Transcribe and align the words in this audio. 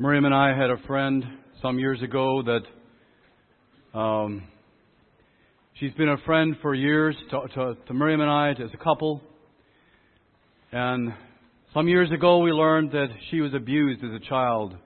Miriam 0.00 0.26
and 0.26 0.34
I 0.34 0.56
had 0.56 0.70
a 0.70 0.76
friend 0.86 1.24
some 1.60 1.80
years 1.80 2.00
ago 2.02 2.40
that 2.44 3.98
um, 3.98 4.44
she's 5.74 5.92
been 5.94 6.08
a 6.08 6.18
friend 6.18 6.54
for 6.62 6.72
years 6.72 7.16
to, 7.32 7.40
to, 7.54 7.74
to 7.84 7.94
Miriam 7.94 8.20
and 8.20 8.30
I 8.30 8.50
as 8.50 8.70
a 8.72 8.76
couple. 8.76 9.20
And 10.70 11.12
some 11.74 11.88
years 11.88 12.12
ago, 12.12 12.38
we 12.38 12.52
learned 12.52 12.92
that 12.92 13.08
she 13.28 13.40
was 13.40 13.52
abused 13.54 14.04
as 14.04 14.12
a 14.12 14.20
child. 14.20 14.76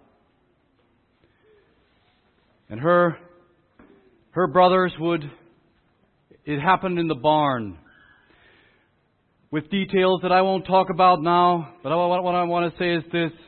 And 2.70 2.80
her, 2.80 3.18
her 4.30 4.46
brothers 4.46 4.94
would, 4.98 5.30
it 6.46 6.58
happened 6.58 6.98
in 6.98 7.08
the 7.08 7.14
barn 7.16 7.76
with 9.50 9.70
details 9.70 10.20
that 10.22 10.32
I 10.32 10.40
won't 10.40 10.66
talk 10.66 10.88
about 10.88 11.20
now, 11.20 11.74
but 11.82 11.94
what 11.94 12.34
I 12.34 12.44
want 12.44 12.72
to 12.72 12.78
say 12.78 12.94
is 12.94 13.04
this. 13.12 13.38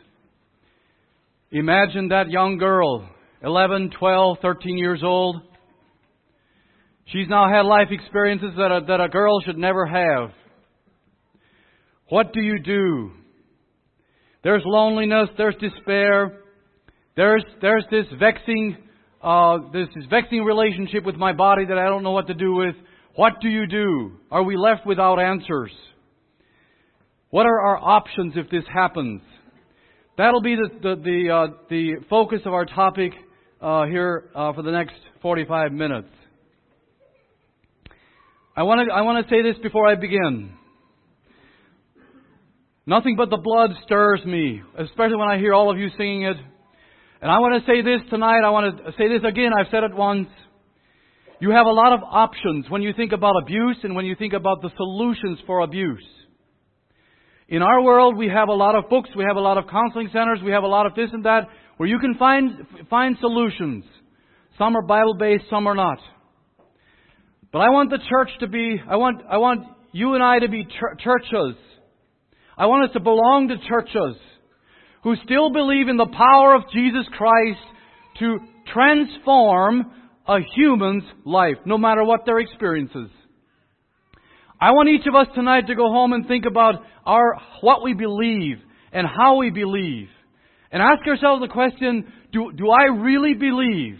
Imagine 1.54 2.08
that 2.08 2.30
young 2.30 2.58
girl, 2.58 3.08
11, 3.40 3.92
12, 3.96 4.38
13 4.42 4.76
years 4.76 5.02
old. 5.04 5.36
She's 7.06 7.28
now 7.28 7.48
had 7.48 7.60
life 7.60 7.92
experiences 7.92 8.50
that 8.56 8.72
a, 8.72 8.80
that 8.88 9.00
a 9.00 9.08
girl 9.08 9.40
should 9.40 9.56
never 9.56 9.86
have. 9.86 10.30
What 12.08 12.32
do 12.32 12.40
you 12.40 12.60
do? 12.60 13.12
There's 14.42 14.64
loneliness, 14.66 15.28
there's 15.38 15.54
despair, 15.60 16.40
there's, 17.16 17.44
there's 17.62 17.84
this 17.88 18.06
vexing, 18.18 18.76
uh, 19.22 19.58
this, 19.72 19.86
this 19.94 20.06
vexing 20.10 20.42
relationship 20.42 21.04
with 21.04 21.14
my 21.14 21.32
body 21.32 21.66
that 21.66 21.78
I 21.78 21.84
don't 21.84 22.02
know 22.02 22.10
what 22.10 22.26
to 22.26 22.34
do 22.34 22.52
with. 22.52 22.74
What 23.14 23.34
do 23.40 23.48
you 23.48 23.68
do? 23.68 24.16
Are 24.28 24.42
we 24.42 24.56
left 24.56 24.84
without 24.84 25.20
answers? 25.20 25.70
What 27.30 27.46
are 27.46 27.60
our 27.60 27.78
options 27.78 28.32
if 28.34 28.50
this 28.50 28.64
happens? 28.74 29.22
That'll 30.16 30.42
be 30.42 30.54
the, 30.54 30.68
the, 30.80 30.94
the, 31.02 31.30
uh, 31.30 31.56
the 31.68 31.94
focus 32.08 32.40
of 32.44 32.52
our 32.52 32.66
topic 32.66 33.12
uh, 33.60 33.86
here 33.86 34.30
uh, 34.34 34.52
for 34.52 34.62
the 34.62 34.70
next 34.70 34.94
45 35.22 35.72
minutes. 35.72 36.08
I 38.56 38.62
want 38.62 38.86
to 38.86 38.94
I 38.94 39.00
want 39.00 39.26
to 39.26 39.34
say 39.34 39.42
this 39.42 39.60
before 39.60 39.88
I 39.88 39.96
begin. 39.96 40.52
Nothing 42.86 43.16
but 43.16 43.30
the 43.30 43.38
blood 43.38 43.70
stirs 43.84 44.20
me, 44.24 44.62
especially 44.78 45.16
when 45.16 45.28
I 45.28 45.38
hear 45.38 45.54
all 45.54 45.72
of 45.72 45.78
you 45.78 45.88
singing 45.96 46.22
it. 46.22 46.36
And 47.20 47.30
I 47.32 47.38
want 47.40 47.64
to 47.64 47.68
say 47.68 47.82
this 47.82 48.08
tonight. 48.10 48.42
I 48.44 48.50
want 48.50 48.76
to 48.76 48.92
say 48.92 49.08
this 49.08 49.28
again. 49.28 49.50
I've 49.58 49.66
said 49.72 49.82
it 49.82 49.94
once. 49.94 50.28
You 51.40 51.50
have 51.50 51.66
a 51.66 51.72
lot 51.72 51.92
of 51.94 52.00
options 52.04 52.66
when 52.68 52.82
you 52.82 52.92
think 52.92 53.12
about 53.12 53.34
abuse 53.42 53.78
and 53.82 53.96
when 53.96 54.04
you 54.04 54.14
think 54.14 54.34
about 54.34 54.62
the 54.62 54.70
solutions 54.76 55.40
for 55.46 55.60
abuse. 55.60 56.06
In 57.48 57.62
our 57.62 57.82
world, 57.82 58.16
we 58.16 58.28
have 58.28 58.48
a 58.48 58.54
lot 58.54 58.74
of 58.74 58.88
books, 58.88 59.10
we 59.16 59.24
have 59.24 59.36
a 59.36 59.40
lot 59.40 59.58
of 59.58 59.68
counseling 59.68 60.08
centers, 60.12 60.40
we 60.42 60.52
have 60.52 60.62
a 60.62 60.68
lot 60.68 60.86
of 60.86 60.94
this 60.94 61.10
and 61.12 61.24
that, 61.24 61.46
where 61.76 61.88
you 61.88 61.98
can 61.98 62.14
find, 62.14 62.66
find 62.88 63.16
solutions. 63.20 63.84
Some 64.56 64.76
are 64.76 64.82
Bible 64.82 65.14
based, 65.14 65.44
some 65.50 65.66
are 65.66 65.74
not. 65.74 65.98
But 67.52 67.58
I 67.58 67.70
want 67.70 67.90
the 67.90 67.98
church 68.08 68.30
to 68.40 68.48
be, 68.48 68.80
I 68.88 68.96
want, 68.96 69.22
I 69.28 69.38
want 69.38 69.66
you 69.92 70.14
and 70.14 70.22
I 70.22 70.38
to 70.38 70.48
be 70.48 70.64
ch- 70.64 71.02
churches. 71.02 71.56
I 72.56 72.66
want 72.66 72.88
us 72.88 72.94
to 72.94 73.00
belong 73.00 73.48
to 73.48 73.68
churches 73.68 74.16
who 75.02 75.14
still 75.24 75.50
believe 75.50 75.88
in 75.88 75.96
the 75.98 76.06
power 76.06 76.54
of 76.54 76.62
Jesus 76.72 77.06
Christ 77.12 77.60
to 78.20 78.38
transform 78.72 79.84
a 80.26 80.38
human's 80.56 81.04
life, 81.26 81.56
no 81.66 81.76
matter 81.76 82.02
what 82.04 82.24
their 82.24 82.38
experiences. 82.38 83.10
I 84.64 84.70
want 84.70 84.88
each 84.88 85.06
of 85.06 85.14
us 85.14 85.26
tonight 85.34 85.66
to 85.66 85.74
go 85.74 85.90
home 85.90 86.14
and 86.14 86.26
think 86.26 86.46
about 86.46 86.76
our, 87.04 87.38
what 87.60 87.82
we 87.82 87.92
believe 87.92 88.56
and 88.94 89.06
how 89.06 89.36
we 89.36 89.50
believe. 89.50 90.08
And 90.72 90.82
ask 90.82 91.06
ourselves 91.06 91.42
the 91.42 91.52
question, 91.52 92.10
do, 92.32 92.50
do 92.50 92.70
I 92.70 92.84
really 92.84 93.34
believe 93.34 93.98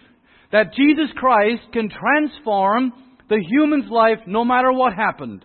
that 0.52 0.72
Jesus 0.72 1.10
Christ 1.16 1.64
can 1.74 1.90
transform 1.90 2.94
the 3.28 3.44
human's 3.46 3.90
life 3.90 4.20
no 4.26 4.42
matter 4.42 4.72
what 4.72 4.94
happened? 4.94 5.44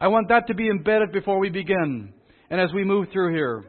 I 0.00 0.08
want 0.08 0.26
that 0.30 0.48
to 0.48 0.54
be 0.54 0.68
embedded 0.68 1.12
before 1.12 1.38
we 1.38 1.50
begin 1.50 2.12
and 2.50 2.60
as 2.60 2.70
we 2.74 2.82
move 2.82 3.06
through 3.12 3.34
here. 3.34 3.64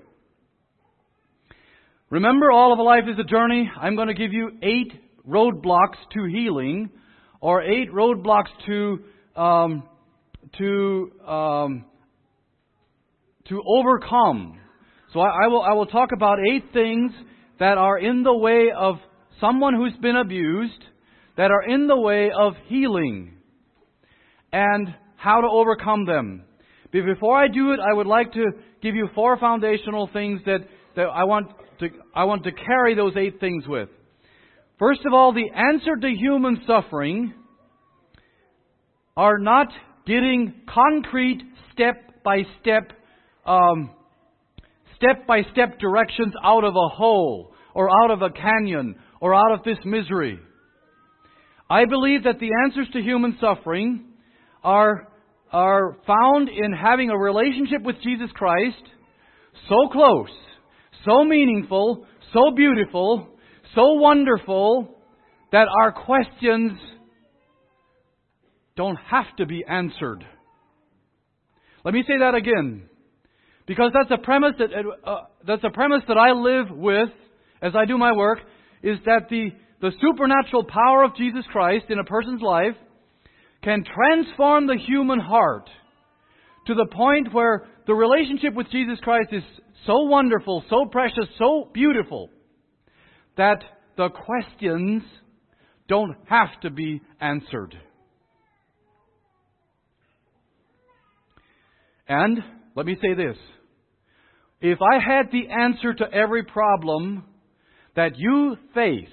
Remember, 2.09 2.51
all 2.51 2.73
of 2.73 2.79
life 2.79 3.03
is 3.07 3.19
a 3.19 3.29
journey. 3.29 3.69
I'm 3.79 3.95
going 3.95 4.07
to 4.07 4.15
give 4.15 4.33
you 4.33 4.53
eight 4.63 4.91
roadblocks 5.29 5.99
to 6.15 6.25
healing, 6.25 6.89
or 7.41 7.61
eight 7.61 7.93
roadblocks 7.93 8.49
to 8.65 9.39
um, 9.39 9.83
to 10.57 11.11
um, 11.27 11.85
to 13.49 13.61
overcome. 13.65 14.59
So 15.13 15.19
I, 15.19 15.45
I, 15.45 15.47
will 15.47 15.61
I 15.61 15.73
will 15.73 15.87
talk 15.87 16.09
about 16.15 16.37
eight 16.53 16.65
things 16.71 17.11
that 17.59 17.77
are 17.77 17.97
in 17.97 18.23
the 18.23 18.33
way 18.33 18.67
of 18.75 18.95
someone 19.41 19.73
who's 19.73 19.95
been 20.01 20.15
abused, 20.15 20.83
that 21.37 21.51
are 21.51 21.63
in 21.63 21.87
the 21.87 21.99
way 21.99 22.29
of 22.37 22.53
healing, 22.67 23.33
and 24.51 24.87
how 25.15 25.41
to 25.41 25.47
overcome 25.47 26.05
them. 26.05 26.43
But 26.91 27.05
before 27.05 27.37
I 27.37 27.47
do 27.47 27.71
it, 27.71 27.79
I 27.79 27.93
would 27.93 28.07
like 28.07 28.33
to 28.33 28.45
give 28.81 28.95
you 28.95 29.09
four 29.13 29.37
foundational 29.37 30.09
things 30.11 30.41
that, 30.45 30.59
that 30.95 31.03
I 31.03 31.23
want 31.23 31.49
to 31.79 31.89
I 32.15 32.25
want 32.25 32.43
to 32.43 32.51
carry 32.51 32.95
those 32.95 33.13
eight 33.15 33.39
things 33.39 33.67
with. 33.67 33.89
First 34.77 35.01
of 35.05 35.13
all, 35.13 35.33
the 35.33 35.49
answer 35.53 35.95
to 35.95 36.07
human 36.07 36.61
suffering 36.65 37.33
are 39.17 39.37
not 39.37 39.67
getting 40.09 40.53
concrete 40.67 41.43
step 41.71 42.23
by 42.23 42.39
step, 42.59 42.91
um, 43.45 43.91
step 44.95 45.27
by 45.27 45.43
step 45.51 45.77
directions 45.79 46.33
out 46.43 46.63
of 46.63 46.73
a 46.75 46.95
hole 46.95 47.53
or 47.75 47.89
out 48.03 48.09
of 48.09 48.23
a 48.23 48.31
canyon 48.31 48.95
or 49.21 49.35
out 49.35 49.51
of 49.53 49.63
this 49.63 49.77
misery. 49.85 50.39
I 51.69 51.85
believe 51.85 52.23
that 52.23 52.39
the 52.39 52.49
answers 52.65 52.87
to 52.93 53.01
human 53.01 53.37
suffering 53.39 54.05
are, 54.63 55.09
are 55.53 55.95
found 56.07 56.49
in 56.49 56.73
having 56.73 57.11
a 57.11 57.17
relationship 57.17 57.83
with 57.83 57.97
Jesus 58.01 58.31
Christ 58.33 58.81
so 59.69 59.89
close, 59.91 60.31
so 61.05 61.23
meaningful, 61.23 62.07
so 62.33 62.49
beautiful, 62.55 63.27
so 63.75 63.93
wonderful 63.93 64.97
that 65.51 65.67
our 65.83 65.91
questions 65.91 66.71
don't 68.79 68.95
have 69.11 69.35
to 69.35 69.45
be 69.45 69.61
answered. 69.67 70.23
Let 71.83 71.93
me 71.93 72.01
say 72.07 72.19
that 72.19 72.33
again. 72.33 72.83
Because 73.67 73.91
that's 73.93 74.09
a 74.09 74.23
premise 74.23 74.53
that, 74.57 74.69
uh, 75.05 75.17
that's 75.45 75.65
a 75.65 75.69
premise 75.69 76.03
that 76.07 76.17
I 76.17 76.31
live 76.31 76.67
with 76.71 77.09
as 77.61 77.73
I 77.75 77.83
do 77.83 77.97
my 77.97 78.13
work, 78.13 78.39
is 78.81 78.97
that 79.03 79.23
the, 79.29 79.49
the 79.81 79.91
supernatural 79.99 80.63
power 80.63 81.03
of 81.03 81.17
Jesus 81.17 81.43
Christ 81.51 81.87
in 81.89 81.99
a 81.99 82.05
person's 82.05 82.41
life 82.41 82.77
can 83.61 83.83
transform 83.83 84.67
the 84.67 84.77
human 84.77 85.19
heart 85.19 85.69
to 86.67 86.73
the 86.73 86.87
point 86.89 87.33
where 87.33 87.67
the 87.85 87.93
relationship 87.93 88.53
with 88.53 88.71
Jesus 88.71 88.97
Christ 89.01 89.33
is 89.33 89.43
so 89.85 90.03
wonderful, 90.03 90.63
so 90.69 90.85
precious, 90.85 91.27
so 91.37 91.69
beautiful, 91.73 92.29
that 93.35 93.61
the 93.97 94.07
questions 94.07 95.03
don't 95.89 96.15
have 96.29 96.57
to 96.61 96.69
be 96.69 97.01
answered. 97.19 97.75
And 102.09 102.39
let 102.75 102.85
me 102.85 102.97
say 103.01 103.13
this. 103.13 103.37
If 104.61 104.79
I 104.81 104.95
had 104.95 105.31
the 105.31 105.47
answer 105.47 105.93
to 105.93 106.11
every 106.11 106.43
problem 106.43 107.23
that 107.95 108.17
you 108.17 108.57
face, 108.73 109.07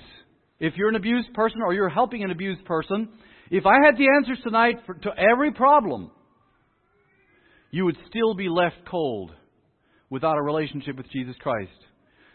if 0.59 0.75
you're 0.77 0.89
an 0.89 0.97
abused 0.97 1.33
person 1.35 1.61
or 1.65 1.75
you're 1.75 1.89
helping 1.91 2.25
an 2.25 2.31
abused 2.31 2.65
person, 2.65 3.09
if 3.51 3.65
I 3.67 3.85
had 3.85 3.97
the 3.97 4.09
answers 4.17 4.39
tonight 4.43 4.77
for, 4.87 4.95
to 4.95 5.11
every 5.17 5.53
problem, 5.53 6.11
you 7.71 7.85
would 7.85 7.97
still 8.09 8.35
be 8.35 8.49
left 8.49 8.77
cold 8.91 9.33
without 10.11 10.39
a 10.39 10.43
relationship 10.43 10.97
with 10.97 11.11
Jesus 11.11 11.37
Christ. 11.41 11.71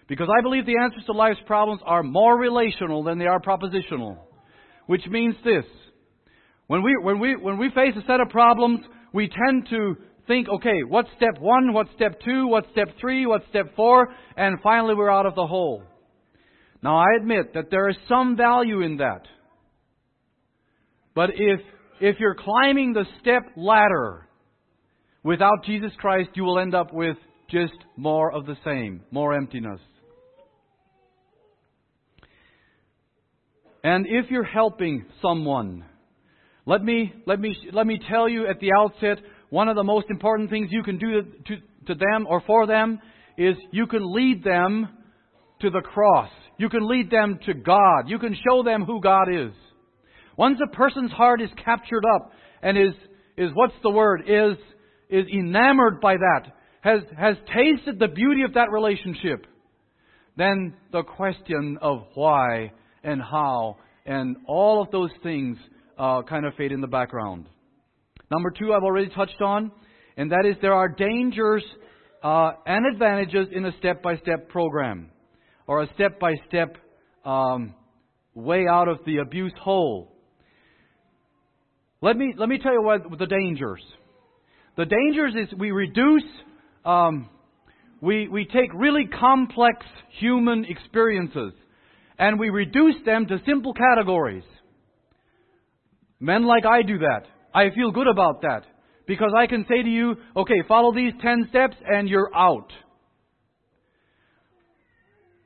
Because 0.08 0.28
I 0.38 0.42
believe 0.42 0.66
the 0.66 0.80
answers 0.82 1.04
to 1.06 1.14
life's 1.14 1.40
problems 1.48 1.81
are 1.86 2.04
more 2.04 2.38
relational 2.38 3.04
than 3.04 3.18
they 3.18 3.25
are 3.25 3.42
propositional. 3.42 4.18
Which 4.86 5.06
means 5.10 5.36
this. 5.44 5.66
When 6.68 6.84
we, 6.84 6.96
when 7.02 7.19
we, 7.19 7.36
when 7.36 7.57
we 7.57 7.69
face 7.69 7.94
a 7.98 8.06
set 8.06 8.19
of 8.19 8.30
problems, 8.30 8.81
we 9.14 9.30
tend 9.30 9.68
to 9.69 9.96
think, 10.27 10.47
okay, 10.50 10.83
what's 10.88 11.09
step 11.18 11.39
one, 11.39 11.73
what's 11.73 11.89
step 11.95 12.19
two, 12.23 12.47
what's 12.47 12.68
step 12.71 12.88
three, 13.00 13.25
what's 13.25 13.45
step 13.50 13.75
four, 13.75 14.07
and 14.38 14.59
finally 14.62 14.95
we're 14.95 15.12
out 15.12 15.25
of 15.25 15.35
the 15.35 15.47
hole. 15.47 15.83
Now 16.83 16.97
I 16.97 17.06
admit 17.19 17.53
that 17.53 17.69
there 17.69 17.89
is 17.89 17.95
some 18.09 18.35
value 18.35 18.81
in 18.81 18.97
that. 18.97 19.21
But 21.13 21.31
if, 21.35 21.59
if 22.00 22.19
you're 22.19 22.35
climbing 22.35 22.94
the 22.94 23.06
step 23.19 23.44
ladder 23.56 24.27
without 25.23 25.65
Jesus 25.65 25.91
Christ, 25.97 26.29
you 26.35 26.44
will 26.44 26.59
end 26.59 26.73
up 26.73 26.94
with 26.94 27.18
just 27.50 27.73
more 27.97 28.33
of 28.33 28.45
the 28.45 28.56
same, 28.63 29.01
more 29.12 29.35
emptiness. 29.35 29.79
And 33.83 34.06
if 34.07 34.29
you're 34.29 34.44
helping 34.44 35.06
someone, 35.21 35.83
let 36.65 36.83
me, 36.83 37.13
let 37.25 37.39
me, 37.39 37.56
let 37.73 37.88
me 37.88 38.00
tell 38.09 38.29
you 38.29 38.47
at 38.47 38.59
the 38.59 38.69
outset 38.77 39.18
one 39.51 39.68
of 39.68 39.75
the 39.75 39.83
most 39.83 40.07
important 40.09 40.50
things 40.50 40.69
you 40.71 40.81
can 40.81 40.98
do 40.98 41.21
to, 41.21 41.56
to 41.88 41.94
them 41.94 42.25
or 42.27 42.42
for 42.48 42.65
them 42.65 43.00
is 43.38 43.56
you 43.71 43.86
can 43.86 44.01
lead 44.01 44.44
them 44.44 44.88
to 45.59 45.69
the 45.69 45.81
cross. 45.81 46.30
You 46.57 46.69
can 46.69 46.88
lead 46.88 47.12
them 47.12 47.38
to 47.45 47.53
God. 47.53 48.07
You 48.07 48.18
can 48.18 48.36
show 48.48 48.63
them 48.63 48.86
who 48.86 49.01
God 49.01 49.27
is. 49.30 49.51
Once 50.38 50.57
a 50.63 50.74
person's 50.74 51.12
heart 51.12 51.42
is 51.42 51.50
captured 51.63 52.03
up 52.15 52.31
and 52.63 52.77
is, 52.77 52.94
is 53.38 53.51
what's 53.53 53.74
the 53.83 53.89
word, 53.89 54.24
is, 54.25 54.57
is 55.09 55.25
enamored 55.27 56.00
by 56.00 56.15
that, 56.15 56.54
has, 56.80 57.01
has 57.18 57.36
tasted 57.54 58.00
the 58.00 58.07
beauty 58.07 58.44
of 58.44 58.54
that 58.54 58.71
relationship, 58.71 59.45
then 60.38 60.74
the 60.94 61.04
question 61.04 61.77
of 61.81 62.06
why 62.15 62.71
and 63.04 63.21
how 63.21 63.75
and 64.06 64.38
all 64.47 64.81
of 64.81 64.92
those 64.92 65.12
things 65.21 65.57
uh, 65.97 66.21
kind 66.24 66.45
of 66.45 66.54
fade 66.56 66.71
in 66.71 66.80
the 66.80 66.88
background. 66.88 67.47
Number 68.31 68.50
two, 68.50 68.74
I've 68.74 68.83
already 68.83 69.10
touched 69.10 69.42
on, 69.42 69.72
and 70.16 70.31
that 70.31 70.45
is 70.50 70.56
there 70.62 70.74
are 70.74 70.88
dangers 70.88 71.63
uh, 72.24 72.54
and 72.66 72.86
advantages 72.94 73.48
in 73.51 73.66
a 73.66 73.78
step 73.78 74.01
by 74.01 74.16
step 74.18 74.48
program 74.48 75.12
or 75.68 75.83
a 75.83 75.94
step 75.95 76.18
by 76.18 76.36
step 76.48 76.78
way 78.33 78.66
out 78.68 78.88
of 78.88 79.00
the 79.06 79.18
abuse 79.18 79.54
hole. 79.62 80.16
Let 82.01 82.16
me, 82.16 82.33
let 82.38 82.48
me 82.48 82.57
tell 82.57 82.72
you 82.72 82.81
what 82.81 83.01
the 83.19 83.28
dangers. 83.28 83.83
The 84.78 84.86
dangers 84.86 85.33
is 85.36 85.60
we 85.60 85.72
reduce, 85.72 86.24
um, 86.86 87.30
we, 88.00 88.30
we 88.30 88.45
take 88.45 88.74
really 88.74 89.07
complex 89.07 89.86
human 90.19 90.66
experiences 90.66 91.51
and 92.18 92.39
we 92.39 92.50
reduce 92.50 92.95
them 93.06 93.28
to 93.28 93.42
simple 93.45 93.74
categories. 93.74 94.45
Men 96.19 96.45
like 96.45 96.66
I 96.66 96.81
do 96.81 96.98
that. 97.00 97.25
I 97.53 97.69
feel 97.75 97.92
good 97.92 98.07
about 98.07 98.42
that. 98.42 98.63
Because 99.07 99.31
I 99.36 99.48
can 99.48 99.65
say 99.68 99.81
to 99.81 99.89
you, 99.89 100.15
okay, 100.36 100.62
follow 100.68 100.94
these 100.94 101.13
10 101.21 101.48
steps 101.50 101.75
and 101.86 102.07
you're 102.07 102.33
out. 102.36 102.71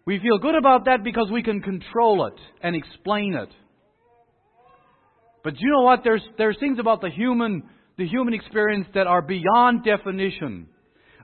We 0.06 0.20
feel 0.20 0.38
good 0.38 0.56
about 0.56 0.86
that 0.86 1.04
because 1.04 1.30
we 1.32 1.42
can 1.42 1.62
control 1.62 2.28
it 2.28 2.40
and 2.62 2.76
explain 2.76 3.34
it. 3.34 3.50
But 5.44 5.60
you 5.60 5.70
know 5.72 5.82
what? 5.82 6.02
There's, 6.04 6.22
there's 6.38 6.58
things 6.60 6.78
about 6.80 7.02
the 7.02 7.10
human, 7.10 7.64
the 7.98 8.08
human 8.08 8.34
experience 8.34 8.88
that 8.94 9.08
are 9.08 9.22
beyond 9.22 9.84
definition. 9.84 10.68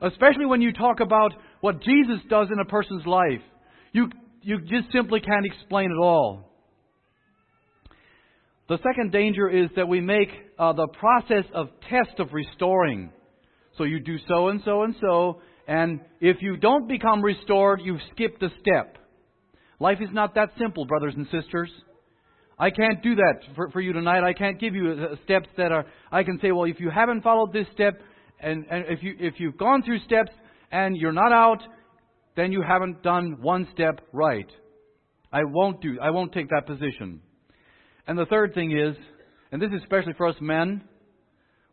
Especially 0.02 0.46
when 0.46 0.62
you 0.62 0.74
talk 0.74 1.00
about 1.00 1.34
what 1.60 1.82
Jesus 1.84 2.18
does 2.28 2.48
in 2.52 2.60
a 2.60 2.66
person's 2.66 3.06
life. 3.06 3.42
You, 3.94 4.10
you 4.42 4.62
just 4.62 4.92
simply 4.92 5.20
can't 5.20 5.46
explain 5.46 5.92
it 5.92 6.00
all. 6.02 6.52
The 8.68 8.78
second 8.78 9.12
danger 9.12 9.50
is 9.50 9.70
that 9.76 9.88
we 9.88 10.02
make 10.02 10.30
uh, 10.62 10.72
the 10.74 10.88
process 10.88 11.46
of 11.56 11.70
test 11.90 12.20
of 12.20 12.32
restoring. 12.34 13.12
So 13.80 13.84
you 13.84 14.00
do 14.00 14.18
so 14.28 14.50
and 14.50 14.62
so 14.64 14.84
and 14.84 14.96
so, 15.02 15.42
and 15.68 16.02
if 16.20 16.38
you 16.42 16.56
don't 16.56 16.88
become 16.88 17.24
restored, 17.24 17.82
you've 17.84 18.00
skipped 18.12 18.44
a 18.44 18.50
step. 18.60 19.00
Life 19.80 19.98
is 20.02 20.10
not 20.14 20.36
that 20.36 20.50
simple, 20.60 20.86
brothers 20.86 21.16
and 21.18 21.26
sisters. 21.32 21.72
I 22.60 22.70
can't 22.70 23.02
do 23.02 23.16
that 23.16 23.40
for, 23.56 23.72
for 23.72 23.82
you 23.82 23.92
tonight. 23.92 24.24
I 24.24 24.34
can't 24.34 24.60
give 24.60 24.76
you 24.76 24.92
uh, 24.92 25.16
steps 25.24 25.48
that 25.58 25.72
are. 25.72 25.88
I 26.12 26.22
can 26.22 26.38
say, 26.44 26.52
well, 26.52 26.66
if 26.66 26.80
you 26.80 26.92
haven't 26.92 27.24
followed 27.24 27.52
this 27.54 27.66
step, 27.74 28.00
and, 28.40 28.64
and 28.70 28.86
if 28.88 29.02
you 29.02 29.16
if 29.20 29.36
you've 29.40 29.58
gone 29.58 29.82
through 29.82 30.00
steps 30.06 30.32
and 30.72 30.96
you're 30.96 31.12
not 31.12 31.32
out, 31.32 31.64
then 32.36 32.52
you 32.52 32.62
haven't 32.62 33.02
done 33.02 33.38
one 33.42 33.68
step 33.74 34.02
right. 34.14 34.50
I 35.34 35.42
won't 35.44 35.82
do. 35.82 35.98
I 36.00 36.12
won't 36.12 36.34
take 36.34 36.50
that 36.50 36.68
position. 36.68 37.22
And 38.06 38.16
the 38.16 38.28
third 38.28 38.54
thing 38.54 38.78
is, 38.78 38.96
and 39.52 39.62
this 39.62 39.70
is 39.72 39.82
especially 39.82 40.14
for 40.14 40.28
us 40.28 40.36
men, 40.40 40.84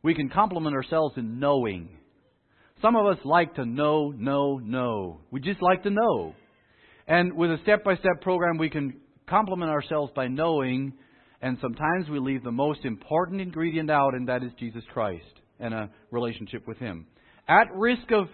we 0.02 0.14
can 0.14 0.28
compliment 0.28 0.74
ourselves 0.74 1.14
in 1.16 1.38
knowing. 1.38 1.88
Some 2.80 2.96
of 2.96 3.06
us 3.06 3.18
like 3.24 3.54
to 3.56 3.64
know, 3.64 4.12
know, 4.16 4.58
know. 4.58 5.20
We 5.30 5.40
just 5.40 5.62
like 5.62 5.82
to 5.82 5.90
know. 5.90 6.34
And 7.06 7.34
with 7.34 7.50
a 7.50 7.58
step 7.62 7.84
by 7.84 7.96
step 7.96 8.20
program, 8.20 8.58
we 8.58 8.70
can 8.70 9.00
compliment 9.28 9.70
ourselves 9.70 10.12
by 10.14 10.28
knowing, 10.28 10.92
and 11.40 11.58
sometimes 11.60 12.08
we 12.10 12.18
leave 12.18 12.44
the 12.44 12.52
most 12.52 12.84
important 12.84 13.40
ingredient 13.40 13.90
out, 13.90 14.14
and 14.14 14.28
that 14.28 14.42
is 14.42 14.50
Jesus 14.58 14.82
Christ 14.92 15.24
and 15.60 15.74
a 15.74 15.90
relationship 16.10 16.66
with 16.66 16.78
Him. 16.78 17.06
At 17.48 17.74
risk 17.74 18.10
of, 18.12 18.28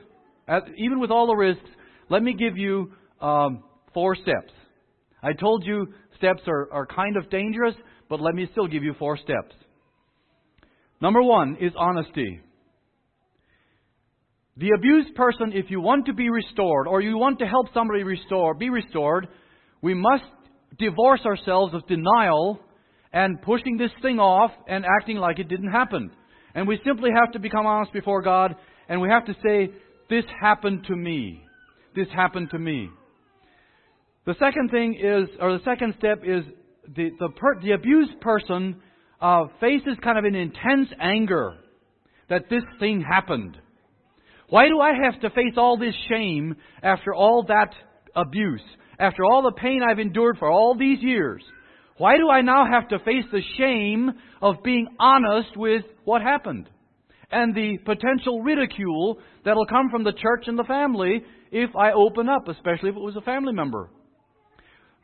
at, 0.49 0.65
even 0.77 1.01
with 1.01 1.11
all 1.11 1.27
the 1.27 1.35
risks, 1.35 1.69
let 2.11 2.23
me 2.23 2.35
give 2.35 2.57
you 2.59 2.93
um, 3.21 3.63
four 3.95 4.15
steps. 4.17 4.53
I 5.23 5.33
told 5.33 5.65
you 5.65 5.87
steps 6.19 6.43
are, 6.47 6.69
are 6.73 6.87
kind 6.87 7.17
of 7.17 7.31
dangerous, 7.31 7.75
but 8.09 8.21
let 8.21 8.35
me 8.35 8.49
still 8.53 8.67
give 8.67 8.83
you 8.83 8.95
four 8.99 9.17
steps. 9.17 9.55
Number 11.01 11.23
one 11.23 11.57
is 11.61 11.73
honesty. 11.77 12.41
The 14.57 14.71
abused 14.77 15.15
person, 15.17 15.53
if 15.53 15.67
you 15.69 15.81
want 15.81 16.07
to 16.07 16.15
be 16.15 16.31
restored 16.31 16.87
or 16.87 17.01
you 17.01 17.19
want 17.19 17.41
to 17.41 17.47
help 17.47 17.67
somebody 17.75 18.05
restore, 18.05 18.55
be 18.55 18.71
restored, 18.71 19.27
we 19.83 19.95
must 19.95 20.25
divorce 20.79 21.21
ourselves 21.27 21.75
of 21.75 21.87
denial 21.89 22.61
and 23.13 23.43
pushing 23.43 23.77
this 23.77 23.91
thing 24.01 24.19
off 24.19 24.53
and 24.69 24.85
acting 24.85 25.17
like 25.17 25.39
it 25.39 25.49
didn't 25.49 25.73
happen. 25.73 26.11
And 26.55 26.69
we 26.69 26.79
simply 26.87 27.11
have 27.15 27.33
to 27.33 27.41
become 27.41 27.67
honest 27.67 27.93
before 27.93 28.23
God 28.23 28.55
and 28.89 29.01
we 29.01 29.09
have 29.09 29.25
to 29.27 29.35
say, 29.45 29.73
This 30.09 30.25
happened 30.41 30.85
to 30.89 30.95
me. 30.95 31.43
This 31.97 32.09
happened 32.15 32.51
to 32.51 32.59
me. 32.59 32.91
The 34.27 34.35
second 34.39 34.71
thing 34.71 34.95
is, 34.95 35.29
or 35.41 35.53
the 35.59 35.65
second 35.65 35.95
step 35.99 36.23
is, 36.25 36.45
the, 36.95 37.11
the, 37.19 37.29
per, 37.31 37.61
the 37.61 37.73
abused 37.73 38.21
person 38.21 38.77
uh, 39.21 39.45
faces 39.61 39.97
kind 40.03 40.19
of 40.19 40.25
an 40.25 40.35
intense 40.35 40.89
anger 41.01 41.55
that 42.29 42.49
this 42.51 42.63
thing 42.79 43.01
happened. 43.01 43.57
Why 44.49 44.69
do 44.69 44.81
I 44.81 44.93
have 45.05 45.21
to 45.23 45.31
face 45.31 45.55
all 45.57 45.79
this 45.79 45.95
shame 46.09 46.57
after 46.83 47.15
all 47.15 47.45
that 47.49 47.71
abuse? 48.15 48.63
After 48.99 49.25
all 49.25 49.43
the 49.43 49.61
pain 49.61 49.81
I've 49.83 49.99
endured 49.99 50.39
for 50.39 50.51
all 50.51 50.77
these 50.77 51.03
years, 51.03 51.43
why 51.97 52.17
do 52.17 52.29
I 52.29 52.41
now 52.41 52.65
have 52.71 52.89
to 52.89 52.99
face 52.99 53.25
the 53.33 53.43
shame 53.59 54.11
of 54.43 54.63
being 54.63 54.89
honest 54.99 55.57
with 55.57 55.85
what 56.05 56.23
happened? 56.23 56.69
And 57.31 57.55
the 57.55 57.79
potential 57.85 58.43
ridicule 58.43 59.19
that'll 59.45 59.67
come 59.67 59.91
from 59.91 60.05
the 60.05 60.13
church 60.13 60.45
and 60.47 60.59
the 60.59 60.65
family 60.65 61.25
if 61.51 61.75
I 61.75 61.93
open 61.93 62.29
up, 62.29 62.49
especially 62.49 62.91
if 62.91 62.97
it 62.97 63.03
was 63.03 63.17
a 63.17 63.23
family 63.23 63.53
member. 63.53 63.89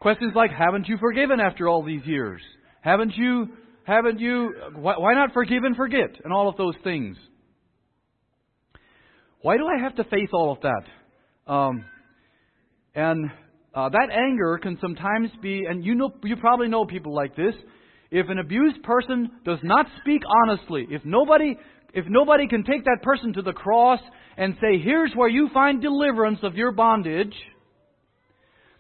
Questions 0.00 0.32
like, 0.34 0.50
haven't 0.50 0.88
you 0.88 0.96
forgiven 0.98 1.40
after 1.40 1.68
all 1.68 1.84
these 1.84 2.04
years? 2.06 2.40
Haven't 2.80 3.12
you, 3.16 3.48
haven't 3.84 4.18
you, 4.18 4.54
why 4.74 5.14
not 5.14 5.34
forgive 5.34 5.62
and 5.64 5.76
forget? 5.76 6.10
And 6.24 6.32
all 6.32 6.48
of 6.48 6.56
those 6.56 6.74
things. 6.82 7.18
Why 9.42 9.58
do 9.58 9.66
I 9.66 9.82
have 9.82 9.96
to 9.96 10.04
face 10.04 10.30
all 10.32 10.52
of 10.52 10.58
that? 10.62 11.52
Um, 11.52 11.84
and 12.94 13.30
uh, 13.74 13.88
that 13.90 14.08
anger 14.10 14.58
can 14.62 14.78
sometimes 14.80 15.28
be, 15.42 15.64
and 15.68 15.84
you 15.84 15.94
know, 15.94 16.12
you 16.24 16.36
probably 16.36 16.68
know 16.68 16.86
people 16.86 17.14
like 17.14 17.36
this. 17.36 17.54
If 18.10 18.28
an 18.28 18.38
abused 18.38 18.82
person 18.82 19.30
does 19.44 19.58
not 19.62 19.86
speak 20.00 20.22
honestly, 20.44 20.86
if 20.90 21.02
nobody, 21.04 21.56
if 21.94 22.04
nobody 22.08 22.48
can 22.48 22.64
take 22.64 22.84
that 22.84 22.98
person 23.02 23.32
to 23.34 23.42
the 23.42 23.52
cross 23.52 24.00
and 24.36 24.56
say, 24.60 24.78
"Here's 24.78 25.12
where 25.14 25.28
you 25.28 25.48
find 25.54 25.80
deliverance 25.80 26.40
of 26.42 26.56
your 26.56 26.72
bondage," 26.72 27.34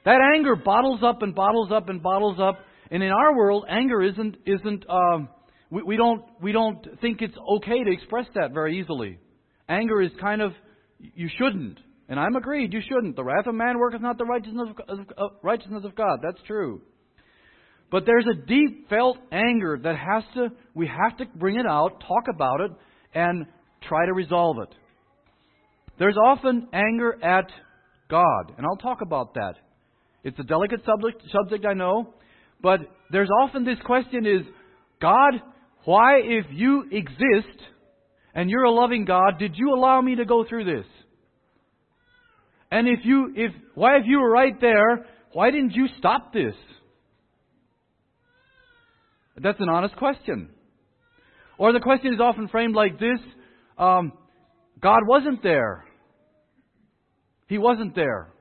that 0.04 0.18
anger 0.34 0.56
bottles 0.56 1.00
up 1.04 1.22
and 1.22 1.34
bottles 1.34 1.70
up 1.72 1.88
and 1.88 2.02
bottles 2.02 2.38
up. 2.40 2.58
And 2.90 3.02
in 3.02 3.10
our 3.10 3.36
world, 3.36 3.64
anger 3.68 4.02
isn't 4.02 4.36
isn't. 4.46 4.84
Um, 4.88 5.28
we, 5.70 5.82
we 5.82 5.96
don't 5.96 6.24
we 6.40 6.52
don't 6.52 6.86
think 7.00 7.22
it's 7.22 7.36
okay 7.56 7.84
to 7.84 7.90
express 7.90 8.26
that 8.34 8.52
very 8.52 8.80
easily. 8.80 9.18
Anger 9.68 10.02
is 10.02 10.10
kind 10.20 10.42
of 10.42 10.52
you 10.98 11.28
shouldn't. 11.38 11.78
And 12.08 12.18
I'm 12.18 12.34
agreed, 12.34 12.72
you 12.72 12.80
shouldn't. 12.80 13.14
The 13.14 13.22
wrath 13.22 13.46
of 13.46 13.54
man 13.54 13.78
worketh 13.78 14.00
not 14.00 14.18
the 14.18 14.24
righteousness 14.24 14.68
of, 14.88 14.98
uh, 15.16 15.28
righteousness 15.42 15.84
of 15.84 15.94
God. 15.94 16.18
That's 16.22 16.42
true. 16.44 16.82
But 17.90 18.04
there's 18.04 18.26
a 18.26 18.46
deep 18.46 18.88
felt 18.88 19.16
anger 19.30 19.78
that 19.82 19.96
has 19.96 20.24
to, 20.34 20.48
we 20.74 20.88
have 20.88 21.16
to 21.18 21.26
bring 21.38 21.56
it 21.56 21.66
out, 21.66 22.02
talk 22.06 22.24
about 22.28 22.60
it, 22.62 22.70
and 23.14 23.46
try 23.88 24.06
to 24.06 24.12
resolve 24.12 24.56
it. 24.58 24.74
There's 25.98 26.16
often 26.16 26.68
anger 26.72 27.16
at 27.22 27.46
God, 28.08 28.54
and 28.56 28.66
I'll 28.66 28.76
talk 28.76 29.02
about 29.02 29.34
that. 29.34 29.54
It's 30.22 30.38
a 30.38 30.42
delicate 30.42 30.80
subject, 30.84 31.22
subject 31.32 31.64
I 31.64 31.74
know, 31.74 32.14
but 32.62 32.80
there's 33.10 33.30
often 33.42 33.64
this 33.64 33.78
question 33.84 34.26
is, 34.26 34.42
God, 35.00 35.34
why 35.84 36.18
if 36.18 36.46
you 36.50 36.84
exist 36.90 37.58
and 38.34 38.50
you're 38.50 38.64
a 38.64 38.70
loving 38.70 39.04
God, 39.04 39.38
did 39.38 39.56
you 39.56 39.74
allow 39.74 40.00
me 40.00 40.16
to 40.16 40.24
go 40.24 40.44
through 40.48 40.64
this? 40.64 40.86
And 42.70 42.86
if 42.86 43.00
you, 43.04 43.32
if, 43.34 43.52
why 43.74 43.96
if 43.96 44.02
you 44.06 44.20
were 44.20 44.30
right 44.30 44.60
there, 44.60 45.06
why 45.32 45.50
didn't 45.50 45.72
you 45.72 45.86
stop 45.98 46.32
this? 46.32 46.54
That's 49.42 49.58
an 49.60 49.68
honest 49.68 49.96
question. 49.96 50.50
Or 51.56 51.72
the 51.72 51.80
question 51.80 52.12
is 52.14 52.20
often 52.20 52.48
framed 52.48 52.74
like 52.74 52.98
this 52.98 53.18
um, 53.78 54.12
God 54.80 55.00
wasn't 55.06 55.42
there. 55.42 55.84
He 57.48 57.58
wasn't 57.58 57.94
there. 57.94 58.32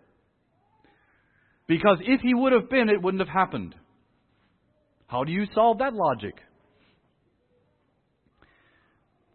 Because 1.69 1.99
if 2.01 2.19
He 2.21 2.33
would 2.33 2.51
have 2.51 2.69
been, 2.69 2.89
it 2.89 3.01
wouldn't 3.01 3.21
have 3.21 3.33
happened. 3.33 3.75
How 5.07 5.23
do 5.23 5.31
you 5.31 5.45
solve 5.55 5.77
that 5.77 5.93
logic? 5.93 6.33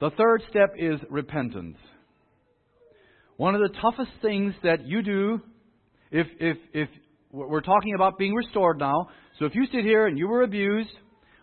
The 0.00 0.10
third 0.10 0.42
step 0.50 0.74
is 0.76 1.00
repentance. 1.08 1.78
One 3.36 3.54
of 3.54 3.60
the 3.60 3.70
toughest 3.80 4.10
things 4.20 4.52
that 4.64 4.84
you 4.84 5.02
do, 5.02 5.40
if, 6.10 6.26
if, 6.40 6.56
if 6.72 6.88
we're 7.30 7.60
talking 7.60 7.94
about 7.94 8.18
being 8.18 8.34
restored 8.34 8.78
now. 8.78 9.08
So 9.38 9.46
if 9.46 9.54
you 9.54 9.66
sit 9.72 9.84
here 9.84 10.06
and 10.06 10.18
you 10.18 10.26
were 10.26 10.42
abused, 10.42 10.90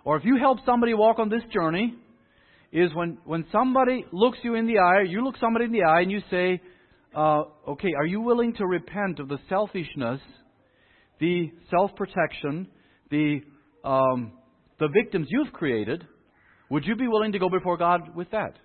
or 0.03 0.17
if 0.17 0.25
you 0.25 0.37
help 0.37 0.59
somebody 0.65 0.93
walk 0.93 1.19
on 1.19 1.29
this 1.29 1.43
journey, 1.53 1.95
is 2.73 2.93
when, 2.93 3.17
when 3.23 3.45
somebody 3.51 4.05
looks 4.11 4.39
you 4.43 4.55
in 4.55 4.67
the 4.67 4.79
eye, 4.79 5.03
you 5.07 5.23
look 5.23 5.35
somebody 5.39 5.65
in 5.65 5.71
the 5.71 5.83
eye 5.83 6.01
and 6.01 6.11
you 6.11 6.21
say, 6.29 6.61
uh, 7.15 7.43
okay, 7.67 7.89
are 7.97 8.05
you 8.05 8.21
willing 8.21 8.53
to 8.55 8.65
repent 8.65 9.19
of 9.19 9.29
the 9.29 9.39
selfishness, 9.49 10.21
the 11.21 11.51
self 11.69 11.95
protection, 11.95 12.67
the, 13.09 13.39
um, 13.85 14.33
the 14.79 14.89
victims 14.89 15.27
you've 15.29 15.53
created? 15.53 16.05
Would 16.69 16.85
you 16.85 16.95
be 16.95 17.07
willing 17.07 17.31
to 17.33 17.39
go 17.39 17.49
before 17.49 17.77
God 17.77 18.15
with 18.15 18.31
that? 18.31 18.55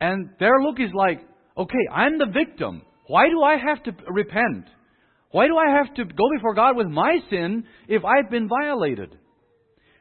And 0.00 0.30
their 0.38 0.62
look 0.62 0.80
is 0.80 0.90
like, 0.94 1.20
okay, 1.58 1.86
I'm 1.92 2.18
the 2.18 2.26
victim. 2.26 2.82
Why 3.06 3.28
do 3.28 3.42
I 3.42 3.56
have 3.56 3.82
to 3.84 3.92
repent? 4.08 4.66
Why 5.30 5.46
do 5.46 5.56
I 5.56 5.76
have 5.76 5.94
to 5.94 6.04
go 6.04 6.24
before 6.36 6.54
God 6.54 6.76
with 6.76 6.86
my 6.86 7.18
sin 7.28 7.64
if 7.88 8.02
I've 8.04 8.30
been 8.30 8.48
violated? 8.48 9.16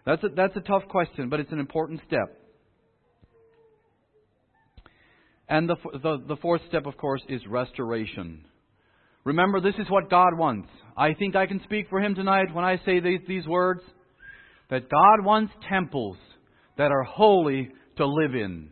That's 0.06 0.24
a, 0.24 0.28
that's 0.36 0.56
a 0.56 0.62
tough 0.62 0.84
question, 0.90 1.30
but 1.30 1.40
it's 1.40 1.52
an 1.52 1.60
important 1.60 2.02
step. 2.06 2.40
And 5.50 5.70
the, 5.70 5.76
the, 5.94 6.24
the 6.28 6.36
fourth 6.38 6.62
step, 6.68 6.86
of 6.86 6.98
course, 6.98 7.22
is 7.30 7.42
restoration. 7.48 8.46
Remember, 9.24 9.62
this 9.62 9.76
is 9.80 9.90
what 9.90 10.10
God 10.10 10.38
wants. 10.38 10.70
I 10.96 11.14
think 11.14 11.36
I 11.36 11.48
can 11.48 11.62
speak 11.64 11.88
for 11.90 12.00
Him 12.00 12.16
tonight 12.16 12.54
when 12.54 12.66
I 12.66 12.78
say 12.86 13.00
these, 13.00 13.22
these 13.28 13.48
words 13.48 13.82
that 14.70 14.90
God 14.90 15.26
wants 15.26 15.54
temples 15.70 16.18
that 16.78 16.92
are 16.92 17.04
holy 17.04 17.70
to 17.98 18.06
live 18.06 18.36
in. 18.36 18.70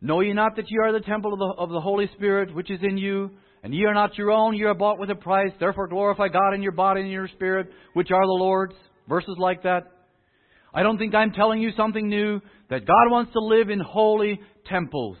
Know 0.00 0.20
ye 0.20 0.32
not 0.32 0.56
that 0.56 0.66
ye 0.68 0.78
are 0.78 0.92
the 0.92 1.00
temple 1.00 1.32
of 1.32 1.38
the, 1.38 1.54
of 1.58 1.70
the 1.70 1.80
Holy 1.80 2.08
Spirit 2.14 2.54
which 2.54 2.70
is 2.70 2.80
in 2.82 2.96
you, 2.96 3.30
and 3.62 3.74
ye 3.74 3.84
are 3.84 3.94
not 3.94 4.16
your 4.16 4.30
own, 4.30 4.56
ye 4.56 4.64
are 4.64 4.74
bought 4.74 5.00
with 5.00 5.10
a 5.10 5.14
price. 5.16 5.50
Therefore 5.58 5.88
glorify 5.88 6.28
God 6.28 6.54
in 6.54 6.62
your 6.62 6.72
body 6.72 7.00
and 7.00 7.08
in 7.08 7.12
your 7.12 7.28
spirit, 7.28 7.68
which 7.94 8.10
are 8.10 8.26
the 8.26 8.32
Lord's. 8.32 8.74
Verses 9.08 9.36
like 9.38 9.62
that. 9.62 9.84
I 10.72 10.82
don't 10.82 10.98
think 10.98 11.14
I'm 11.14 11.32
telling 11.32 11.62
you 11.62 11.70
something 11.76 12.08
new, 12.08 12.40
that 12.68 12.86
God 12.86 13.10
wants 13.10 13.32
to 13.32 13.40
live 13.40 13.70
in 13.70 13.80
holy 13.80 14.38
temples. 14.68 15.16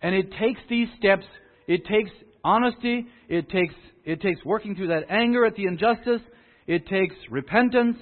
And 0.00 0.14
it 0.14 0.30
takes 0.40 0.60
these 0.70 0.88
steps, 0.98 1.26
it 1.66 1.84
takes 1.84 2.10
honesty, 2.42 3.06
it 3.28 3.50
takes, 3.50 3.74
it 4.08 4.22
takes 4.22 4.42
working 4.42 4.74
through 4.74 4.88
that 4.88 5.10
anger 5.10 5.44
at 5.44 5.54
the 5.54 5.66
injustice, 5.66 6.22
it 6.66 6.86
takes 6.86 7.14
repentance 7.30 7.98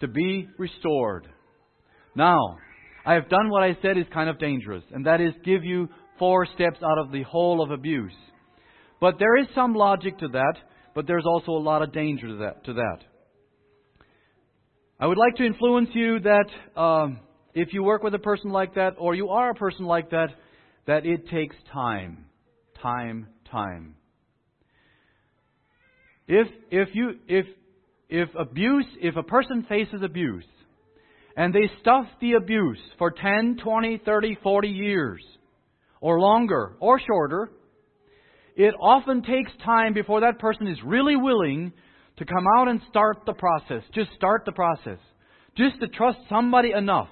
to 0.00 0.08
be 0.08 0.48
restored. 0.56 1.28
Now, 2.16 2.56
I 3.04 3.12
have 3.12 3.28
done 3.28 3.50
what 3.50 3.62
I 3.62 3.76
said 3.82 3.98
is 3.98 4.06
kind 4.12 4.30
of 4.30 4.38
dangerous, 4.38 4.82
and 4.90 5.04
that 5.04 5.20
is 5.20 5.34
give 5.44 5.62
you 5.62 5.90
four 6.18 6.46
steps 6.54 6.78
out 6.82 6.96
of 6.96 7.12
the 7.12 7.24
hole 7.24 7.62
of 7.62 7.70
abuse. 7.70 8.14
But 9.02 9.16
there 9.18 9.36
is 9.36 9.46
some 9.54 9.74
logic 9.74 10.16
to 10.20 10.28
that, 10.28 10.54
but 10.94 11.06
there's 11.06 11.26
also 11.26 11.52
a 11.52 11.60
lot 11.70 11.82
of 11.82 11.92
danger 11.92 12.26
to 12.28 12.36
that. 12.36 12.64
To 12.64 12.72
that. 12.72 12.98
I 14.98 15.06
would 15.06 15.18
like 15.18 15.34
to 15.34 15.44
influence 15.44 15.90
you 15.92 16.20
that 16.20 16.80
um, 16.80 17.20
if 17.52 17.74
you 17.74 17.82
work 17.82 18.02
with 18.02 18.14
a 18.14 18.18
person 18.18 18.50
like 18.50 18.76
that, 18.76 18.94
or 18.98 19.14
you 19.14 19.28
are 19.28 19.50
a 19.50 19.54
person 19.54 19.84
like 19.84 20.08
that, 20.08 20.28
that 20.86 21.04
it 21.04 21.28
takes 21.28 21.56
time. 21.70 22.24
Time, 22.80 23.26
time. 23.50 23.96
If, 26.26 26.48
if, 26.70 26.88
you, 26.94 27.14
if, 27.28 27.46
if 28.08 28.28
abuse, 28.38 28.86
if 29.00 29.16
a 29.16 29.22
person 29.22 29.66
faces 29.68 30.02
abuse, 30.02 30.44
and 31.36 31.52
they 31.52 31.70
stuff 31.80 32.06
the 32.20 32.34
abuse 32.34 32.78
for 32.98 33.10
10, 33.10 33.58
20, 33.62 34.02
30, 34.04 34.38
40 34.42 34.68
years, 34.68 35.22
or 36.00 36.20
longer, 36.20 36.76
or 36.80 37.00
shorter, 37.00 37.50
it 38.56 38.74
often 38.80 39.22
takes 39.22 39.50
time 39.64 39.94
before 39.94 40.20
that 40.20 40.38
person 40.38 40.68
is 40.68 40.78
really 40.84 41.16
willing 41.16 41.72
to 42.18 42.24
come 42.24 42.44
out 42.56 42.68
and 42.68 42.80
start 42.88 43.18
the 43.26 43.32
process. 43.32 43.82
Just 43.94 44.12
start 44.14 44.42
the 44.46 44.52
process. 44.52 44.98
Just 45.56 45.80
to 45.80 45.88
trust 45.88 46.18
somebody 46.28 46.70
enough. 46.70 47.08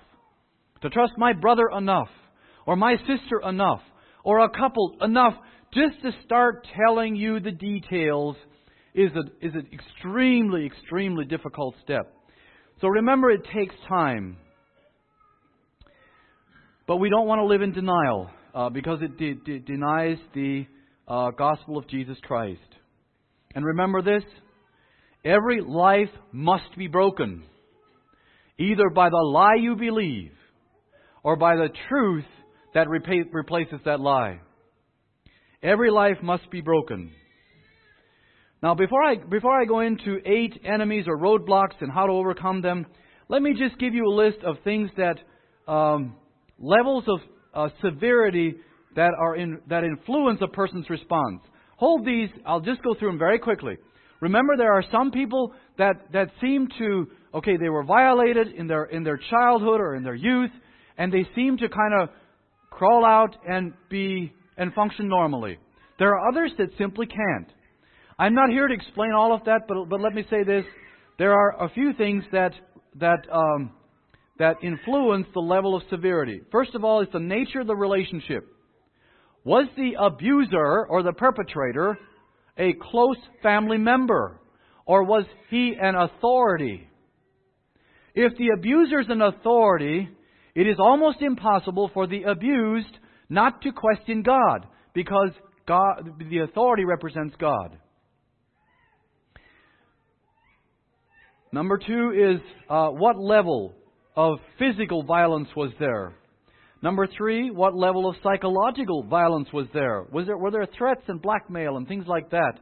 To 0.82 0.90
trust 0.90 1.14
my 1.16 1.32
brother 1.32 1.68
enough. 1.76 2.08
Or 2.66 2.76
my 2.76 2.96
sister 2.98 3.40
enough. 3.44 3.80
Or 4.24 4.40
a 4.40 4.50
couple 4.50 4.96
enough 5.00 5.34
just 5.74 6.00
to 6.02 6.12
start 6.24 6.66
telling 6.76 7.16
you 7.16 7.40
the 7.40 7.50
details 7.50 8.36
is, 8.94 9.10
a, 9.12 9.46
is 9.46 9.54
an 9.54 9.68
extremely, 9.72 10.66
extremely 10.66 11.24
difficult 11.24 11.74
step. 11.82 12.14
So 12.80 12.88
remember, 12.88 13.30
it 13.30 13.42
takes 13.54 13.74
time. 13.88 14.36
But 16.86 16.96
we 16.96 17.08
don't 17.08 17.26
want 17.26 17.38
to 17.40 17.46
live 17.46 17.62
in 17.62 17.72
denial 17.72 18.30
uh, 18.54 18.68
because 18.68 19.00
it 19.02 19.16
de- 19.16 19.34
de- 19.34 19.60
denies 19.60 20.18
the 20.34 20.66
uh, 21.08 21.30
gospel 21.30 21.78
of 21.78 21.88
Jesus 21.88 22.16
Christ. 22.22 22.60
And 23.54 23.64
remember 23.64 24.02
this 24.02 24.24
every 25.24 25.60
life 25.60 26.10
must 26.32 26.76
be 26.76 26.88
broken, 26.88 27.44
either 28.58 28.90
by 28.90 29.08
the 29.08 29.16
lie 29.16 29.56
you 29.60 29.76
believe 29.76 30.32
or 31.22 31.36
by 31.36 31.54
the 31.54 31.68
truth 31.88 32.24
that 32.74 32.88
repa- 32.88 33.32
replaces 33.32 33.78
that 33.84 34.00
lie. 34.00 34.40
Every 35.62 35.90
life 35.90 36.16
must 36.22 36.50
be 36.50 36.60
broken. 36.60 37.12
Now, 38.62 38.74
before 38.76 39.02
I, 39.02 39.16
before 39.16 39.60
I 39.60 39.64
go 39.64 39.80
into 39.80 40.18
eight 40.24 40.60
enemies 40.64 41.06
or 41.08 41.18
roadblocks 41.18 41.80
and 41.80 41.90
how 41.90 42.06
to 42.06 42.12
overcome 42.12 42.62
them, 42.62 42.86
let 43.28 43.42
me 43.42 43.54
just 43.58 43.78
give 43.80 43.92
you 43.92 44.06
a 44.06 44.14
list 44.14 44.38
of 44.44 44.56
things 44.62 44.88
that, 44.96 45.16
um, 45.70 46.14
levels 46.60 47.04
of 47.08 47.18
uh, 47.54 47.68
severity 47.82 48.54
that, 48.94 49.10
are 49.18 49.34
in, 49.34 49.58
that 49.68 49.82
influence 49.82 50.38
a 50.42 50.46
person's 50.46 50.88
response. 50.88 51.40
Hold 51.76 52.06
these, 52.06 52.28
I'll 52.46 52.60
just 52.60 52.82
go 52.84 52.94
through 52.94 53.08
them 53.08 53.18
very 53.18 53.40
quickly. 53.40 53.78
Remember, 54.20 54.56
there 54.56 54.72
are 54.72 54.84
some 54.92 55.10
people 55.10 55.52
that, 55.78 55.94
that 56.12 56.28
seem 56.40 56.68
to, 56.78 57.08
okay, 57.34 57.56
they 57.56 57.68
were 57.68 57.82
violated 57.82 58.48
in 58.56 58.68
their, 58.68 58.84
in 58.84 59.02
their 59.02 59.18
childhood 59.28 59.80
or 59.80 59.96
in 59.96 60.04
their 60.04 60.14
youth, 60.14 60.50
and 60.96 61.12
they 61.12 61.26
seem 61.34 61.56
to 61.56 61.68
kind 61.68 62.00
of 62.00 62.10
crawl 62.70 63.04
out 63.04 63.34
and 63.44 63.72
be, 63.90 64.32
and 64.56 64.72
function 64.72 65.08
normally. 65.08 65.58
There 65.98 66.14
are 66.14 66.28
others 66.28 66.52
that 66.58 66.68
simply 66.78 67.06
can't. 67.06 67.48
I'm 68.18 68.34
not 68.34 68.50
here 68.50 68.68
to 68.68 68.74
explain 68.74 69.12
all 69.12 69.34
of 69.34 69.44
that, 69.44 69.62
but, 69.68 69.88
but 69.88 70.00
let 70.00 70.14
me 70.14 70.24
say 70.30 70.44
this. 70.44 70.64
There 71.18 71.32
are 71.32 71.64
a 71.64 71.70
few 71.70 71.92
things 71.92 72.24
that, 72.32 72.52
that, 73.00 73.26
um, 73.32 73.72
that 74.38 74.56
influence 74.62 75.26
the 75.34 75.40
level 75.40 75.74
of 75.76 75.82
severity. 75.90 76.40
First 76.50 76.74
of 76.74 76.84
all, 76.84 77.00
it's 77.00 77.12
the 77.12 77.20
nature 77.20 77.60
of 77.60 77.66
the 77.66 77.76
relationship. 77.76 78.46
Was 79.44 79.66
the 79.76 79.94
abuser 79.98 80.86
or 80.86 81.02
the 81.02 81.12
perpetrator 81.12 81.98
a 82.58 82.74
close 82.90 83.16
family 83.42 83.78
member? 83.78 84.40
Or 84.84 85.04
was 85.04 85.24
he 85.48 85.74
an 85.80 85.94
authority? 85.94 86.88
If 88.14 88.36
the 88.36 88.50
abuser 88.56 89.00
is 89.00 89.06
an 89.08 89.22
authority, 89.22 90.08
it 90.54 90.66
is 90.66 90.76
almost 90.78 91.22
impossible 91.22 91.90
for 91.94 92.06
the 92.06 92.24
abused 92.24 92.98
not 93.28 93.62
to 93.62 93.72
question 93.72 94.22
God 94.22 94.66
because 94.92 95.30
God, 95.66 96.14
the 96.28 96.38
authority 96.38 96.84
represents 96.84 97.34
God. 97.38 97.78
Number 101.52 101.78
two 101.78 102.12
is 102.16 102.40
uh, 102.70 102.88
what 102.88 103.18
level 103.18 103.74
of 104.16 104.38
physical 104.58 105.02
violence 105.02 105.48
was 105.54 105.70
there? 105.78 106.14
Number 106.82 107.06
three, 107.06 107.50
what 107.50 107.76
level 107.76 108.08
of 108.08 108.16
psychological 108.22 109.02
violence 109.04 109.48
was 109.52 109.66
there? 109.74 110.04
Was 110.10 110.26
there 110.26 110.38
were 110.38 110.50
there 110.50 110.66
threats 110.76 111.02
and 111.08 111.20
blackmail 111.20 111.76
and 111.76 111.86
things 111.86 112.06
like 112.08 112.30
that, 112.30 112.54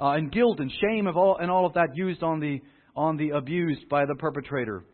uh, 0.00 0.10
and 0.10 0.30
guilt 0.30 0.60
and 0.60 0.70
shame 0.80 1.08
of 1.08 1.16
all 1.16 1.36
and 1.38 1.50
all 1.50 1.66
of 1.66 1.74
that 1.74 1.88
used 1.94 2.22
on 2.22 2.38
the 2.38 2.60
on 2.96 3.16
the 3.16 3.30
abused 3.30 3.88
by 3.88 4.06
the 4.06 4.14
perpetrator? 4.14 4.84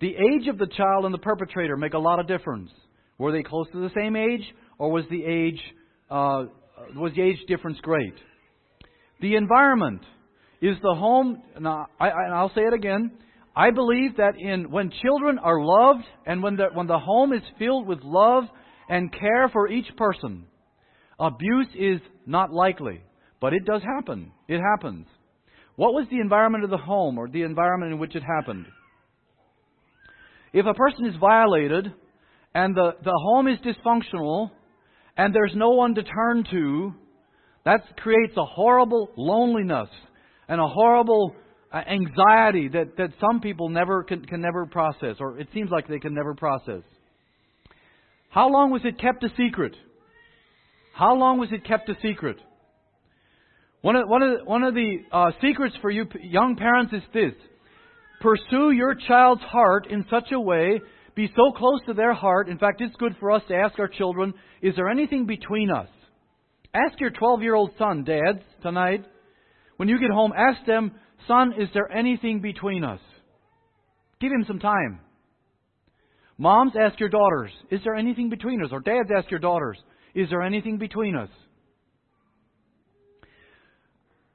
The 0.00 0.14
age 0.14 0.46
of 0.46 0.56
the 0.56 0.68
child 0.68 1.06
and 1.06 1.12
the 1.12 1.18
perpetrator 1.18 1.76
make 1.76 1.94
a 1.94 1.98
lot 1.98 2.20
of 2.20 2.28
difference. 2.28 2.70
Were 3.18 3.32
they 3.32 3.42
close 3.42 3.66
to 3.72 3.80
the 3.80 3.90
same 3.96 4.14
age, 4.14 4.42
or 4.78 4.92
was 4.92 5.04
the 5.10 5.24
age 5.24 5.60
uh, 6.08 6.44
was 6.94 7.12
the 7.16 7.22
age 7.22 7.38
difference 7.48 7.78
great? 7.82 8.14
The 9.20 9.34
environment 9.34 10.02
is 10.60 10.76
the 10.82 10.94
home. 10.94 11.42
Now, 11.60 11.86
I, 12.00 12.08
I'll 12.08 12.52
say 12.54 12.62
it 12.62 12.74
again. 12.74 13.12
I 13.54 13.70
believe 13.70 14.16
that 14.18 14.38
in 14.38 14.70
when 14.70 14.90
children 15.02 15.38
are 15.38 15.60
loved 15.60 16.04
and 16.26 16.42
when 16.42 16.56
the, 16.56 16.66
when 16.74 16.86
the 16.86 16.98
home 16.98 17.32
is 17.32 17.42
filled 17.58 17.86
with 17.86 18.00
love 18.02 18.44
and 18.88 19.12
care 19.12 19.48
for 19.52 19.68
each 19.68 19.86
person, 19.96 20.44
abuse 21.18 21.68
is 21.74 22.00
not 22.26 22.52
likely. 22.52 23.02
But 23.40 23.52
it 23.52 23.64
does 23.64 23.82
happen. 23.82 24.32
It 24.48 24.60
happens. 24.60 25.06
What 25.76 25.92
was 25.92 26.06
the 26.10 26.20
environment 26.20 26.64
of 26.64 26.70
the 26.70 26.78
home 26.78 27.18
or 27.18 27.28
the 27.28 27.42
environment 27.42 27.92
in 27.92 27.98
which 27.98 28.14
it 28.14 28.22
happened? 28.22 28.66
If 30.52 30.64
a 30.66 30.74
person 30.74 31.06
is 31.06 31.14
violated 31.20 31.92
and 32.54 32.74
the, 32.74 32.92
the 33.04 33.18
home 33.24 33.46
is 33.46 33.58
dysfunctional 33.58 34.50
and 35.16 35.34
there's 35.34 35.52
no 35.54 35.70
one 35.70 35.94
to 35.94 36.02
turn 36.02 36.44
to, 36.50 36.94
that 37.64 37.96
creates 37.98 38.34
a 38.36 38.44
horrible 38.44 39.10
loneliness 39.16 39.88
and 40.48 40.60
a 40.60 40.66
horrible 40.66 41.34
uh, 41.72 41.78
anxiety 41.78 42.68
that, 42.68 42.96
that 42.96 43.10
some 43.20 43.40
people 43.40 43.68
never 43.68 44.02
can, 44.04 44.24
can 44.24 44.40
never 44.40 44.66
process, 44.66 45.16
or 45.20 45.38
it 45.38 45.48
seems 45.52 45.70
like 45.70 45.88
they 45.88 45.98
can 45.98 46.14
never 46.14 46.34
process. 46.34 46.82
How 48.30 48.48
long 48.50 48.70
was 48.70 48.82
it 48.84 49.00
kept 49.00 49.24
a 49.24 49.28
secret? 49.36 49.74
How 50.92 51.14
long 51.14 51.38
was 51.38 51.48
it 51.52 51.64
kept 51.64 51.88
a 51.88 51.94
secret? 52.02 52.38
One 53.82 53.96
of, 53.96 54.08
one 54.08 54.22
of, 54.22 54.38
the, 54.38 54.44
one 54.44 54.62
of 54.62 54.74
the 54.74 54.96
uh, 55.12 55.30
secrets 55.42 55.76
for 55.80 55.90
you 55.90 56.06
young 56.22 56.56
parents 56.56 56.92
is 56.92 57.02
this 57.12 57.32
pursue 58.20 58.70
your 58.70 58.94
child's 58.94 59.42
heart 59.42 59.86
in 59.90 60.04
such 60.10 60.32
a 60.32 60.40
way, 60.40 60.80
be 61.14 61.30
so 61.36 61.52
close 61.56 61.80
to 61.86 61.94
their 61.94 62.14
heart. 62.14 62.48
In 62.48 62.58
fact, 62.58 62.80
it's 62.80 62.96
good 62.96 63.14
for 63.20 63.30
us 63.30 63.42
to 63.48 63.54
ask 63.54 63.78
our 63.78 63.88
children, 63.88 64.34
is 64.62 64.74
there 64.74 64.88
anything 64.88 65.26
between 65.26 65.70
us? 65.70 65.88
Ask 66.74 66.98
your 67.00 67.10
12 67.10 67.42
year 67.42 67.54
old 67.54 67.70
son, 67.78 68.04
dads, 68.04 68.40
tonight, 68.62 69.04
when 69.76 69.88
you 69.88 69.98
get 69.98 70.10
home, 70.10 70.32
ask 70.36 70.64
them, 70.66 70.92
son, 71.28 71.54
is 71.58 71.68
there 71.74 71.90
anything 71.90 72.40
between 72.40 72.84
us? 72.84 73.00
Give 74.20 74.32
him 74.32 74.44
some 74.46 74.58
time. 74.58 75.00
Moms, 76.38 76.72
ask 76.78 76.98
your 77.00 77.08
daughters, 77.08 77.50
is 77.70 77.80
there 77.84 77.94
anything 77.94 78.28
between 78.28 78.62
us? 78.62 78.70
Or 78.72 78.80
dads, 78.80 79.08
ask 79.16 79.30
your 79.30 79.40
daughters, 79.40 79.78
is 80.14 80.28
there 80.28 80.42
anything 80.42 80.78
between 80.78 81.16
us? 81.16 81.30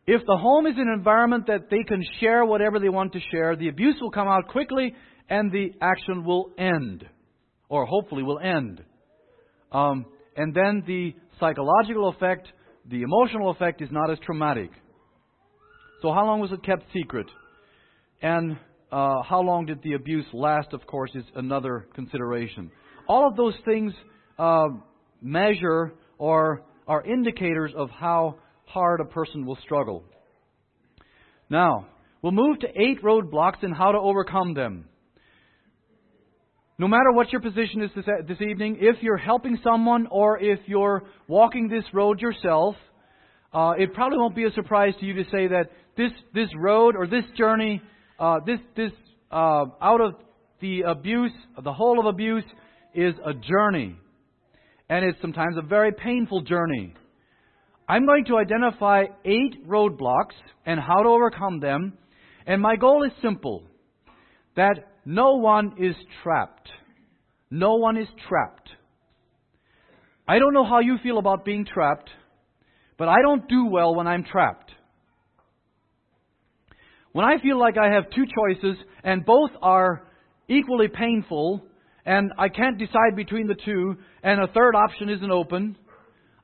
If 0.08 0.22
the 0.26 0.38
home 0.38 0.66
is 0.66 0.74
an 0.78 0.92
environment 0.94 1.48
that 1.48 1.70
they 1.70 1.84
can 1.88 2.04
share 2.20 2.44
whatever 2.44 2.80
they 2.80 2.90
want 2.90 3.14
to 3.14 3.20
share, 3.32 3.56
the 3.56 3.70
abuse 3.70 3.96
will 4.02 4.12
come 4.12 4.28
out 4.28 4.48
quickly 4.48 4.96
and 5.30 5.52
the 5.52 5.72
action 5.80 6.26
will 6.26 6.52
end. 6.58 7.06
Or 7.70 7.86
hopefully 7.86 8.24
will 8.24 8.40
end. 8.40 8.84
Um, 9.72 10.06
and 10.36 10.54
then 10.54 10.84
the 10.86 11.14
psychological 11.40 12.10
effect, 12.10 12.48
the 12.90 13.04
emotional 13.04 13.52
effect 13.52 13.82
is 13.82 13.90
not 13.92 14.12
as 14.12 14.18
traumatic. 14.26 14.72
So, 16.02 16.12
how 16.12 16.26
long 16.26 16.40
was 16.40 16.52
it 16.52 16.64
kept 16.64 16.84
secret? 16.94 17.28
And 18.22 18.58
uh, 18.92 19.22
how 19.22 19.42
long 19.42 19.66
did 19.66 19.82
the 19.84 19.94
abuse 19.94 20.26
last, 20.34 20.74
of 20.74 20.86
course, 20.88 21.12
is 21.14 21.24
another 21.36 21.88
consideration. 21.94 22.72
All 23.08 23.28
of 23.28 23.36
those 23.36 23.54
things 23.66 23.94
uh, 24.40 24.68
measure 25.22 25.94
or 26.18 26.64
are 26.88 27.04
indicators 27.06 27.72
of 27.76 27.90
how 27.90 28.36
hard 28.66 29.00
a 29.00 29.06
person 29.06 29.46
will 29.46 29.58
struggle. 29.64 30.04
Now, 31.50 31.88
we'll 32.22 32.32
move 32.32 32.60
to 32.60 32.68
eight 32.68 33.04
roadblocks 33.04 33.62
and 33.62 33.76
how 33.76 33.92
to 33.92 33.98
overcome 33.98 34.54
them. 34.54 34.86
No 36.80 36.88
matter 36.88 37.12
what 37.12 37.32
your 37.32 37.42
position 37.42 37.84
is 37.84 37.92
this, 37.96 38.06
this 38.28 38.42
evening, 38.42 38.78
if 38.80 39.04
you're 39.04 39.18
helping 39.18 39.60
someone 39.64 40.08
or 40.10 40.40
if 40.40 40.60
you're 40.66 41.04
walking 41.28 41.68
this 41.68 41.84
road 41.94 42.20
yourself, 42.20 42.76
uh, 43.54 43.74
it 43.78 43.94
probably 43.94 44.18
won't 44.18 44.36
be 44.36 44.46
a 44.46 44.52
surprise 44.52 44.94
to 45.00 45.06
you 45.06 45.14
to 45.14 45.24
say 45.26 45.48
that 45.48 45.70
this, 45.98 46.12
this 46.34 46.50
road 46.56 46.96
or 46.96 47.08
this 47.08 47.24
journey, 47.38 47.82
uh, 48.20 48.40
this, 48.46 48.60
this 48.76 48.92
uh, 49.32 49.66
out 49.82 50.02
of 50.02 50.16
the 50.62 50.82
abuse, 50.82 51.32
the 51.64 51.74
hole 51.74 52.00
of 52.00 52.06
abuse, 52.06 52.44
is 52.94 53.14
a 53.26 53.34
journey. 53.34 53.96
And 54.90 55.06
it's 55.06 55.20
sometimes 55.22 55.58
a 55.58 55.62
very 55.62 55.92
painful 55.92 56.42
journey. 56.42 56.94
I'm 57.88 58.06
going 58.06 58.26
to 58.26 58.38
identify 58.38 59.06
eight 59.26 59.68
roadblocks 59.68 60.36
and 60.66 60.80
how 60.80 61.04
to 61.04 61.10
overcome 61.10 61.60
them. 61.60 61.94
And 62.46 62.62
my 62.62 62.76
goal 62.76 63.04
is 63.04 63.12
simple 63.22 63.64
that 64.56 64.92
no 65.06 65.36
one 65.36 65.74
is 65.78 65.96
trapped. 66.24 66.70
No 67.50 67.76
one 67.76 67.98
is 67.98 68.08
trapped. 68.30 68.70
I 70.28 70.40
don't 70.40 70.54
know 70.54 70.66
how 70.66 70.80
you 70.80 70.98
feel 71.04 71.18
about 71.18 71.44
being 71.44 71.66
trapped, 71.66 72.10
but 72.98 73.08
I 73.08 73.22
don't 73.22 73.48
do 73.50 73.66
well 73.66 73.96
when 73.96 74.08
I'm 74.08 74.24
trapped. 74.24 74.71
When 77.14 77.26
I 77.26 77.42
feel 77.42 77.60
like 77.60 77.78
I 77.78 77.92
have 77.94 78.10
two 78.16 78.26
choices 78.26 78.78
and 79.04 79.26
both 79.26 79.52
are 79.62 80.08
equally 80.48 80.88
painful 80.88 81.66
and 82.06 82.32
I 82.38 82.50
can't 82.50 82.78
decide 82.78 83.16
between 83.16 83.48
the 83.48 83.56
two 83.66 83.96
and 84.24 84.42
a 84.42 84.48
third 84.48 84.76
option 84.76 85.10
isn't 85.10 85.32
open, 85.32 85.78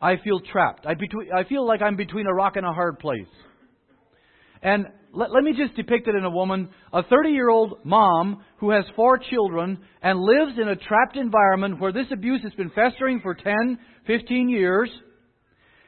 I 0.01 0.17
feel 0.23 0.39
trapped. 0.39 0.85
I, 0.85 0.93
I 1.35 1.43
feel 1.45 1.65
like 1.65 1.81
I'm 1.81 1.95
between 1.95 2.27
a 2.27 2.33
rock 2.33 2.55
and 2.55 2.65
a 2.65 2.73
hard 2.73 2.99
place. 2.99 3.27
And 4.61 4.87
let, 5.13 5.31
let 5.31 5.43
me 5.43 5.53
just 5.57 5.75
depict 5.75 6.07
it 6.07 6.15
in 6.15 6.23
a 6.23 6.29
woman, 6.29 6.69
a 6.93 7.01
30 7.03 7.29
year 7.29 7.49
old 7.49 7.79
mom 7.83 8.43
who 8.57 8.71
has 8.71 8.83
four 8.95 9.17
children 9.17 9.79
and 10.01 10.19
lives 10.19 10.59
in 10.61 10.67
a 10.67 10.75
trapped 10.75 11.15
environment 11.15 11.79
where 11.79 11.91
this 11.91 12.07
abuse 12.11 12.41
has 12.43 12.53
been 12.53 12.71
festering 12.71 13.21
for 13.21 13.33
10, 13.33 13.79
15 14.05 14.49
years. 14.49 14.89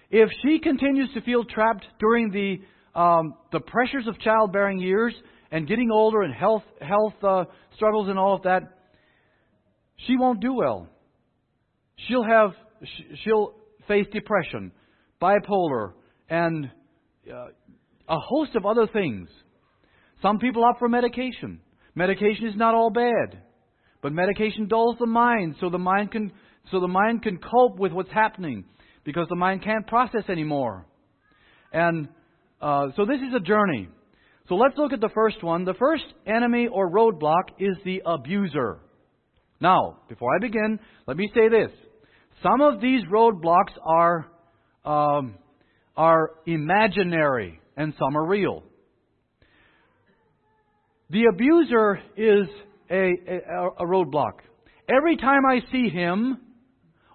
If 0.10 0.30
she 0.42 0.60
continues 0.60 1.10
to 1.14 1.22
feel 1.22 1.44
trapped 1.44 1.86
during 2.00 2.32
the 2.32 2.58
um, 2.96 3.36
the 3.52 3.60
pressures 3.60 4.08
of 4.08 4.20
childbearing 4.20 4.80
years 4.80 5.14
and 5.52 5.68
getting 5.68 5.90
older 5.92 6.22
and 6.22 6.34
health 6.34 6.64
health 6.82 7.14
uh, 7.24 7.46
struggles 7.76 8.10
and 8.10 8.18
all 8.18 8.36
of 8.36 8.44
that, 8.44 8.62
she 10.08 10.18
won't 10.18 10.40
do 10.40 10.54
well. 10.54 10.88
She'll 12.08 12.24
have 12.24 12.52
she'll 13.24 13.54
face 13.88 14.06
depression, 14.12 14.72
bipolar, 15.22 15.94
and 16.30 16.70
uh, 17.32 17.48
a 18.08 18.18
host 18.20 18.56
of 18.56 18.66
other 18.66 18.88
things. 18.88 19.30
Some 20.22 20.40
people 20.40 20.64
opt 20.64 20.80
for 20.80 20.90
medication. 20.90 21.62
Medication 21.96 22.48
is 22.48 22.56
not 22.56 22.76
all 22.76 22.90
bad, 22.90 23.42
but 24.02 24.14
medication 24.14 24.68
dulls 24.68 24.98
the 25.00 25.06
mind 25.06 25.56
so 25.60 25.70
the 25.70 25.78
mind 25.78 26.12
can 26.12 26.32
so 26.72 26.80
the 26.80 26.88
mind 26.88 27.24
can 27.24 27.38
cope 27.38 27.78
with 27.78 27.92
what's 27.92 28.12
happening 28.12 28.66
because 29.04 29.28
the 29.30 29.36
mind 29.36 29.64
can't 29.64 29.88
process 29.88 30.24
anymore. 30.30 30.86
And 31.72 32.10
uh, 32.62 32.88
so 32.96 33.06
this 33.06 33.20
is 33.20 33.34
a 33.36 33.40
journey. 33.40 33.88
So 34.48 34.56
let's 34.56 34.78
look 34.78 34.94
at 34.94 35.00
the 35.00 35.10
first 35.14 35.44
one. 35.44 35.64
The 35.64 35.76
first 35.76 36.04
enemy 36.26 36.68
or 36.72 36.90
roadblock 36.90 37.44
is 37.60 37.78
the 37.86 38.02
abuser. 38.06 38.80
Now, 39.62 40.00
before 40.10 40.30
I 40.36 40.40
begin, 40.40 40.80
let 41.08 41.18
me 41.18 41.30
say 41.34 41.50
this. 41.50 41.72
Some 42.42 42.62
of 42.62 42.82
these 42.82 43.02
roadblocks 43.12 43.74
are, 43.86 44.28
um, 44.86 45.36
are 45.96 46.32
imaginary 46.46 47.60
and 47.78 47.94
some 48.00 48.18
are 48.18 48.26
real. 48.26 48.64
The 51.10 51.26
abuser 51.32 52.00
is 52.18 52.48
a, 52.90 53.12
a, 53.28 53.84
a 53.84 53.86
roadblock. 53.86 54.40
Every 54.90 55.18
time 55.18 55.46
I 55.46 55.60
see 55.72 55.90
him, 55.90 56.38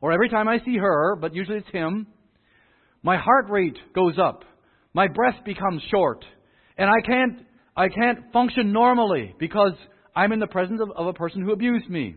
or 0.00 0.12
every 0.12 0.28
time 0.28 0.48
I 0.48 0.58
see 0.64 0.76
her, 0.76 1.16
but 1.16 1.34
usually 1.34 1.58
it's 1.58 1.70
him, 1.70 2.06
my 3.02 3.16
heart 3.16 3.50
rate 3.50 3.76
goes 3.94 4.18
up 4.18 4.44
my 4.94 5.08
breath 5.08 5.44
becomes 5.44 5.82
short, 5.90 6.24
and 6.78 6.88
I 6.88 7.04
can't, 7.04 7.46
I 7.76 7.88
can't 7.88 8.32
function 8.32 8.72
normally 8.72 9.34
because 9.38 9.74
I'm 10.16 10.32
in 10.32 10.38
the 10.38 10.46
presence 10.46 10.80
of, 10.80 10.90
of 10.96 11.08
a 11.08 11.12
person 11.12 11.42
who 11.42 11.52
abused 11.52 11.90
me. 11.90 12.16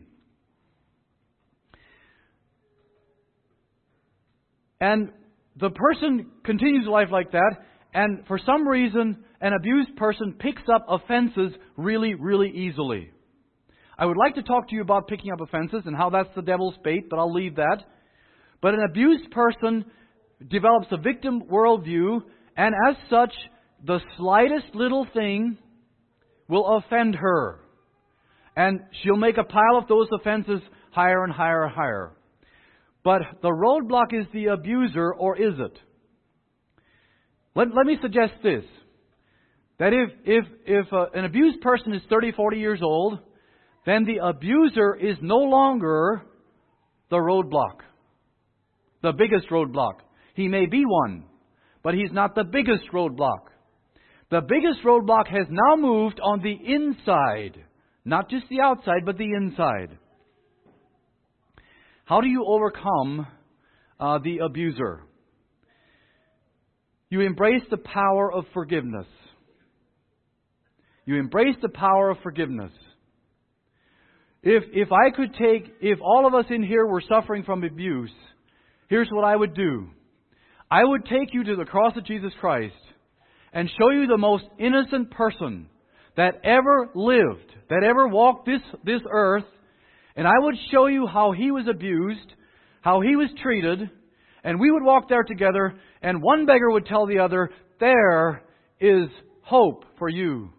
And 4.80 5.10
the 5.60 5.72
person 5.72 6.28
continues 6.44 6.88
life 6.88 7.08
like 7.12 7.32
that, 7.32 7.56
and 7.94 8.26
for 8.28 8.40
some 8.46 8.68
reason, 8.68 9.24
an 9.42 9.54
abused 9.54 9.96
person 9.96 10.36
picks 10.38 10.62
up 10.72 10.86
offenses 10.88 11.54
really, 11.78 12.14
really 12.14 12.50
easily. 12.50 13.10
I 13.98 14.06
would 14.06 14.18
like 14.18 14.36
to 14.36 14.44
talk 14.44 14.70
to 14.70 14.76
you 14.76 14.82
about 14.82 15.08
picking 15.08 15.32
up 15.32 15.42
offenses 15.42 15.82
and 15.86 15.96
how 15.96 16.12
that's 16.12 16.30
the 16.36 16.44
devil's 16.44 16.76
bait, 16.84 17.10
but 17.10 17.18
I'll 17.18 17.34
leave 17.34 17.56
that. 17.56 17.84
But 18.62 18.76
an 18.76 18.82
abused 18.88 19.32
person 19.32 19.86
develops 20.48 20.88
a 20.92 20.98
victim 20.98 21.42
worldview 21.52 22.22
and 22.58 22.74
as 22.90 22.96
such, 23.10 23.34
the 23.86 24.00
slightest 24.18 24.74
little 24.74 25.08
thing 25.14 25.58
will 26.48 26.78
offend 26.78 27.16
her. 27.16 27.60
And 28.56 28.80
she'll 29.02 29.18
make 29.18 29.38
a 29.38 29.44
pile 29.44 29.78
of 29.78 29.88
those 29.88 30.08
offenses 30.12 30.62
higher 30.92 31.24
and 31.24 31.32
higher 31.32 31.66
and 31.66 31.74
higher. 31.74 32.12
But 33.04 33.22
the 33.44 33.50
roadblock 33.50 34.20
is 34.20 34.26
the 34.34 34.48
abuser, 34.48 35.14
or 35.14 35.38
is 35.38 35.54
it? 35.60 35.78
Let, 37.56 37.68
let 37.76 37.86
me 37.86 37.98
suggest 38.02 38.34
this. 38.42 38.64
That 39.78 39.94
if, 39.94 40.10
if, 40.26 40.46
if 40.66 40.92
uh, 40.92 41.06
an 41.14 41.26
abused 41.26 41.62
person 41.62 41.94
is 41.94 42.02
30, 42.10 42.32
40 42.32 42.58
years 42.58 42.80
old, 42.82 43.20
then 43.86 44.06
the 44.06 44.18
abuser 44.26 44.96
is 44.96 45.16
no 45.22 45.38
longer 45.38 46.24
the 47.12 47.18
roadblock, 47.18 47.82
the 49.04 49.14
biggest 49.14 49.50
roadblock. 49.50 50.00
He 50.34 50.48
may 50.48 50.66
be 50.66 50.84
one, 50.86 51.26
but 51.88 51.94
he's 51.94 52.12
not 52.12 52.36
the 52.36 52.44
biggest 52.44 52.84
roadblock. 52.94 53.44
The 54.30 54.42
biggest 54.42 54.84
roadblock 54.86 55.30
has 55.30 55.48
now 55.50 55.78
moved 55.78 56.20
on 56.22 56.42
the 56.42 56.52
inside, 56.52 57.64
not 58.04 58.30
just 58.30 58.44
the 58.50 58.60
outside, 58.60 59.06
but 59.06 59.18
the 59.18 59.32
inside. 59.32 59.98
How 62.04 62.20
do 62.20 62.28
you 62.28 62.44
overcome 62.46 63.26
uh, 64.02 64.20
the 64.22 64.40
abuser? 64.40 65.06
You 67.10 67.22
embrace 67.22 67.64
the 67.72 67.78
power 67.78 68.34
of 68.34 68.44
forgiveness. 68.54 69.08
You 71.06 71.16
embrace 71.16 71.56
the 71.62 71.70
power 71.70 72.10
of 72.10 72.18
forgiveness. 72.22 72.74
If, 74.44 74.64
if 74.74 74.90
I 74.92 75.16
could 75.16 75.34
take, 75.36 75.74
if 75.80 76.00
all 76.02 76.28
of 76.28 76.34
us 76.34 76.48
in 76.50 76.64
here 76.64 76.86
were 76.86 77.02
suffering 77.08 77.46
from 77.46 77.64
abuse, 77.64 78.12
here's 78.90 79.08
what 79.10 79.24
I 79.24 79.38
would 79.38 79.54
do. 79.54 79.88
I 80.70 80.84
would 80.84 81.06
take 81.06 81.34
you 81.34 81.44
to 81.46 81.56
the 81.56 81.66
cross 81.66 81.96
of 81.96 82.06
Jesus 82.06 82.32
Christ 82.40 82.76
and 83.54 83.70
show 83.80 83.90
you 83.90 84.08
the 84.08 84.18
most 84.18 84.44
innocent 84.60 85.12
person 85.12 85.68
that 86.18 86.42
ever 86.44 86.90
lived, 86.94 87.54
that 87.70 87.84
ever 87.84 88.08
walked 88.08 88.46
this, 88.46 88.62
this 88.84 89.02
earth, 89.10 89.46
and 90.16 90.28
I 90.28 90.38
would 90.38 90.56
show 90.72 90.88
you 90.88 91.08
how 91.08 91.32
he 91.32 91.52
was 91.52 91.68
abused, 91.70 92.34
how 92.82 93.02
he 93.02 93.16
was 93.16 93.30
treated, 93.42 93.90
and 94.44 94.60
we 94.60 94.72
would 94.72 94.84
walk 94.84 95.08
there 95.08 95.24
together, 95.24 95.76
and 96.02 96.22
one 96.22 96.46
beggar 96.46 96.72
would 96.72 96.86
tell 96.86 97.06
the 97.06 97.20
other, 97.20 97.52
there 97.80 98.44
is 98.80 99.08
hope 99.42 99.86
for 99.98 100.10
you. 100.10 100.50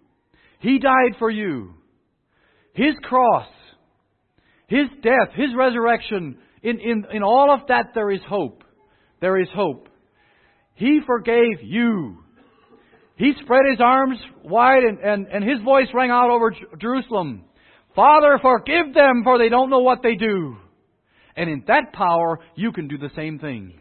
He 0.60 0.78
died 0.78 1.16
for 1.18 1.30
you. 1.30 1.74
His 2.72 2.94
cross, 3.02 3.48
His 4.68 4.86
death, 5.02 5.34
His 5.34 5.50
resurrection, 5.56 6.38
in, 6.62 6.78
in, 6.80 7.04
in 7.12 7.22
all 7.22 7.52
of 7.52 7.66
that 7.68 7.90
there 7.94 8.10
is 8.10 8.20
hope. 8.28 8.62
There 9.20 9.38
is 9.40 9.48
hope. 9.54 9.88
He 10.78 11.00
forgave 11.04 11.60
you. 11.62 12.18
He 13.16 13.32
spread 13.42 13.62
his 13.68 13.80
arms 13.80 14.16
wide 14.44 14.84
and, 14.84 15.00
and, 15.00 15.26
and 15.26 15.42
his 15.42 15.60
voice 15.62 15.88
rang 15.92 16.10
out 16.10 16.30
over 16.30 16.54
Jerusalem. 16.80 17.44
Father, 17.96 18.38
forgive 18.40 18.94
them 18.94 19.22
for 19.24 19.38
they 19.38 19.48
don't 19.48 19.70
know 19.70 19.80
what 19.80 20.04
they 20.04 20.14
do. 20.14 20.56
And 21.36 21.50
in 21.50 21.64
that 21.66 21.92
power, 21.92 22.38
you 22.54 22.70
can 22.70 22.86
do 22.86 22.96
the 22.96 23.10
same 23.16 23.40
thing. 23.40 23.80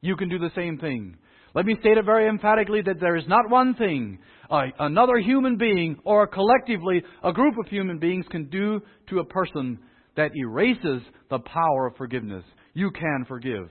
You 0.00 0.16
can 0.16 0.28
do 0.28 0.40
the 0.40 0.50
same 0.56 0.78
thing. 0.78 1.16
Let 1.54 1.64
me 1.64 1.76
state 1.78 1.96
it 1.96 2.04
very 2.04 2.28
emphatically 2.28 2.82
that 2.82 2.98
there 2.98 3.14
is 3.14 3.28
not 3.28 3.48
one 3.48 3.74
thing 3.74 4.18
uh, 4.50 4.62
another 4.80 5.18
human 5.18 5.56
being 5.56 5.96
or 6.04 6.26
collectively 6.26 7.04
a 7.22 7.32
group 7.32 7.54
of 7.56 7.70
human 7.70 8.00
beings 8.00 8.26
can 8.30 8.46
do 8.46 8.80
to 9.10 9.20
a 9.20 9.24
person 9.24 9.78
that 10.16 10.32
erases 10.34 11.02
the 11.30 11.38
power 11.38 11.86
of 11.86 11.96
forgiveness. 11.96 12.44
You 12.74 12.90
can 12.90 13.24
forgive. 13.28 13.70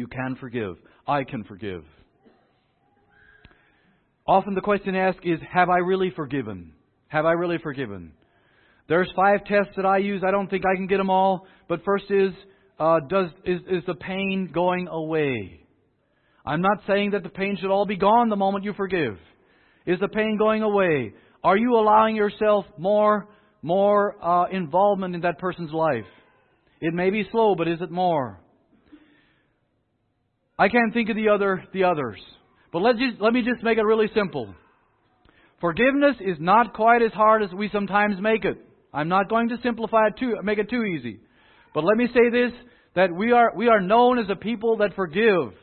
You 0.00 0.06
can 0.06 0.34
forgive. 0.40 0.76
I 1.06 1.24
can 1.24 1.44
forgive. 1.44 1.84
Often 4.26 4.54
the 4.54 4.62
question 4.62 4.96
asked 4.96 5.18
is 5.24 5.38
Have 5.52 5.68
I 5.68 5.76
really 5.76 6.10
forgiven? 6.16 6.72
Have 7.08 7.26
I 7.26 7.32
really 7.32 7.58
forgiven? 7.58 8.12
There's 8.88 9.10
five 9.14 9.44
tests 9.44 9.74
that 9.76 9.84
I 9.84 9.98
use. 9.98 10.22
I 10.26 10.30
don't 10.30 10.48
think 10.48 10.64
I 10.64 10.74
can 10.74 10.86
get 10.86 10.96
them 10.96 11.10
all. 11.10 11.46
But 11.68 11.84
first 11.84 12.04
is 12.08 12.30
uh, 12.78 13.00
does 13.10 13.26
is, 13.44 13.60
is 13.70 13.82
the 13.86 13.94
pain 13.94 14.48
going 14.54 14.88
away? 14.88 15.66
I'm 16.46 16.62
not 16.62 16.78
saying 16.86 17.10
that 17.10 17.22
the 17.22 17.28
pain 17.28 17.58
should 17.60 17.70
all 17.70 17.84
be 17.84 17.98
gone 17.98 18.30
the 18.30 18.36
moment 18.36 18.64
you 18.64 18.72
forgive. 18.72 19.18
Is 19.84 20.00
the 20.00 20.08
pain 20.08 20.38
going 20.38 20.62
away? 20.62 21.12
Are 21.44 21.58
you 21.58 21.74
allowing 21.74 22.16
yourself 22.16 22.64
more 22.78 23.28
more 23.60 24.16
uh, 24.24 24.46
involvement 24.50 25.14
in 25.14 25.20
that 25.20 25.38
person's 25.38 25.74
life? 25.74 26.08
It 26.80 26.94
may 26.94 27.10
be 27.10 27.28
slow, 27.30 27.54
but 27.54 27.68
is 27.68 27.82
it 27.82 27.90
more? 27.90 28.40
I 30.60 30.68
can't 30.68 30.92
think 30.92 31.08
of 31.08 31.16
the 31.16 31.30
other 31.30 31.64
the 31.72 31.84
others. 31.84 32.20
But 32.70 32.80
let 32.80 32.98
just, 32.98 33.18
let 33.18 33.32
me 33.32 33.40
just 33.40 33.64
make 33.64 33.78
it 33.78 33.82
really 33.82 34.10
simple. 34.14 34.54
Forgiveness 35.58 36.16
is 36.20 36.36
not 36.38 36.74
quite 36.74 37.00
as 37.00 37.12
hard 37.12 37.42
as 37.42 37.50
we 37.50 37.70
sometimes 37.72 38.16
make 38.20 38.44
it. 38.44 38.58
I'm 38.92 39.08
not 39.08 39.30
going 39.30 39.48
to 39.48 39.56
simplify 39.62 40.08
it 40.08 40.18
too 40.18 40.34
make 40.42 40.58
it 40.58 40.68
too 40.68 40.84
easy. 40.84 41.18
But 41.72 41.84
let 41.84 41.96
me 41.96 42.08
say 42.08 42.28
this 42.28 42.52
that 42.94 43.10
we 43.10 43.32
are 43.32 43.52
we 43.56 43.68
are 43.68 43.80
known 43.80 44.18
as 44.18 44.26
a 44.28 44.36
people 44.36 44.76
that 44.78 44.94
forgive 44.94 45.54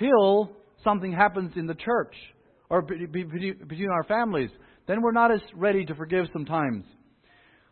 till 0.00 0.50
something 0.82 1.12
happens 1.12 1.52
in 1.54 1.68
the 1.68 1.74
church 1.74 2.14
or 2.68 2.82
between 2.82 3.90
our 3.92 4.04
families. 4.08 4.50
Then 4.88 5.00
we're 5.00 5.12
not 5.12 5.30
as 5.30 5.42
ready 5.54 5.84
to 5.84 5.94
forgive 5.94 6.26
sometimes. 6.32 6.84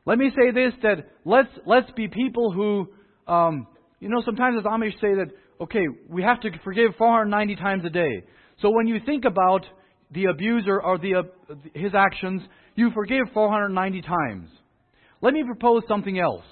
Let 0.04 0.16
me 0.16 0.30
say 0.30 0.52
this: 0.52 0.74
that 0.84 1.08
let's 1.24 1.50
let's 1.66 1.90
be 1.96 2.06
people 2.06 2.52
who, 2.52 2.88
um, 3.26 3.66
you 3.98 4.08
know, 4.08 4.22
sometimes 4.24 4.58
as 4.60 4.64
Amish 4.64 4.94
say 5.00 5.14
that 5.16 5.32
okay, 5.60 5.86
we 6.08 6.22
have 6.22 6.40
to 6.40 6.50
forgive 6.64 6.92
490 6.98 7.56
times 7.56 7.84
a 7.84 7.90
day. 7.90 8.22
So 8.62 8.70
when 8.70 8.86
you 8.86 9.00
think 9.04 9.24
about 9.24 9.64
the 10.10 10.26
abuser 10.26 10.80
or 10.80 10.98
the 10.98 11.16
uh, 11.16 11.54
his 11.74 11.92
actions, 11.94 12.42
you 12.74 12.90
forgive 12.94 13.24
490 13.34 14.02
times. 14.02 14.48
Let 15.20 15.34
me 15.34 15.42
propose 15.44 15.82
something 15.88 16.18
else. 16.18 16.44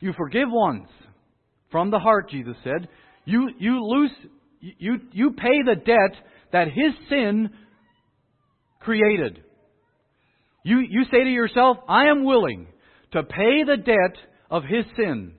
You 0.00 0.12
forgive 0.16 0.48
once 0.50 0.88
from 1.70 1.90
the 1.90 1.98
heart, 1.98 2.30
Jesus 2.30 2.56
said. 2.64 2.88
You, 3.24 3.50
you, 3.58 3.84
lose, 3.84 4.10
you, 4.60 4.98
you 5.12 5.30
pay 5.30 5.62
the 5.64 5.76
debt 5.76 6.20
that 6.52 6.66
his 6.66 6.92
sin 7.08 7.50
created. 8.80 9.42
You, 10.64 10.80
you 10.80 11.04
say 11.04 11.22
to 11.24 11.30
yourself, 11.30 11.76
I 11.88 12.06
am 12.06 12.24
willing 12.24 12.66
to 13.12 13.22
pay 13.22 13.64
the 13.64 13.76
debt 13.76 14.16
of 14.50 14.64
his 14.64 14.84
sin. 14.96 15.34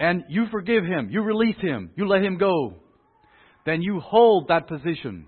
And 0.00 0.24
you 0.28 0.46
forgive 0.50 0.82
him, 0.84 1.10
you 1.10 1.22
release 1.22 1.60
him, 1.60 1.90
you 1.94 2.08
let 2.08 2.24
him 2.24 2.38
go. 2.38 2.74
Then 3.66 3.82
you 3.82 4.00
hold 4.00 4.48
that 4.48 4.66
position. 4.66 5.26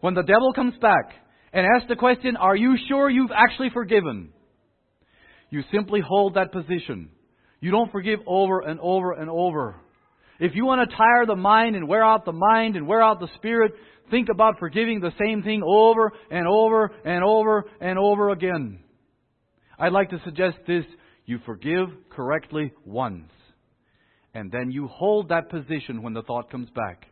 When 0.00 0.14
the 0.14 0.22
devil 0.22 0.52
comes 0.54 0.74
back 0.80 1.12
and 1.52 1.66
asks 1.66 1.88
the 1.88 1.96
question, 1.96 2.36
Are 2.36 2.54
you 2.54 2.76
sure 2.88 3.10
you've 3.10 3.32
actually 3.34 3.70
forgiven? 3.70 4.30
You 5.50 5.62
simply 5.72 6.00
hold 6.00 6.34
that 6.34 6.52
position. 6.52 7.10
You 7.60 7.70
don't 7.70 7.90
forgive 7.90 8.20
over 8.26 8.60
and 8.60 8.78
over 8.80 9.12
and 9.12 9.28
over. 9.28 9.76
If 10.38 10.54
you 10.54 10.64
want 10.64 10.88
to 10.88 10.96
tire 10.96 11.26
the 11.26 11.36
mind 11.36 11.76
and 11.76 11.88
wear 11.88 12.04
out 12.04 12.24
the 12.24 12.32
mind 12.32 12.76
and 12.76 12.86
wear 12.86 13.02
out 13.02 13.20
the 13.20 13.28
spirit, 13.36 13.72
think 14.10 14.28
about 14.28 14.58
forgiving 14.58 15.00
the 15.00 15.12
same 15.18 15.42
thing 15.42 15.62
over 15.64 16.12
and 16.30 16.46
over 16.46 16.90
and 17.04 17.24
over 17.24 17.64
and 17.80 17.98
over 17.98 18.30
again. 18.30 18.80
I'd 19.78 19.92
like 19.92 20.10
to 20.10 20.20
suggest 20.24 20.58
this 20.66 20.84
you 21.26 21.38
forgive 21.46 21.88
correctly 22.10 22.72
once, 22.84 23.30
and 24.34 24.50
then 24.50 24.70
you 24.70 24.88
hold 24.88 25.28
that 25.28 25.48
position 25.48 26.02
when 26.02 26.12
the 26.12 26.22
thought 26.22 26.50
comes 26.50 26.68
back. 26.70 27.06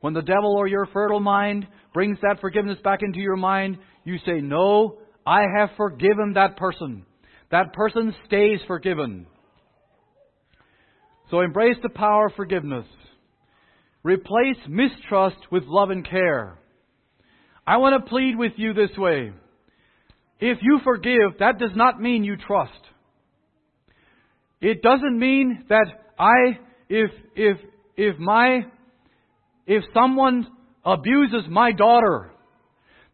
When 0.00 0.12
the 0.12 0.22
devil 0.22 0.54
or 0.56 0.68
your 0.68 0.86
fertile 0.92 1.20
mind 1.20 1.66
brings 1.94 2.18
that 2.20 2.40
forgiveness 2.40 2.78
back 2.84 3.00
into 3.02 3.18
your 3.18 3.36
mind, 3.36 3.78
you 4.04 4.18
say, 4.26 4.40
No, 4.40 4.98
I 5.26 5.44
have 5.56 5.70
forgiven 5.76 6.34
that 6.34 6.56
person. 6.56 7.06
That 7.50 7.72
person 7.72 8.14
stays 8.26 8.60
forgiven. 8.66 9.26
So 11.30 11.40
embrace 11.40 11.76
the 11.82 11.88
power 11.88 12.26
of 12.26 12.34
forgiveness. 12.34 12.86
Replace 14.02 14.58
mistrust 14.68 15.38
with 15.50 15.64
love 15.66 15.90
and 15.90 16.08
care. 16.08 16.58
I 17.66 17.78
want 17.78 18.04
to 18.04 18.08
plead 18.08 18.36
with 18.36 18.52
you 18.56 18.74
this 18.74 18.96
way. 18.96 19.32
If 20.38 20.58
you 20.62 20.80
forgive, 20.84 21.38
that 21.40 21.58
does 21.58 21.72
not 21.74 22.00
mean 22.00 22.22
you 22.22 22.36
trust. 22.36 22.72
It 24.60 24.82
doesn't 24.82 25.18
mean 25.18 25.64
that 25.68 25.86
I, 26.18 26.58
if, 26.88 27.10
if, 27.34 27.58
if 27.96 28.18
my, 28.18 28.60
if 29.66 29.84
someone 29.92 30.46
abuses 30.84 31.42
my 31.48 31.72
daughter, 31.72 32.32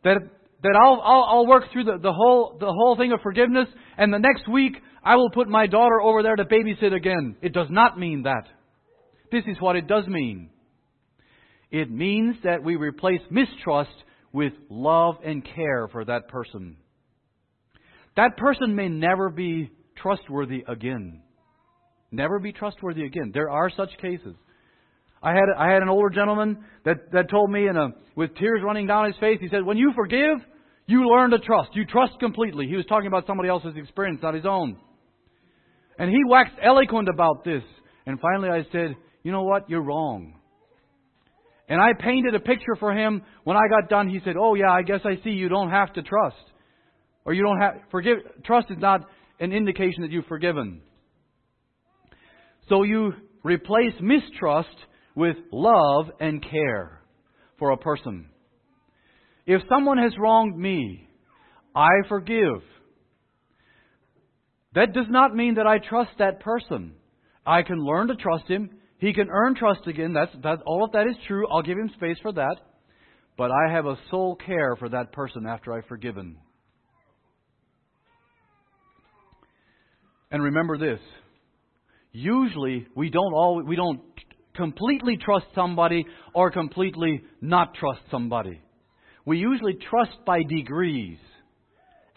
that, 0.04 0.18
that 0.62 0.80
I'll, 0.80 1.00
I'll, 1.02 1.24
I'll 1.24 1.46
work 1.46 1.64
through 1.72 1.84
the, 1.84 1.98
the 2.00 2.12
whole, 2.12 2.56
the 2.60 2.66
whole 2.66 2.96
thing 2.96 3.12
of 3.12 3.20
forgiveness 3.22 3.68
and 3.98 4.12
the 4.12 4.18
next 4.18 4.48
week 4.48 4.74
I 5.02 5.16
will 5.16 5.30
put 5.30 5.48
my 5.48 5.66
daughter 5.66 6.00
over 6.00 6.22
there 6.22 6.36
to 6.36 6.44
babysit 6.44 6.94
again. 6.94 7.36
It 7.42 7.52
does 7.52 7.68
not 7.70 7.98
mean 7.98 8.22
that. 8.22 8.46
This 9.32 9.44
is 9.46 9.56
what 9.60 9.76
it 9.76 9.88
does 9.88 10.06
mean. 10.06 10.50
It 11.70 11.90
means 11.90 12.36
that 12.44 12.62
we 12.62 12.76
replace 12.76 13.22
mistrust 13.30 13.90
with 14.32 14.52
love 14.68 15.16
and 15.24 15.44
care 15.44 15.88
for 15.88 16.04
that 16.04 16.28
person. 16.28 16.76
That 18.16 18.36
person 18.36 18.76
may 18.76 18.88
never 18.88 19.30
be 19.30 19.70
trustworthy 19.96 20.64
again. 20.68 21.22
Never 22.12 22.38
be 22.38 22.52
trustworthy 22.52 23.04
again. 23.04 23.32
There 23.34 23.50
are 23.50 23.70
such 23.70 23.90
cases. 24.00 24.36
I 25.22 25.30
had 25.30 25.44
I 25.58 25.72
had 25.72 25.82
an 25.82 25.88
older 25.88 26.10
gentleman 26.10 26.64
that 26.84 27.10
that 27.12 27.30
told 27.30 27.50
me 27.50 27.66
in 27.66 27.76
a 27.76 27.88
with 28.14 28.34
tears 28.36 28.60
running 28.64 28.86
down 28.86 29.06
his 29.06 29.16
face. 29.18 29.38
He 29.40 29.48
said, 29.48 29.64
"When 29.64 29.76
you 29.76 29.92
forgive, 29.96 30.38
you 30.86 31.08
learn 31.08 31.30
to 31.30 31.38
trust. 31.38 31.70
You 31.74 31.84
trust 31.86 32.12
completely." 32.20 32.66
He 32.68 32.76
was 32.76 32.86
talking 32.86 33.06
about 33.06 33.26
somebody 33.26 33.48
else's 33.48 33.76
experience, 33.76 34.20
not 34.22 34.34
his 34.34 34.46
own. 34.46 34.76
And 35.98 36.10
he 36.10 36.18
waxed 36.26 36.56
eloquent 36.62 37.08
about 37.08 37.44
this. 37.44 37.62
And 38.06 38.18
finally 38.20 38.48
I 38.48 38.64
said, 38.72 38.96
You 39.22 39.32
know 39.32 39.44
what? 39.44 39.68
You're 39.68 39.82
wrong. 39.82 40.34
And 41.68 41.80
I 41.80 41.92
painted 41.98 42.34
a 42.34 42.40
picture 42.40 42.76
for 42.78 42.92
him. 42.92 43.22
When 43.44 43.56
I 43.56 43.68
got 43.68 43.88
done, 43.88 44.08
he 44.08 44.20
said, 44.24 44.34
Oh, 44.38 44.54
yeah, 44.54 44.70
I 44.70 44.82
guess 44.82 45.00
I 45.04 45.22
see 45.22 45.30
you 45.30 45.48
don't 45.48 45.70
have 45.70 45.92
to 45.94 46.02
trust. 46.02 46.42
Or 47.24 47.32
you 47.32 47.42
don't 47.42 47.60
have, 47.60 47.74
forgive, 47.90 48.18
trust 48.44 48.70
is 48.70 48.78
not 48.78 49.02
an 49.38 49.52
indication 49.52 50.02
that 50.02 50.10
you've 50.10 50.26
forgiven. 50.26 50.82
So 52.68 52.82
you 52.82 53.12
replace 53.42 53.94
mistrust 54.00 54.76
with 55.14 55.36
love 55.52 56.06
and 56.20 56.42
care 56.42 57.00
for 57.58 57.70
a 57.70 57.76
person. 57.76 58.26
If 59.46 59.62
someone 59.68 59.98
has 59.98 60.12
wronged 60.18 60.56
me, 60.56 61.08
I 61.74 61.88
forgive. 62.08 62.62
That 64.74 64.92
does 64.94 65.06
not 65.08 65.34
mean 65.34 65.56
that 65.56 65.66
I 65.66 65.78
trust 65.78 66.10
that 66.18 66.40
person. 66.40 66.94
I 67.44 67.62
can 67.62 67.84
learn 67.84 68.08
to 68.08 68.14
trust 68.14 68.46
him. 68.46 68.70
He 68.98 69.12
can 69.12 69.28
earn 69.30 69.54
trust 69.56 69.86
again. 69.86 70.12
That's, 70.12 70.30
that, 70.42 70.60
all 70.64 70.84
of 70.84 70.92
that 70.92 71.06
is 71.08 71.16
true. 71.26 71.46
I'll 71.48 71.62
give 71.62 71.76
him 71.76 71.90
space 71.96 72.16
for 72.22 72.32
that. 72.32 72.56
But 73.36 73.50
I 73.50 73.72
have 73.72 73.86
a 73.86 73.98
soul 74.10 74.36
care 74.36 74.76
for 74.76 74.88
that 74.90 75.12
person 75.12 75.46
after 75.46 75.72
I've 75.72 75.86
forgiven. 75.86 76.36
And 80.30 80.42
remember 80.42 80.78
this. 80.78 81.00
Usually 82.12 82.86
we 82.94 83.10
don't 83.10 83.32
all 83.32 83.62
we 83.62 83.76
don't 83.76 84.00
completely 84.54 85.16
trust 85.16 85.46
somebody 85.54 86.06
or 86.34 86.50
completely 86.50 87.22
not 87.40 87.74
trust 87.74 88.00
somebody. 88.10 88.60
We 89.24 89.38
usually 89.38 89.78
trust 89.90 90.12
by 90.26 90.42
degrees. 90.42 91.18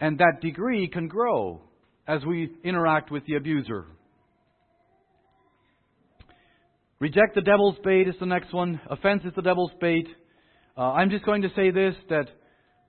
And 0.00 0.18
that 0.18 0.40
degree 0.42 0.88
can 0.88 1.08
grow 1.08 1.62
as 2.06 2.22
we 2.24 2.50
interact 2.62 3.10
with 3.10 3.24
the 3.26 3.36
abuser. 3.36 3.86
Reject 6.98 7.34
the 7.34 7.40
devil's 7.40 7.76
bait 7.82 8.08
is 8.08 8.14
the 8.20 8.26
next 8.26 8.52
one. 8.52 8.80
Offense 8.90 9.22
is 9.24 9.32
the 9.34 9.42
devil's 9.42 9.70
bait. 9.80 10.06
Uh, 10.76 10.92
I'm 10.92 11.10
just 11.10 11.24
going 11.24 11.42
to 11.42 11.48
say 11.56 11.70
this 11.70 11.94
that 12.10 12.26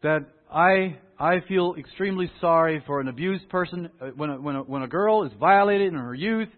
that 0.04 0.20
I 0.54 0.98
I 1.20 1.40
feel 1.48 1.76
extremely 1.78 2.30
sorry 2.42 2.84
for 2.86 3.00
an 3.00 3.08
abused 3.08 3.48
person 3.50 3.90
uh, 4.02 4.08
when 4.16 4.30
a, 4.30 4.42
when 4.42 4.56
a, 4.56 4.64
when 4.64 4.82
a 4.82 4.88
girl 4.88 5.26
is 5.26 5.32
violated 5.40 5.88
in 5.88 6.00
her 6.00 6.14
youth 6.14 6.50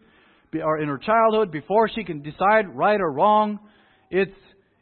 or 0.56 0.80
in 0.80 0.88
her 0.88 0.98
childhood 0.98 1.52
before 1.52 1.90
she 1.90 2.04
can 2.04 2.22
decide 2.22 2.76
right 2.76 3.00
or 3.00 3.12
wrong. 3.12 3.60
It's 4.10 4.32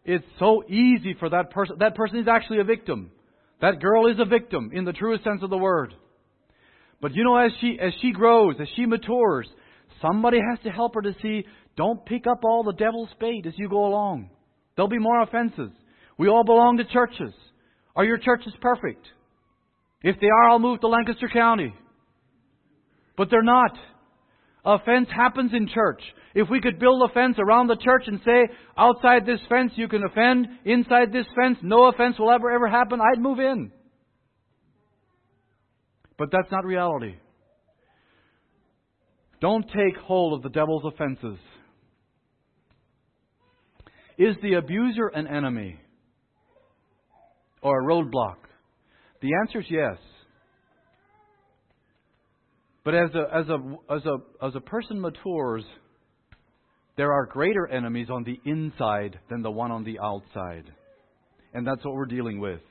it's 0.05 0.25
so 0.39 0.63
easy 0.69 1.15
for 1.19 1.29
that 1.29 1.51
person. 1.51 1.77
That 1.79 1.95
person 1.95 2.19
is 2.19 2.27
actually 2.27 2.59
a 2.59 2.63
victim. 2.63 3.11
That 3.61 3.81
girl 3.81 4.07
is 4.07 4.17
a 4.19 4.25
victim 4.25 4.71
in 4.73 4.85
the 4.85 4.93
truest 4.93 5.23
sense 5.23 5.43
of 5.43 5.49
the 5.49 5.57
word. 5.57 5.93
But 7.01 7.13
you 7.13 7.23
know, 7.23 7.37
as 7.37 7.51
she 7.59 7.77
as 7.81 7.93
she 8.01 8.11
grows, 8.11 8.55
as 8.61 8.67
she 8.75 8.85
matures, 8.85 9.47
somebody 10.01 10.39
has 10.49 10.59
to 10.63 10.69
help 10.69 10.95
her 10.95 11.01
to 11.01 11.15
see. 11.21 11.45
Don't 11.75 12.03
pick 12.05 12.25
up 12.25 12.39
all 12.43 12.63
the 12.63 12.73
devil's 12.73 13.09
bait 13.19 13.45
as 13.45 13.53
you 13.57 13.69
go 13.69 13.85
along. 13.85 14.29
There'll 14.75 14.89
be 14.89 14.97
more 14.97 15.21
offenses. 15.21 15.71
We 16.17 16.27
all 16.27 16.43
belong 16.43 16.77
to 16.77 16.85
churches. 16.85 17.33
Are 17.95 18.05
your 18.05 18.17
churches 18.17 18.53
perfect? 18.61 19.05
If 20.01 20.19
they 20.19 20.27
are, 20.27 20.49
I'll 20.49 20.59
move 20.59 20.79
to 20.81 20.87
Lancaster 20.87 21.29
County. 21.31 21.73
But 23.15 23.29
they're 23.29 23.43
not. 23.43 23.77
Offense 24.67 25.07
happens 25.15 25.51
in 25.53 25.69
church. 25.73 26.01
If 26.35 26.49
we 26.49 26.59
could 26.59 26.77
build 26.77 27.09
a 27.09 27.13
fence 27.13 27.37
around 27.39 27.67
the 27.67 27.77
church 27.77 28.03
and 28.05 28.19
say, 28.25 28.53
outside 28.77 29.25
this 29.25 29.39
fence 29.47 29.71
you 29.75 29.87
can 29.87 30.03
offend, 30.03 30.45
inside 30.65 31.13
this 31.13 31.25
fence 31.41 31.57
no 31.63 31.87
offense 31.87 32.19
will 32.19 32.29
ever, 32.29 32.51
ever 32.51 32.67
happen, 32.67 32.99
I'd 32.99 33.21
move 33.21 33.39
in. 33.39 33.71
But 36.17 36.31
that's 36.33 36.51
not 36.51 36.65
reality. 36.65 37.15
Don't 39.39 39.63
take 39.67 39.95
hold 40.03 40.33
of 40.33 40.43
the 40.43 40.49
devil's 40.49 40.83
offenses. 40.83 41.37
Is 44.17 44.35
the 44.41 44.55
abuser 44.55 45.07
an 45.07 45.27
enemy 45.27 45.79
or 47.61 47.79
a 47.79 47.85
roadblock? 47.85 48.35
The 49.21 49.29
answer 49.41 49.59
is 49.59 49.65
yes. 49.69 49.97
But 52.87 52.95
as 52.95 53.09
a, 53.15 53.35
as 53.35 53.49
a, 53.49 53.93
as 53.93 54.05
a, 54.05 54.45
as 54.45 54.55
a 54.55 54.61
person 54.61 55.01
matures, 55.01 55.65
there 56.95 57.11
are 57.11 57.25
greater 57.25 57.67
enemies 57.67 58.07
on 58.09 58.23
the 58.23 58.39
inside 58.49 59.19
than 59.29 59.41
the 59.41 59.51
one 59.51 59.71
on 59.71 59.83
the 59.83 59.99
outside. 59.99 60.63
And 61.53 61.67
that's 61.67 61.83
what 61.83 61.95
we're 61.95 62.05
dealing 62.05 62.39
with. 62.39 62.61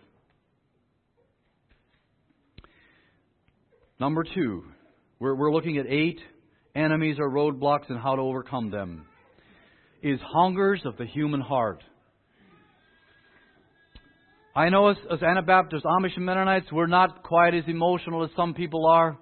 Number 4.00 4.24
two, 4.24 4.64
we're, 5.20 5.34
we're 5.34 5.52
looking 5.52 5.76
at 5.76 5.84
eight 5.86 6.20
enemies 6.74 7.16
or 7.18 7.30
roadblocks 7.30 7.90
and 7.90 8.00
how 8.00 8.16
to 8.16 8.22
overcome 8.22 8.70
them. 8.70 9.04
Is 10.02 10.18
hungers 10.32 10.80
of 10.86 10.96
the 10.96 11.04
human 11.04 11.42
heart. 11.42 11.84
I 14.54 14.70
know 14.70 14.88
as, 14.88 14.96
as 15.12 15.22
Anabaptists, 15.22 15.84
Amish 15.84 16.16
and 16.16 16.24
Mennonites, 16.24 16.72
we're 16.72 16.86
not 16.86 17.22
quite 17.22 17.52
as 17.52 17.64
emotional 17.68 18.24
as 18.24 18.30
some 18.34 18.54
people 18.54 18.86
are. 18.86 19.18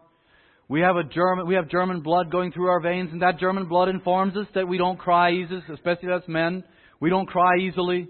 We 0.68 0.81
have 0.81 0.96
a 0.96 1.05
German, 1.05 1.46
we 1.46 1.55
have 1.57 1.68
German 1.68 2.00
blood 2.00 2.31
going 2.31 2.50
through 2.53 2.68
our 2.68 2.81
veins, 2.81 3.11
and 3.12 3.20
that 3.22 3.38
German 3.38 3.66
blood 3.66 3.88
informs 3.88 4.37
us 4.37 4.46
that 4.55 4.66
we 4.66 4.79
don't 4.79 4.98
cry 4.98 5.33
easily, 5.33 5.61
especially 5.72 6.12
as 6.12 6.22
men. 6.27 6.64
We 7.00 7.11
don't 7.11 7.27
cry 7.27 7.59
easily. 7.61 8.09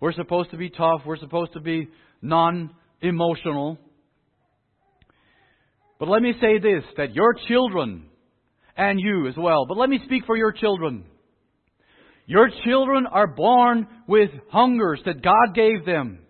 We're 0.00 0.12
supposed 0.12 0.52
to 0.52 0.56
be 0.56 0.70
tough. 0.70 1.00
We're 1.04 1.16
supposed 1.16 1.54
to 1.54 1.60
be 1.60 1.88
non-emotional. 2.22 3.78
But 5.98 6.08
let 6.08 6.22
me 6.22 6.34
say 6.40 6.58
this, 6.58 6.84
that 6.96 7.14
your 7.14 7.34
children, 7.48 8.04
and 8.76 9.00
you 9.00 9.26
as 9.26 9.34
well, 9.36 9.66
but 9.66 9.76
let 9.76 9.90
me 9.90 9.98
speak 10.04 10.24
for 10.24 10.36
your 10.36 10.52
children. 10.52 11.04
Your 12.26 12.48
children 12.64 13.06
are 13.06 13.26
born 13.26 13.88
with 14.06 14.30
hungers 14.50 15.00
that 15.04 15.22
God 15.22 15.54
gave 15.54 15.84
them, 15.84 16.20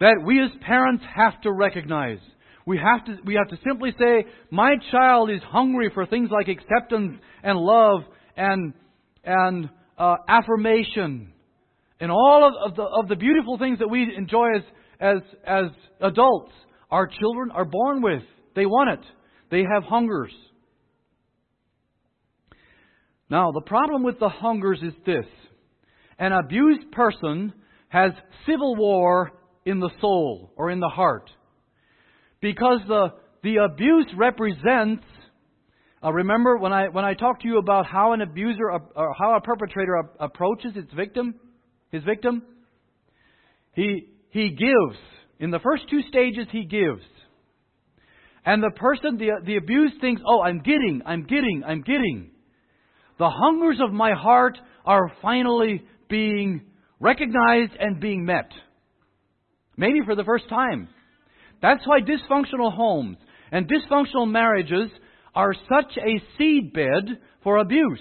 that 0.00 0.22
we 0.24 0.42
as 0.42 0.50
parents 0.62 1.04
have 1.14 1.38
to 1.42 1.52
recognize. 1.52 2.20
We 2.66 2.78
have 2.78 3.04
to, 3.04 3.16
we 3.24 3.34
have 3.34 3.48
to 3.48 3.58
simply 3.64 3.94
say, 3.96 4.26
my 4.50 4.74
child 4.90 5.30
is 5.30 5.40
hungry 5.44 5.90
for 5.94 6.04
things 6.04 6.30
like 6.32 6.48
acceptance 6.48 7.16
and 7.44 7.58
love 7.58 8.00
and, 8.36 8.74
and 9.24 9.70
uh, 9.96 10.16
affirmation 10.28 11.32
and 12.00 12.10
all 12.10 12.44
of, 12.44 12.70
of, 12.70 12.76
the, 12.76 12.82
of 12.82 13.08
the 13.08 13.14
beautiful 13.14 13.56
things 13.56 13.78
that 13.78 13.88
we 13.88 14.12
enjoy 14.16 14.56
as, 14.56 14.62
as, 15.00 15.16
as 15.46 15.64
adults. 16.00 16.52
Our 16.90 17.06
children 17.06 17.52
are 17.52 17.64
born 17.64 18.02
with. 18.02 18.22
They 18.56 18.66
want 18.66 18.98
it. 18.98 19.06
They 19.50 19.62
have 19.72 19.84
hungers. 19.84 20.32
Now, 23.30 23.52
the 23.52 23.60
problem 23.60 24.02
with 24.02 24.18
the 24.18 24.28
hungers 24.28 24.80
is 24.82 24.92
this. 25.04 25.26
An 26.18 26.32
abused 26.32 26.90
person 26.90 27.52
has 27.88 28.10
civil 28.44 28.74
war 28.74 29.32
in 29.64 29.78
the 29.78 29.90
soul 30.00 30.52
or 30.56 30.70
in 30.70 30.80
the 30.80 30.88
heart 30.88 31.30
because 32.40 32.80
the, 32.86 33.08
the 33.42 33.56
abuse 33.56 34.06
represents. 34.16 35.04
Uh, 36.02 36.12
remember 36.12 36.58
when 36.58 36.72
I 36.72 36.88
when 36.88 37.04
I 37.04 37.14
talked 37.14 37.42
to 37.42 37.48
you 37.48 37.58
about 37.58 37.86
how 37.86 38.12
an 38.12 38.20
abuser 38.20 38.70
uh, 38.70 38.78
or 38.94 39.14
how 39.18 39.36
a 39.36 39.40
perpetrator 39.40 40.02
approaches 40.20 40.72
its 40.76 40.92
victim, 40.92 41.34
his 41.90 42.04
victim. 42.04 42.42
He 43.72 44.08
he 44.30 44.50
gives 44.50 44.98
in 45.38 45.50
the 45.50 45.58
first 45.58 45.84
two 45.90 46.02
stages. 46.08 46.46
He 46.52 46.64
gives, 46.64 47.02
and 48.44 48.62
the 48.62 48.70
person 48.76 49.16
the 49.16 49.30
the 49.44 49.56
abused 49.56 50.00
thinks, 50.00 50.20
"Oh, 50.26 50.42
I'm 50.42 50.58
getting, 50.58 51.02
I'm 51.06 51.22
getting, 51.22 51.62
I'm 51.66 51.82
getting." 51.82 52.30
The 53.18 53.30
hungers 53.30 53.78
of 53.82 53.92
my 53.92 54.12
heart 54.12 54.58
are 54.84 55.10
finally 55.22 55.82
being 56.08 56.66
recognized 57.00 57.72
and 57.78 58.00
being 58.00 58.24
met. 58.24 58.50
Maybe 59.76 60.00
for 60.04 60.14
the 60.14 60.24
first 60.24 60.48
time. 60.48 60.88
That's 61.62 61.86
why 61.86 62.00
dysfunctional 62.00 62.74
homes 62.74 63.16
and 63.50 63.68
dysfunctional 63.68 64.30
marriages 64.30 64.90
are 65.34 65.54
such 65.54 65.96
a 65.98 66.40
seedbed 66.40 67.18
for 67.42 67.58
abuse. 67.58 68.00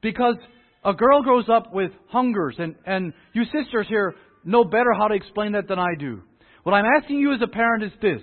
Because 0.00 0.36
a 0.84 0.92
girl 0.92 1.22
grows 1.22 1.48
up 1.48 1.72
with 1.72 1.92
hungers, 2.08 2.56
and, 2.58 2.74
and 2.86 3.12
you 3.32 3.44
sisters 3.44 3.86
here 3.88 4.14
know 4.44 4.64
better 4.64 4.92
how 4.98 5.08
to 5.08 5.14
explain 5.14 5.52
that 5.52 5.68
than 5.68 5.78
I 5.78 5.94
do. 5.98 6.20
What 6.64 6.72
I'm 6.72 6.84
asking 7.00 7.18
you 7.18 7.32
as 7.32 7.40
a 7.42 7.46
parent 7.46 7.84
is 7.84 7.92
this. 8.00 8.22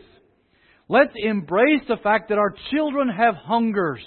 Let's 0.88 1.14
embrace 1.16 1.82
the 1.88 1.98
fact 1.98 2.30
that 2.30 2.38
our 2.38 2.54
children 2.72 3.10
have 3.10 3.36
hungers 3.36 4.02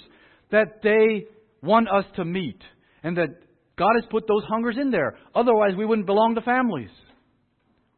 that 0.51 0.81
they 0.83 1.25
want 1.61 1.87
us 1.89 2.05
to 2.17 2.25
meet, 2.25 2.61
and 3.03 3.17
that 3.17 3.29
God 3.77 3.91
has 3.95 4.09
put 4.11 4.27
those 4.27 4.43
hungers 4.47 4.75
in 4.79 4.91
there. 4.91 5.17
Otherwise, 5.33 5.71
we 5.77 5.85
wouldn't 5.85 6.05
belong 6.05 6.35
to 6.35 6.41
families. 6.41 6.91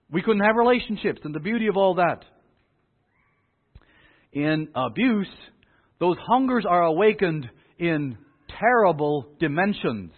We 0.09 0.21
couldn't 0.21 0.43
have 0.43 0.55
relationships, 0.55 1.21
and 1.23 1.33
the 1.33 1.39
beauty 1.39 1.67
of 1.67 1.77
all 1.77 1.95
that 1.95 2.23
in 4.35 4.67
abuse, 4.75 5.33
those 5.99 6.17
hungers 6.27 6.65
are 6.69 6.83
awakened 6.83 7.49
in 7.79 8.17
terrible 8.59 9.25
dimensions. 9.39 10.11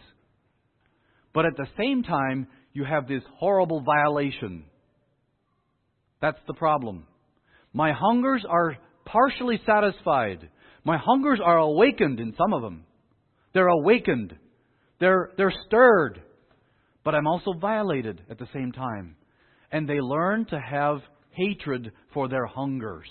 But 1.34 1.46
at 1.46 1.56
the 1.56 1.68
same 1.78 2.04
time, 2.04 2.48
you 2.74 2.84
have 2.84 3.08
this 3.08 3.22
horrible 3.38 3.82
violation. 3.82 4.66
That's 6.20 6.40
the 6.48 6.56
problem. 6.56 7.06
My 7.74 7.94
hungers 7.94 8.44
are 8.50 8.78
partially 9.06 9.62
satisfied. 9.66 10.50
My 10.84 10.98
hungers 10.98 11.40
are 11.44 11.60
awakened 11.60 12.20
in 12.20 12.34
some 12.36 12.54
of 12.54 12.64
them. 12.64 12.86
They're 13.54 13.68
awakened. 13.68 14.36
They're, 15.00 15.30
they're 15.38 15.54
stirred. 15.68 16.24
But 17.04 17.14
I'm 17.14 17.28
also 17.28 17.54
violated 17.54 18.24
at 18.32 18.40
the 18.40 18.48
same 18.52 18.72
time. 18.72 19.16
And 19.72 19.88
they 19.88 20.02
learn 20.02 20.46
to 20.46 20.60
have 20.60 21.02
hatred 21.32 21.92
for 22.14 22.28
their 22.28 22.48
hungers 22.48 23.08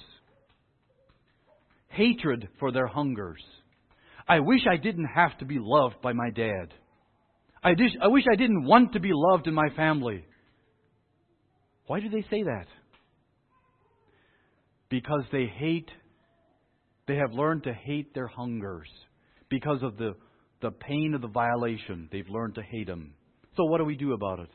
hatred 1.97 2.49
for 2.59 2.73
their 2.73 2.87
hungers. 2.87 3.43
I 4.29 4.41
wish 4.41 4.61
I 4.71 4.77
didn't 4.77 5.09
have 5.15 5.37
to 5.39 5.45
be 5.45 5.59
loved 5.61 6.01
by 6.03 6.13
my 6.13 6.31
dad. 6.31 6.73
I, 7.63 7.71
I 8.03 8.09
wish 8.09 8.25
I 8.31 8.37
didn't 8.37 8.65
want 8.65 8.93
to 8.93 9.01
be 9.01 9.11
loved 9.13 9.47
in 9.47 9.55
my 9.55 9.69
family. 9.77 10.25
Why 11.87 12.01
do 12.01 12.09
they 12.09 12.23
say 12.31 12.43
that? 12.43 12.67
Because 14.89 15.23
they 15.33 15.47
hate, 15.47 15.91
they 17.07 17.17
have 17.17 17.33
learned 17.33 17.65
to 17.65 17.73
hate 17.73 18.15
their 18.15 18.27
hungers. 18.27 18.89
Because 19.49 19.83
of 19.83 19.97
the, 19.97 20.15
the 20.61 20.73
pain 20.73 21.15
of 21.15 21.23
the 21.23 21.29
violation, 21.29 22.09
they've 22.11 22.29
learned 22.29 22.57
to 22.57 22.63
hate 22.63 22.89
them. 22.89 23.15
So, 23.57 23.65
what 23.65 23.79
do 23.79 23.85
we 23.85 23.97
do 23.97 24.13
about 24.13 24.41
it? 24.41 24.51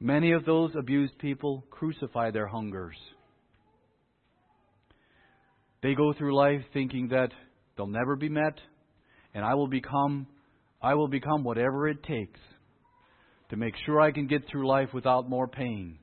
Many 0.00 0.32
of 0.32 0.44
those 0.44 0.72
abused 0.78 1.18
people 1.18 1.64
crucify 1.70 2.30
their 2.30 2.46
hungers. 2.46 2.96
They 5.84 5.94
go 5.94 6.14
through 6.14 6.34
life 6.34 6.62
thinking 6.72 7.08
that 7.08 7.28
they'll 7.76 7.86
never 7.86 8.16
be 8.16 8.30
met, 8.30 8.54
and 9.34 9.44
I 9.44 9.52
will 9.52 9.68
become 9.68 10.26
I 10.80 10.94
will 10.94 11.08
become 11.08 11.44
whatever 11.44 11.88
it 11.88 12.02
takes 12.02 12.40
to 13.50 13.56
make 13.56 13.74
sure 13.84 14.00
I 14.00 14.10
can 14.10 14.26
get 14.26 14.44
through 14.50 14.66
life 14.66 14.88
without 14.94 15.28
more 15.28 15.46
pain. 15.46 15.98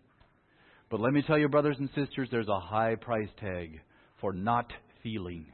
But 0.91 0.99
let 0.99 1.13
me 1.13 1.23
tell 1.25 1.39
you, 1.39 1.49
brothers 1.49 1.77
and 1.79 1.89
sisters, 1.95 2.29
there's 2.29 2.47
a 2.47 2.59
high 2.59 2.93
price 2.93 3.29
tag 3.39 3.81
for 4.19 4.33
not 4.33 4.71
feeling. 5.01 5.47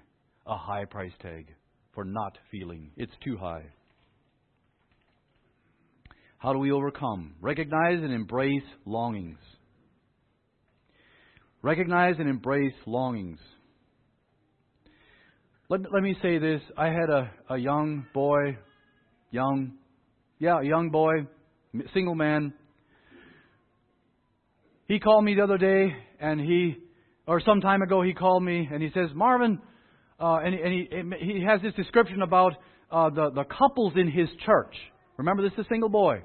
A 0.46 0.58
high 0.58 0.84
price 0.84 1.14
tag 1.22 1.48
for 1.96 2.04
not 2.04 2.38
feeling. 2.52 2.92
It's 2.98 3.16
too 3.24 3.38
high. 3.38 3.64
How 6.38 6.52
do 6.52 6.60
we 6.60 6.74
overcome? 6.74 7.36
Recognize 7.40 8.04
and 8.04 8.12
embrace 8.12 8.68
longings. 8.86 9.40
Recognize 11.62 12.16
and 12.20 12.28
embrace 12.28 12.76
longings. 12.86 13.40
Let, 15.70 15.82
let 15.92 16.02
me 16.02 16.16
say 16.22 16.38
this. 16.38 16.62
I 16.78 16.86
had 16.86 17.10
a, 17.10 17.30
a 17.50 17.58
young 17.58 18.06
boy, 18.14 18.58
young, 19.32 19.74
yeah, 20.40 20.62
a 20.62 20.64
young 20.64 20.92
boy, 20.92 21.28
single 21.94 22.16
man. 22.16 22.54
He 24.88 24.98
called 25.00 25.26
me 25.26 25.36
the 25.36 25.42
other 25.42 25.58
day, 25.58 25.94
and 26.22 26.40
he, 26.40 26.78
or 27.28 27.42
some 27.42 27.60
time 27.60 27.82
ago, 27.82 28.02
he 28.02 28.14
called 28.14 28.44
me 28.44 28.70
and 28.72 28.82
he 28.82 28.90
says, 28.94 29.10
Marvin, 29.14 29.60
uh, 30.22 30.38
and, 30.38 30.56
and 30.56 30.74
he, 30.74 31.34
he 31.34 31.44
has 31.46 31.62
this 31.62 31.74
description 31.74 32.22
about 32.22 32.54
uh, 32.90 33.10
the, 33.10 33.32
the 33.32 33.44
couples 33.44 33.92
in 33.98 34.10
his 34.10 34.30
church. 34.46 34.74
Remember, 35.18 35.44
this 35.44 35.52
is 35.58 35.66
a 35.66 35.70
single 35.70 35.90
boy. 35.90 36.24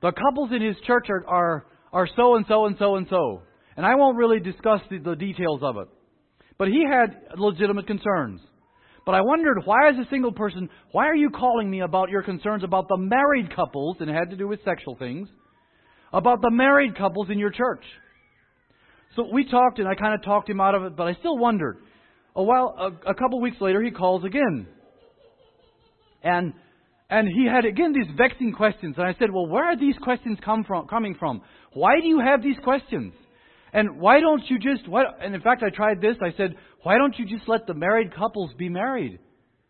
The 0.00 0.12
couples 0.12 0.48
in 0.50 0.62
his 0.62 0.76
church 0.86 1.08
are, 1.10 1.26
are, 1.26 1.66
are 1.92 2.08
so 2.16 2.36
and 2.36 2.46
so 2.48 2.64
and 2.64 2.76
so 2.78 2.96
and 2.96 3.06
so. 3.10 3.42
And 3.76 3.84
I 3.84 3.96
won't 3.96 4.16
really 4.16 4.40
discuss 4.40 4.80
the, 4.88 4.96
the 4.96 5.14
details 5.14 5.60
of 5.62 5.76
it. 5.76 5.88
But 6.60 6.68
he 6.68 6.84
had 6.86 7.38
legitimate 7.38 7.86
concerns. 7.86 8.42
But 9.06 9.14
I 9.14 9.22
wondered, 9.22 9.62
why, 9.64 9.88
as 9.88 9.94
a 9.96 10.06
single 10.10 10.30
person, 10.30 10.68
why 10.92 11.06
are 11.06 11.16
you 11.16 11.30
calling 11.30 11.70
me 11.70 11.80
about 11.80 12.10
your 12.10 12.22
concerns 12.22 12.62
about 12.62 12.86
the 12.86 12.98
married 12.98 13.56
couples, 13.56 13.96
and 13.98 14.10
it 14.10 14.12
had 14.12 14.28
to 14.28 14.36
do 14.36 14.46
with 14.46 14.62
sexual 14.62 14.94
things, 14.94 15.30
about 16.12 16.42
the 16.42 16.50
married 16.50 16.98
couples 16.98 17.28
in 17.30 17.38
your 17.38 17.50
church? 17.50 17.82
So 19.16 19.24
we 19.32 19.50
talked, 19.50 19.78
and 19.78 19.88
I 19.88 19.94
kind 19.94 20.12
of 20.12 20.22
talked 20.22 20.50
him 20.50 20.60
out 20.60 20.74
of 20.74 20.82
it, 20.82 20.96
but 20.98 21.04
I 21.06 21.14
still 21.14 21.38
wondered. 21.38 21.78
A 22.36 22.42
while, 22.42 22.74
a, 22.78 23.12
a 23.12 23.14
couple 23.14 23.40
weeks 23.40 23.56
later, 23.58 23.82
he 23.82 23.90
calls 23.90 24.22
again. 24.22 24.66
And 26.22 26.52
and 27.08 27.26
he 27.26 27.46
had 27.46 27.64
again 27.64 27.94
these 27.94 28.14
vexing 28.18 28.52
questions. 28.52 28.96
And 28.98 29.06
I 29.06 29.14
said, 29.18 29.32
Well, 29.32 29.46
where 29.46 29.64
are 29.64 29.78
these 29.78 29.96
questions 30.02 30.38
come 30.44 30.64
from, 30.64 30.88
coming 30.88 31.16
from? 31.18 31.40
Why 31.72 32.00
do 32.02 32.06
you 32.06 32.20
have 32.20 32.42
these 32.42 32.58
questions? 32.62 33.14
And 33.72 34.00
why 34.00 34.20
don't 34.20 34.42
you 34.48 34.58
just, 34.58 34.88
what, 34.88 35.06
and 35.22 35.34
in 35.34 35.40
fact, 35.40 35.62
I 35.62 35.70
tried 35.70 36.00
this. 36.00 36.16
I 36.22 36.36
said, 36.36 36.54
Why 36.82 36.98
don't 36.98 37.16
you 37.18 37.24
just 37.24 37.48
let 37.48 37.66
the 37.66 37.74
married 37.74 38.14
couples 38.14 38.50
be 38.58 38.68
married? 38.68 39.18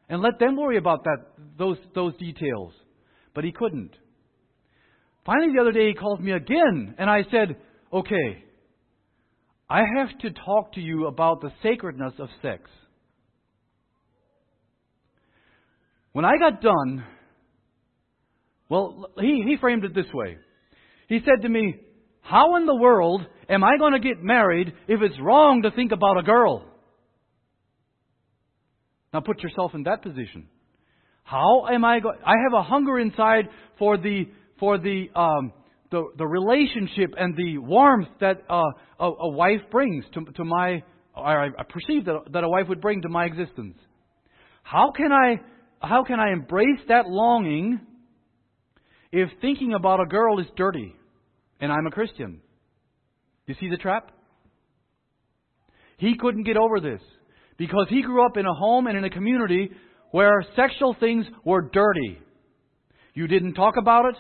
And 0.09 0.23
let 0.23 0.39
them 0.39 0.57
worry 0.57 0.79
about 0.79 1.05
that, 1.05 1.19
those, 1.59 1.77
those 1.95 2.17
details. 2.17 2.73
But 3.35 3.45
he 3.45 3.53
couldn't. 3.53 3.93
Finally, 5.25 5.53
the 5.55 5.61
other 5.61 5.73
day, 5.73 5.89
he 5.89 5.95
called 5.95 6.23
me 6.23 6.33
again. 6.33 6.95
And 6.99 7.11
I 7.11 7.25
said, 7.31 7.57
Okay, 7.93 8.45
I 9.69 9.83
have 9.97 10.19
to 10.21 10.31
talk 10.31 10.73
to 10.75 10.81
you 10.81 11.07
about 11.07 11.41
the 11.41 11.53
sacredness 11.63 12.15
of 12.19 12.29
sex. 12.43 12.63
When 16.13 16.25
I 16.25 16.39
got 16.39 16.61
done, 16.61 17.05
well, 18.69 19.11
he, 19.19 19.45
he 19.47 19.57
framed 19.61 19.85
it 19.85 19.95
this 19.95 20.13
way. 20.13 20.39
He 21.09 21.21
said 21.25 21.43
to 21.43 21.49
me, 21.49 21.75
How 22.23 22.57
in 22.57 22.67
the 22.67 22.75
world 22.75 23.23
am 23.49 23.65
I 23.65 23.77
going 23.79 23.93
to 23.93 24.01
get 24.01 24.23
married 24.23 24.73
if 24.89 25.01
it's 25.03 25.19
wrong 25.21 25.63
to 25.63 25.71
think 25.71 25.93
about 25.93 26.19
a 26.19 26.23
girl? 26.23 26.65
Now 29.13 29.21
put 29.21 29.43
yourself 29.43 29.75
in 29.75 29.85
that 29.85 30.03
position. 30.03 30.47
How 31.25 31.67
am 31.67 31.85
I 31.85 32.01
going? 32.01 32.19
I 32.25 32.35
have 32.45 32.53
a 32.55 32.63
hunger 32.63 32.99
inside 32.99 33.49
for 33.79 33.97
the 33.97 34.29
for 34.59 34.79
the 34.79 35.09
um, 35.15 35.53
the, 35.91 36.05
the 36.17 36.27
relationship 36.27 37.15
and 37.17 37.37
the 37.37 37.59
warmth 37.59 38.09
that 38.21 38.43
uh, 38.49 38.63
a, 39.01 39.05
a 39.05 39.31
wife 39.31 39.61
brings 39.71 40.05
to, 40.15 40.25
to 40.37 40.45
my. 40.45 40.83
I, 41.17 41.47
I 41.47 41.63
perceive 41.69 42.05
that 42.07 42.33
that 42.33 42.45
a 42.45 42.49
wife 42.49 42.69
would 42.69 42.81
bring 42.81 43.03
to 43.03 43.09
my 43.09 43.25
existence. 43.25 43.77
How 44.63 44.93
can 44.97 45.11
I 45.13 45.41
how 45.81 46.05
can 46.05 46.21
I 46.21 46.33
embrace 46.33 46.81
that 46.89 47.07
longing 47.09 47.81
if 49.13 49.29
thinking 49.41 49.75
about 49.75 50.01
a 50.01 50.07
girl 50.07 50.39
is 50.39 50.47
dirty 50.57 50.95
and 51.61 51.73
I'm 51.73 51.87
a 51.87 51.91
Christian. 51.91 52.41
You 53.47 53.55
see 53.61 53.69
the 53.69 53.77
trap? 53.77 54.11
He 55.99 56.17
couldn't 56.19 56.45
get 56.45 56.57
over 56.57 56.81
this 56.81 57.01
because 57.59 57.87
he 57.91 58.03
grew 58.03 58.25
up 58.25 58.37
in 58.37 58.47
a 58.47 58.55
home 58.55 58.87
and 58.87 58.97
in 58.97 59.05
a 59.05 59.11
community 59.11 59.71
where 60.13 60.45
sexual 60.57 60.97
things 60.99 61.27
were 61.45 61.63
dirty. 61.63 62.19
You 63.15 63.27
didn't 63.27 63.55
talk 63.55 63.75
about 63.77 64.07
it. 64.07 64.17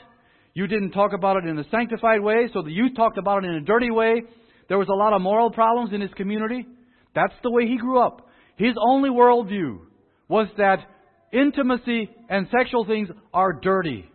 You 0.52 0.66
didn't 0.66 0.90
talk 0.90 1.12
about 1.12 1.36
it 1.36 1.46
in 1.46 1.58
a 1.58 1.64
sanctified 1.70 2.20
way, 2.20 2.48
so 2.52 2.62
the 2.62 2.72
youth 2.72 2.96
talked 2.96 3.18
about 3.18 3.44
it 3.44 3.48
in 3.48 3.54
a 3.54 3.60
dirty 3.60 3.90
way. 3.90 4.22
There 4.68 4.78
was 4.78 4.88
a 4.88 4.96
lot 4.96 5.12
of 5.12 5.22
moral 5.22 5.50
problems 5.50 5.92
in 5.94 6.00
his 6.00 6.10
community. 6.16 6.66
That's 7.14 7.34
the 7.42 7.50
way 7.50 7.66
he 7.66 7.78
grew 7.78 8.00
up. 8.00 8.28
His 8.56 8.74
only 8.84 9.10
worldview 9.10 9.78
was 10.28 10.48
that 10.58 10.80
intimacy 11.32 12.10
and 12.28 12.46
sexual 12.50 12.84
things 12.84 13.08
are 13.32 13.52
dirty. 13.52 14.09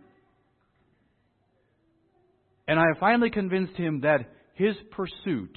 And 2.68 2.78
I 2.78 2.84
have 2.92 2.98
finally 2.98 3.30
convinced 3.30 3.76
him 3.76 4.00
that 4.00 4.20
his 4.54 4.74
pursuit 4.90 5.56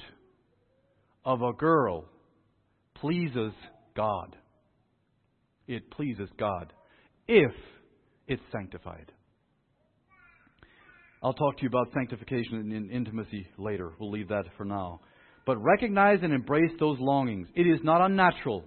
of 1.24 1.42
a 1.42 1.52
girl 1.52 2.04
pleases 2.96 3.52
God. 3.96 4.36
It 5.66 5.90
pleases 5.90 6.28
God 6.38 6.72
if 7.26 7.52
it's 8.26 8.42
sanctified. 8.52 9.12
I'll 11.22 11.34
talk 11.34 11.58
to 11.58 11.62
you 11.62 11.68
about 11.68 11.92
sanctification 11.92 12.72
and 12.72 12.90
intimacy 12.90 13.46
later. 13.58 13.92
We'll 13.98 14.10
leave 14.10 14.28
that 14.28 14.44
for 14.56 14.64
now. 14.64 15.00
But 15.46 15.62
recognize 15.62 16.20
and 16.22 16.32
embrace 16.32 16.72
those 16.78 16.98
longings. 16.98 17.48
It 17.54 17.66
is 17.66 17.80
not 17.82 18.00
unnatural. 18.00 18.64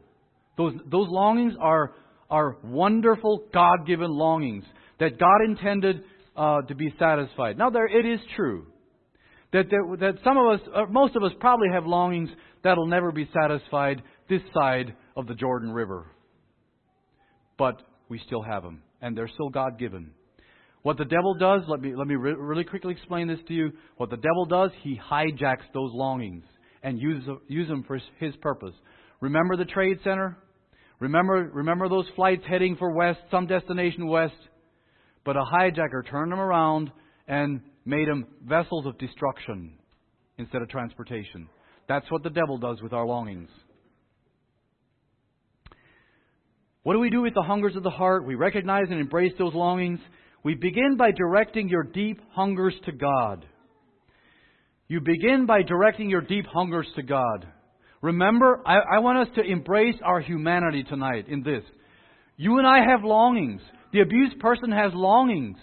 Those, 0.58 0.74
those 0.86 1.08
longings 1.10 1.54
are, 1.60 1.94
are 2.30 2.58
wonderful, 2.64 3.48
God 3.54 3.88
given 3.88 4.12
longings 4.12 4.66
that 5.00 5.20
God 5.20 5.44
intended 5.46 6.04
uh, 6.36 6.62
to 6.64 6.76
be 6.76 6.94
satisfied. 7.00 7.58
Now, 7.58 7.70
there 7.70 7.88
it 7.88 8.06
is 8.06 8.20
true 8.36 8.68
that 9.52 9.66
there, 9.70 9.84
that 9.98 10.20
some 10.24 10.38
of 10.38 10.60
us, 10.60 10.68
or 10.76 10.88
most 10.88 11.16
of 11.16 11.24
us, 11.24 11.32
probably 11.40 11.68
have 11.72 11.86
longings 11.86 12.30
that'll 12.64 12.88
never 12.88 13.12
be 13.12 13.30
satisfied 13.40 14.02
this 14.30 14.42
side 14.54 14.96
of 15.16 15.28
the 15.28 15.36
Jordan 15.36 15.72
River. 15.72 16.08
But 17.58 17.82
we 18.10 18.20
still 18.26 18.42
have 18.42 18.64
them, 18.64 18.82
and 19.02 19.16
they're 19.16 19.30
still 19.30 19.50
God 19.50 19.78
given. 19.78 20.12
What 20.82 20.98
the 20.98 21.06
devil 21.06 21.36
does, 21.36 21.62
let 21.68 21.80
me 21.80 21.96
let 21.96 22.08
me 22.08 22.16
re- 22.16 22.36
really 22.38 22.66
quickly 22.66 22.94
explain 22.94 23.28
this 23.28 23.40
to 23.48 23.54
you. 23.54 23.72
What 23.98 24.10
the 24.10 24.18
devil 24.18 24.46
does, 24.46 24.72
he 24.82 25.00
hijacks 25.00 25.64
those 25.74 25.92
longings 25.94 26.44
and 26.84 27.00
uses 27.00 27.30
use 27.48 27.70
them 27.70 27.84
for 27.88 28.00
his 28.20 28.36
purpose. 28.42 28.74
Remember 29.22 29.56
the 29.56 29.66
trade 29.66 30.00
center? 30.04 30.38
Remember 31.00 31.50
remember 31.54 31.88
those 31.88 32.06
flights 32.16 32.44
heading 32.50 32.76
for 32.76 32.94
west, 32.94 33.20
some 33.32 33.48
destination 33.48 34.08
west? 34.08 34.34
But 35.26 35.38
a 35.38 35.44
hijacker 35.44 36.10
turned 36.10 36.32
them 36.32 36.40
around 36.40 36.92
and 37.28 37.62
made 37.86 38.08
them 38.08 38.28
vessels 38.46 38.86
of 38.86 38.98
destruction 38.98 39.74
instead 40.38 40.62
of 40.62 40.70
transportation. 40.70 41.48
That's 41.88 42.10
what 42.10 42.24
the 42.24 42.30
devil 42.30 42.58
does 42.58 42.82
with 42.82 42.94
our 42.94 43.06
longings. 43.06 43.50
What 46.84 46.94
do 46.94 47.00
we 47.00 47.10
do 47.10 47.22
with 47.22 47.34
the 47.34 47.44
hungers 47.44 47.76
of 47.76 47.84
the 47.84 47.90
heart? 47.90 48.26
We 48.26 48.36
recognize 48.36 48.86
and 48.90 49.00
embrace 49.00 49.34
those 49.38 49.54
longings. 49.54 50.00
We 50.44 50.56
begin 50.56 50.98
by 50.98 51.12
directing 51.12 51.70
your 51.70 51.84
deep 51.84 52.20
hungers 52.32 52.74
to 52.86 52.92
God. 52.92 53.46
You 54.90 55.00
begin 55.00 55.46
by 55.46 55.64
directing 55.64 56.10
your 56.10 56.22
deep 56.22 56.46
hungers 56.46 56.88
to 56.98 57.04
God. 57.04 57.48
Remember, 58.02 58.62
I, 58.66 58.80
I 58.98 59.00
want 59.00 59.30
us 59.30 59.36
to 59.36 59.42
embrace 59.42 59.96
our 60.04 60.20
humanity 60.20 60.84
tonight 60.84 61.28
in 61.30 61.42
this. 61.42 61.64
You 62.36 62.58
and 62.58 62.68
I 62.68 62.80
have 62.92 63.06
longings. 63.06 63.62
The 63.94 64.02
abused 64.02 64.40
person 64.40 64.72
has 64.72 64.92
longings. 64.94 65.58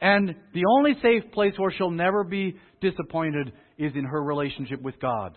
And 0.00 0.34
the 0.54 0.64
only 0.70 0.94
safe 1.02 1.30
place 1.32 1.52
where 1.56 1.72
she'll 1.76 1.90
never 1.90 2.24
be 2.24 2.56
disappointed 2.80 3.52
is 3.76 3.92
in 3.94 4.04
her 4.04 4.22
relationship 4.22 4.80
with 4.80 4.98
God. 5.00 5.36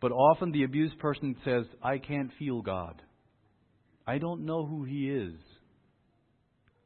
But 0.00 0.12
often 0.12 0.52
the 0.52 0.64
abused 0.64 0.98
person 0.98 1.36
says, 1.44 1.64
I 1.82 1.98
can't 1.98 2.30
feel 2.38 2.62
God. 2.62 3.02
I 4.06 4.18
don't 4.18 4.44
know 4.44 4.64
who 4.66 4.84
He 4.84 5.10
is. 5.10 5.34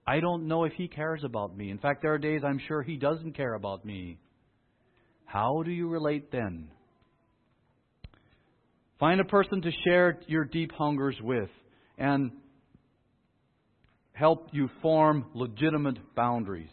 I 0.06 0.20
don't 0.20 0.46
know 0.46 0.64
if 0.64 0.72
He 0.74 0.88
cares 0.88 1.22
about 1.24 1.56
me. 1.56 1.70
In 1.70 1.78
fact, 1.78 2.02
there 2.02 2.12
are 2.12 2.18
days 2.18 2.42
I'm 2.44 2.60
sure 2.68 2.82
He 2.82 2.96
doesn't 2.96 3.36
care 3.36 3.54
about 3.54 3.84
me. 3.84 4.18
How 5.24 5.62
do 5.64 5.70
you 5.70 5.88
relate 5.88 6.30
then? 6.30 6.68
Find 8.98 9.20
a 9.20 9.24
person 9.24 9.62
to 9.62 9.70
share 9.84 10.20
your 10.26 10.44
deep 10.44 10.72
hungers 10.72 11.16
with. 11.22 11.50
And 11.98 12.32
help 14.16 14.48
you 14.52 14.70
form 14.80 15.26
legitimate 15.34 15.98
boundaries. 16.14 16.70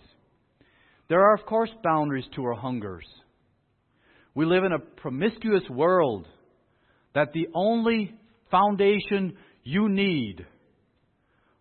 There 1.10 1.20
are, 1.20 1.36
of 1.36 1.46
course, 1.46 1.70
boundaries 1.84 2.26
to 2.36 2.44
our 2.46 2.54
hungers. 2.54 3.06
We 4.34 4.46
live 4.46 4.64
in 4.64 4.72
a 4.72 4.80
promiscuous 4.80 5.64
world 5.70 6.26
that 7.14 7.34
the 7.34 7.48
only 7.54 8.16
foundation 8.50 9.34
you 9.64 9.90
need 9.90 10.46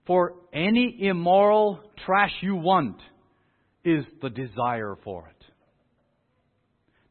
for 0.06 0.34
any 0.52 0.98
immoral 1.00 1.80
trash 2.06 2.32
you 2.42 2.54
want 2.54 3.00
is 3.84 4.04
the 4.22 4.30
desire 4.30 4.96
for 5.02 5.28
it. 5.28 5.44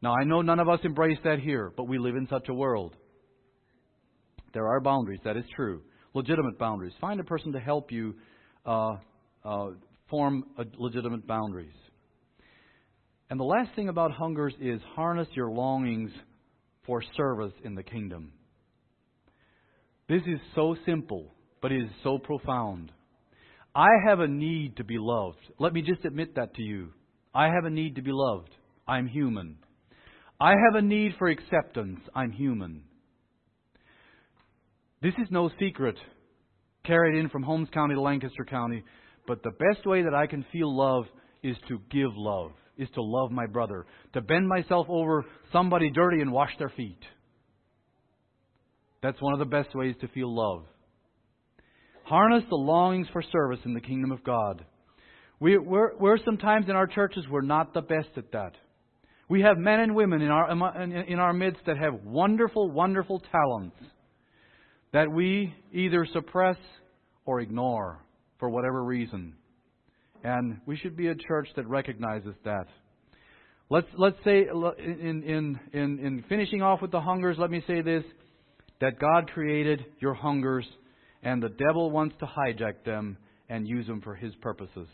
Now, 0.02 0.16
I 0.20 0.24
know 0.24 0.42
none 0.42 0.60
of 0.62 0.70
us 0.70 0.80
embrace 0.84 1.20
that 1.26 1.40
here, 1.40 1.74
but 1.76 1.90
we 1.90 2.00
live 2.00 2.16
in 2.16 2.28
such 2.30 2.48
a 2.48 2.54
world. 2.54 2.96
There 4.54 4.68
are 4.68 4.80
boundaries, 4.80 5.20
that 5.26 5.36
is 5.36 5.46
true. 5.56 5.82
Legitimate 6.14 6.58
boundaries. 6.58 6.94
Find 7.02 7.20
a 7.20 7.26
person 7.26 7.52
to 7.52 7.60
help 7.60 7.92
you 7.92 8.16
uh, 8.66 8.96
uh, 9.44 9.70
form 10.10 10.44
legitimate 10.78 11.26
boundaries. 11.28 11.74
And 13.30 13.40
the 13.40 13.46
last 13.46 13.74
thing 13.76 13.90
about 13.90 14.12
hungers 14.12 14.54
is 14.60 14.82
harness 14.96 15.28
your 15.34 15.50
longings 15.50 16.12
for 16.86 17.02
service 17.16 17.54
in 17.64 17.76
the 17.76 17.84
kingdom. 17.84 18.34
This 20.10 20.22
is 20.24 20.40
so 20.56 20.76
simple, 20.86 21.34
but 21.62 21.72
it 21.72 21.84
is 21.84 21.90
so 22.04 22.18
profound. 22.18 22.92
I 23.74 23.88
have 24.06 24.20
a 24.20 24.28
need 24.28 24.76
to 24.78 24.84
be 24.84 24.98
loved. 25.00 25.40
Let 25.60 25.72
me 25.72 25.82
just 25.82 26.04
admit 26.04 26.36
that 26.36 26.54
to 26.56 26.62
you. 26.62 26.90
I 27.34 27.46
have 27.46 27.64
a 27.64 27.70
need 27.70 27.96
to 27.96 28.02
be 28.02 28.12
loved. 28.12 28.50
I'm 28.86 29.08
human. 29.08 29.58
I 30.40 30.50
have 30.50 30.76
a 30.76 30.82
need 30.82 31.14
for 31.18 31.30
acceptance. 31.30 32.00
I'm 32.14 32.32
human. 32.32 32.84
This 35.02 35.14
is 35.14 35.28
no 35.32 35.50
secret 35.60 35.96
carried 36.86 37.20
in 37.20 37.30
from 37.30 37.44
Holmes 37.44 37.70
County 37.74 37.96
to 37.96 38.02
Lancaster 38.02 38.46
County, 38.46 38.84
but 39.28 39.44
the 39.44 39.52
best 39.52 39.86
way 39.86 40.04
that 40.04 40.14
I 40.14 40.28
can 40.28 40.46
feel 40.52 40.76
love 40.76 41.06
is 41.44 41.56
to 41.68 41.80
give 41.90 42.12
love, 42.16 42.52
is 42.78 42.90
to 42.96 43.02
love 43.02 43.32
my 43.32 43.46
brother, 43.46 43.86
to 44.14 44.22
bend 44.22 44.48
myself 44.48 44.88
over 44.90 45.26
somebody 45.52 45.90
dirty 45.90 46.22
and 46.22 46.32
wash 46.32 46.52
their 46.58 46.70
feet. 46.70 47.00
That's 49.02 49.22
one 49.22 49.34
of 49.34 49.40
the 49.40 49.46
best 49.46 49.76
ways 49.76 49.96
to 50.02 50.08
feel 50.10 50.34
love. 50.34 50.66
Harness 52.04 52.44
the 52.50 52.56
longings 52.56 53.08
for 53.14 53.24
service 53.32 53.60
in 53.66 53.74
the 53.74 53.82
kingdom 53.82 54.12
of 54.12 54.24
God. 54.24 54.66
We, 55.40 55.58
we're, 55.58 55.98
we're 55.98 56.24
sometimes 56.24 56.68
in 56.70 56.76
our 56.76 56.88
churches, 56.88 57.26
we're 57.30 57.42
not 57.42 57.74
the 57.74 57.82
best 57.82 58.10
at 58.18 58.32
that. 58.34 58.54
We 59.28 59.42
have 59.42 59.58
men 59.58 59.80
and 59.80 59.96
women 59.96 60.22
in 60.22 60.30
our, 60.30 60.52
in 60.84 61.20
our 61.20 61.34
midst 61.34 61.62
that 61.66 61.78
have 61.78 62.04
wonderful, 62.04 62.70
wonderful 62.70 63.24
talents 63.32 63.78
that 64.94 65.12
we 65.12 65.54
either 65.72 66.08
suppress 66.14 66.58
or 67.26 67.40
ignore 67.40 68.00
for 68.40 68.50
whatever 68.50 68.84
reason. 68.84 69.34
And 70.24 70.60
we 70.66 70.78
should 70.78 70.96
be 70.96 71.08
a 71.08 71.16
church 71.16 71.48
that 71.56 71.68
recognizes 71.68 72.36
that. 72.44 72.68
Let's, 73.70 73.88
let's 73.98 74.18
say, 74.26 74.48
in, 74.50 75.24
in, 75.24 75.60
in, 75.74 76.00
in 76.00 76.24
finishing 76.28 76.62
off 76.62 76.82
with 76.82 76.92
the 76.92 77.00
hungers, 77.00 77.38
let 77.40 77.50
me 77.50 77.64
say 77.68 77.82
this 77.82 78.04
that 78.82 79.00
God 79.00 79.30
created 79.32 79.86
your 80.00 80.16
hungers, 80.16 80.66
and 81.22 81.42
the 81.42 81.50
devil 81.50 81.92
wants 81.92 82.16
to 82.20 82.26
hijack 82.26 82.84
them 82.84 83.16
and 83.48 83.68
use 83.68 83.86
them 83.86 84.02
for 84.02 84.16
his 84.16 84.34
purposes. 84.42 84.88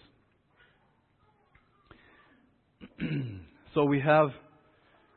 so 3.73 3.85
we 3.85 4.01
have 4.01 4.29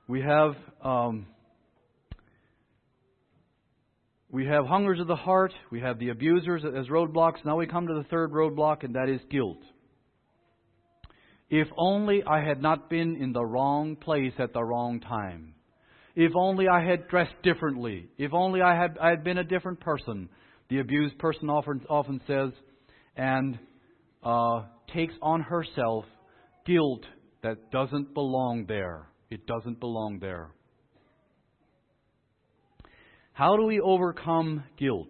we 0.08 0.20
have 0.22 0.54
um, 0.82 1.26
we 4.32 4.46
have 4.46 4.66
hungers 4.66 5.00
of 5.00 5.08
the 5.08 5.16
heart, 5.16 5.52
we 5.70 5.80
have 5.80 5.98
the 5.98 6.10
abusers 6.10 6.62
as 6.64 6.86
roadblocks. 6.86 7.44
Now 7.44 7.56
we 7.56 7.66
come 7.66 7.86
to 7.88 7.94
the 7.94 8.08
third 8.10 8.30
roadblock, 8.30 8.84
and 8.84 8.94
that 8.94 9.08
is 9.08 9.20
guilt. 9.30 9.58
If 11.48 11.66
only 11.76 12.22
I 12.24 12.40
had 12.40 12.62
not 12.62 12.88
been 12.88 13.16
in 13.16 13.32
the 13.32 13.44
wrong 13.44 13.96
place 13.96 14.32
at 14.38 14.52
the 14.52 14.62
wrong 14.62 15.00
time. 15.00 15.54
If 16.14 16.32
only 16.36 16.68
I 16.68 16.84
had 16.84 17.08
dressed 17.08 17.34
differently. 17.42 18.08
If 18.18 18.32
only 18.32 18.62
I 18.62 18.80
had, 18.80 18.98
I 18.98 19.10
had 19.10 19.24
been 19.24 19.38
a 19.38 19.44
different 19.44 19.80
person. 19.80 20.28
The 20.68 20.78
abused 20.78 21.18
person 21.18 21.50
often, 21.50 21.84
often 21.88 22.20
says, 22.28 22.50
and 23.16 23.58
uh, 24.22 24.62
takes 24.94 25.14
on 25.22 25.40
herself 25.40 26.04
guilt 26.66 27.04
that 27.42 27.72
doesn't 27.72 28.14
belong 28.14 28.66
there. 28.68 29.08
It 29.30 29.46
doesn't 29.46 29.80
belong 29.80 30.18
there. 30.20 30.50
How 33.40 33.56
do 33.56 33.62
we 33.62 33.80
overcome 33.80 34.64
guilt? 34.78 35.08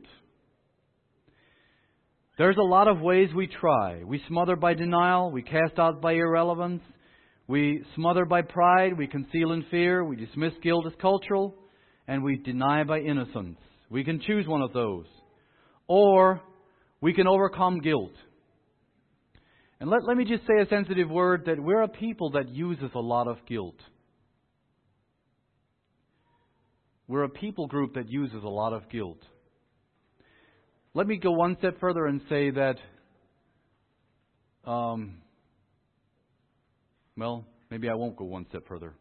There's 2.38 2.58
a 2.58 2.62
lot 2.62 2.86
of 2.86 3.00
ways 3.00 3.30
we 3.34 3.48
try. 3.48 4.04
We 4.04 4.22
smother 4.28 4.54
by 4.54 4.74
denial, 4.74 5.32
we 5.32 5.42
cast 5.42 5.80
out 5.80 6.00
by 6.00 6.12
irrelevance, 6.12 6.80
we 7.48 7.82
smother 7.96 8.24
by 8.24 8.42
pride, 8.42 8.96
we 8.96 9.08
conceal 9.08 9.50
in 9.50 9.64
fear, 9.68 10.04
we 10.04 10.14
dismiss 10.14 10.52
guilt 10.62 10.86
as 10.86 10.92
cultural, 11.02 11.56
and 12.06 12.22
we 12.22 12.36
deny 12.36 12.84
by 12.84 13.00
innocence. 13.00 13.58
We 13.90 14.04
can 14.04 14.20
choose 14.20 14.46
one 14.46 14.62
of 14.62 14.72
those. 14.72 15.06
Or 15.88 16.40
we 17.00 17.12
can 17.12 17.26
overcome 17.26 17.80
guilt. 17.80 18.12
And 19.80 19.90
let, 19.90 20.04
let 20.04 20.16
me 20.16 20.24
just 20.24 20.46
say 20.46 20.62
a 20.62 20.68
sensitive 20.68 21.10
word 21.10 21.46
that 21.46 21.58
we're 21.58 21.82
a 21.82 21.88
people 21.88 22.30
that 22.34 22.48
uses 22.48 22.92
a 22.94 23.00
lot 23.00 23.26
of 23.26 23.38
guilt. 23.48 23.80
We're 27.10 27.24
a 27.24 27.28
people 27.28 27.66
group 27.66 27.94
that 27.94 28.08
uses 28.08 28.44
a 28.44 28.48
lot 28.48 28.72
of 28.72 28.88
guilt. 28.88 29.18
Let 30.94 31.08
me 31.08 31.16
go 31.16 31.32
one 31.32 31.56
step 31.58 31.80
further 31.80 32.06
and 32.06 32.20
say 32.28 32.50
that, 32.50 32.76
um, 34.64 35.16
well, 37.16 37.44
maybe 37.68 37.88
I 37.88 37.94
won't 37.94 38.14
go 38.14 38.26
one 38.26 38.46
step 38.50 38.62
further. 38.68 38.94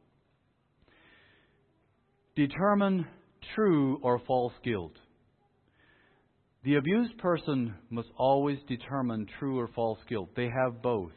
Determine 2.35 3.05
true 3.53 3.99
or 4.01 4.19
false 4.25 4.53
guilt. 4.63 4.93
The 6.63 6.77
abused 6.77 7.15
person 7.19 7.75
must 7.91 8.09
always 8.17 8.57
determine 8.67 9.27
true 9.37 9.59
or 9.59 9.67
false 9.75 9.99
guilt. 10.09 10.31
They 10.35 10.49
have 10.49 10.81
both. 10.81 11.11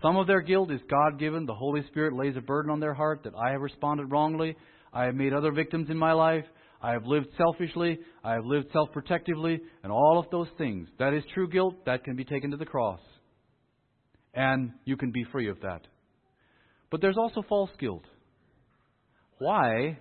Some 0.00 0.16
of 0.16 0.28
their 0.28 0.42
guilt 0.42 0.70
is 0.70 0.80
God 0.88 1.18
given. 1.18 1.44
The 1.44 1.54
Holy 1.54 1.84
Spirit 1.88 2.14
lays 2.14 2.36
a 2.36 2.40
burden 2.40 2.70
on 2.70 2.78
their 2.78 2.94
heart 2.94 3.24
that 3.24 3.34
I 3.34 3.50
have 3.50 3.60
responded 3.60 4.12
wrongly. 4.12 4.56
I 4.92 5.04
have 5.04 5.14
made 5.14 5.32
other 5.32 5.52
victims 5.52 5.88
in 5.90 5.96
my 5.96 6.12
life. 6.12 6.44
I 6.82 6.92
have 6.92 7.06
lived 7.06 7.28
selfishly. 7.36 7.98
I 8.24 8.34
have 8.34 8.44
lived 8.44 8.66
self 8.72 8.90
protectively. 8.92 9.60
And 9.82 9.92
all 9.92 10.18
of 10.18 10.30
those 10.30 10.48
things. 10.58 10.88
That 10.98 11.14
is 11.14 11.22
true 11.32 11.48
guilt. 11.48 11.84
That 11.86 12.04
can 12.04 12.16
be 12.16 12.24
taken 12.24 12.50
to 12.50 12.56
the 12.56 12.66
cross. 12.66 13.00
And 14.34 14.72
you 14.84 14.96
can 14.96 15.12
be 15.12 15.24
free 15.30 15.48
of 15.48 15.60
that. 15.60 15.82
But 16.90 17.00
there's 17.00 17.16
also 17.16 17.42
false 17.48 17.70
guilt. 17.78 18.04
Why? 19.38 19.98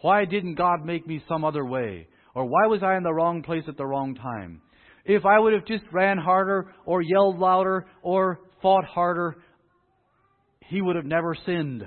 Why 0.00 0.24
didn't 0.24 0.56
God 0.56 0.84
make 0.84 1.06
me 1.06 1.22
some 1.28 1.44
other 1.44 1.64
way? 1.64 2.08
Or 2.34 2.44
why 2.44 2.66
was 2.66 2.82
I 2.82 2.96
in 2.96 3.04
the 3.04 3.12
wrong 3.12 3.42
place 3.42 3.64
at 3.68 3.76
the 3.76 3.86
wrong 3.86 4.14
time? 4.14 4.60
If 5.04 5.24
I 5.24 5.38
would 5.38 5.52
have 5.52 5.66
just 5.66 5.84
ran 5.92 6.18
harder 6.18 6.74
or 6.84 7.02
yelled 7.02 7.38
louder 7.38 7.86
or 8.02 8.40
fought 8.60 8.84
harder, 8.84 9.36
he 10.68 10.80
would 10.80 10.96
have 10.96 11.04
never 11.04 11.36
sinned. 11.46 11.84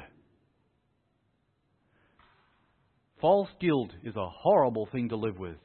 False 3.22 3.50
guilt 3.60 3.92
is 4.04 4.16
a 4.16 4.30
horrible 4.30 4.88
thing 4.92 5.10
to 5.10 5.16
live 5.16 5.38
with. 5.40 5.58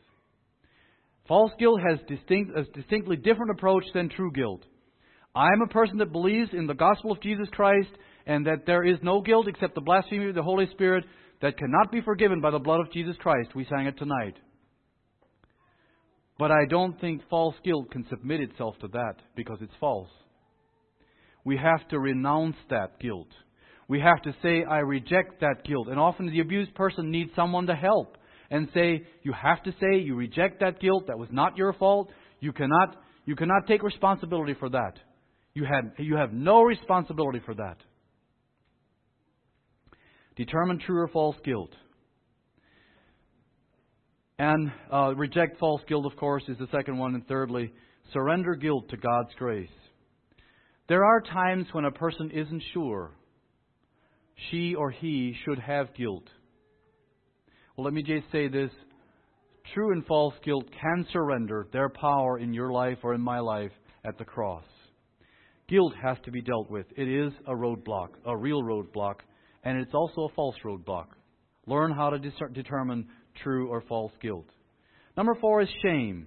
False 1.28 1.52
guilt 1.58 1.80
has 1.86 1.98
distinct, 2.08 2.56
a 2.56 2.64
distinctly 2.72 3.16
different 3.16 3.52
approach 3.52 3.84
than 3.94 4.08
true 4.08 4.32
guilt. 4.32 4.62
I 5.34 5.46
am 5.46 5.62
a 5.62 5.72
person 5.72 5.98
that 5.98 6.12
believes 6.12 6.50
in 6.52 6.66
the 6.66 6.74
gospel 6.74 7.12
of 7.12 7.22
Jesus 7.22 7.48
Christ 7.52 7.90
and 8.26 8.46
that 8.46 8.66
there 8.66 8.84
is 8.84 8.98
no 9.02 9.20
guilt 9.20 9.48
except 9.48 9.74
the 9.74 9.80
blasphemy 9.80 10.28
of 10.28 10.34
the 10.34 10.42
Holy 10.42 10.66
Spirit 10.72 11.04
that 11.40 11.58
cannot 11.58 11.90
be 11.90 12.00
forgiven 12.00 12.40
by 12.40 12.50
the 12.50 12.58
blood 12.58 12.80
of 12.80 12.92
Jesus 12.92 13.16
Christ. 13.18 13.54
We 13.54 13.66
sang 13.66 13.86
it 13.86 13.98
tonight. 13.98 14.36
But 16.38 16.50
I 16.50 16.66
don't 16.68 17.00
think 17.00 17.22
false 17.28 17.54
guilt 17.64 17.90
can 17.90 18.06
submit 18.08 18.40
itself 18.40 18.76
to 18.80 18.88
that 18.88 19.14
because 19.36 19.58
it's 19.60 19.72
false. 19.78 20.10
We 21.44 21.56
have 21.56 21.86
to 21.88 21.98
renounce 21.98 22.56
that 22.70 23.00
guilt. 23.00 23.28
We 23.92 24.00
have 24.00 24.22
to 24.22 24.34
say, 24.42 24.64
I 24.64 24.78
reject 24.78 25.40
that 25.42 25.64
guilt. 25.66 25.88
And 25.88 26.00
often 26.00 26.24
the 26.24 26.40
abused 26.40 26.74
person 26.74 27.10
needs 27.10 27.30
someone 27.36 27.66
to 27.66 27.74
help 27.74 28.16
and 28.50 28.66
say, 28.72 29.02
you 29.22 29.34
have 29.34 29.62
to 29.64 29.72
say 29.72 29.98
you 29.98 30.14
reject 30.14 30.60
that 30.60 30.80
guilt. 30.80 31.08
That 31.08 31.18
was 31.18 31.28
not 31.30 31.58
your 31.58 31.74
fault. 31.74 32.10
You 32.40 32.54
cannot, 32.54 32.96
you 33.26 33.36
cannot 33.36 33.66
take 33.68 33.82
responsibility 33.82 34.54
for 34.58 34.70
that. 34.70 34.94
You, 35.52 35.66
had, 35.66 35.92
you 35.98 36.16
have 36.16 36.32
no 36.32 36.62
responsibility 36.62 37.42
for 37.44 37.54
that. 37.54 37.76
Determine 40.36 40.78
true 40.78 41.00
or 41.02 41.08
false 41.08 41.36
guilt. 41.44 41.74
And 44.38 44.72
uh, 44.90 45.14
reject 45.16 45.58
false 45.58 45.82
guilt, 45.86 46.06
of 46.06 46.16
course, 46.16 46.44
is 46.48 46.56
the 46.56 46.68
second 46.72 46.96
one. 46.96 47.14
And 47.14 47.28
thirdly, 47.28 47.74
surrender 48.14 48.54
guilt 48.54 48.88
to 48.88 48.96
God's 48.96 49.34
grace. 49.36 49.68
There 50.88 51.04
are 51.04 51.20
times 51.20 51.66
when 51.72 51.84
a 51.84 51.90
person 51.90 52.30
isn't 52.30 52.62
sure 52.72 53.10
she 54.50 54.74
or 54.74 54.90
he 54.90 55.36
should 55.44 55.58
have 55.58 55.94
guilt. 55.94 56.28
Well, 57.76 57.84
let 57.84 57.94
me 57.94 58.02
just 58.02 58.30
say 58.30 58.48
this. 58.48 58.70
True 59.74 59.92
and 59.92 60.04
false 60.06 60.34
guilt 60.44 60.66
can 60.80 61.06
surrender 61.12 61.66
their 61.72 61.88
power 61.88 62.38
in 62.38 62.52
your 62.52 62.72
life 62.72 62.98
or 63.02 63.14
in 63.14 63.20
my 63.20 63.38
life 63.38 63.72
at 64.04 64.18
the 64.18 64.24
cross. 64.24 64.64
Guilt 65.68 65.94
has 66.02 66.18
to 66.24 66.30
be 66.30 66.42
dealt 66.42 66.70
with. 66.70 66.86
It 66.96 67.08
is 67.08 67.32
a 67.46 67.52
roadblock, 67.52 68.08
a 68.26 68.36
real 68.36 68.62
roadblock, 68.62 69.20
and 69.64 69.78
it's 69.78 69.94
also 69.94 70.22
a 70.22 70.34
false 70.34 70.56
roadblock. 70.64 71.06
Learn 71.66 71.92
how 71.92 72.10
to 72.10 72.18
determine 72.18 73.08
true 73.42 73.68
or 73.68 73.80
false 73.82 74.12
guilt. 74.20 74.48
Number 75.16 75.34
four 75.40 75.62
is 75.62 75.68
shame. 75.82 76.26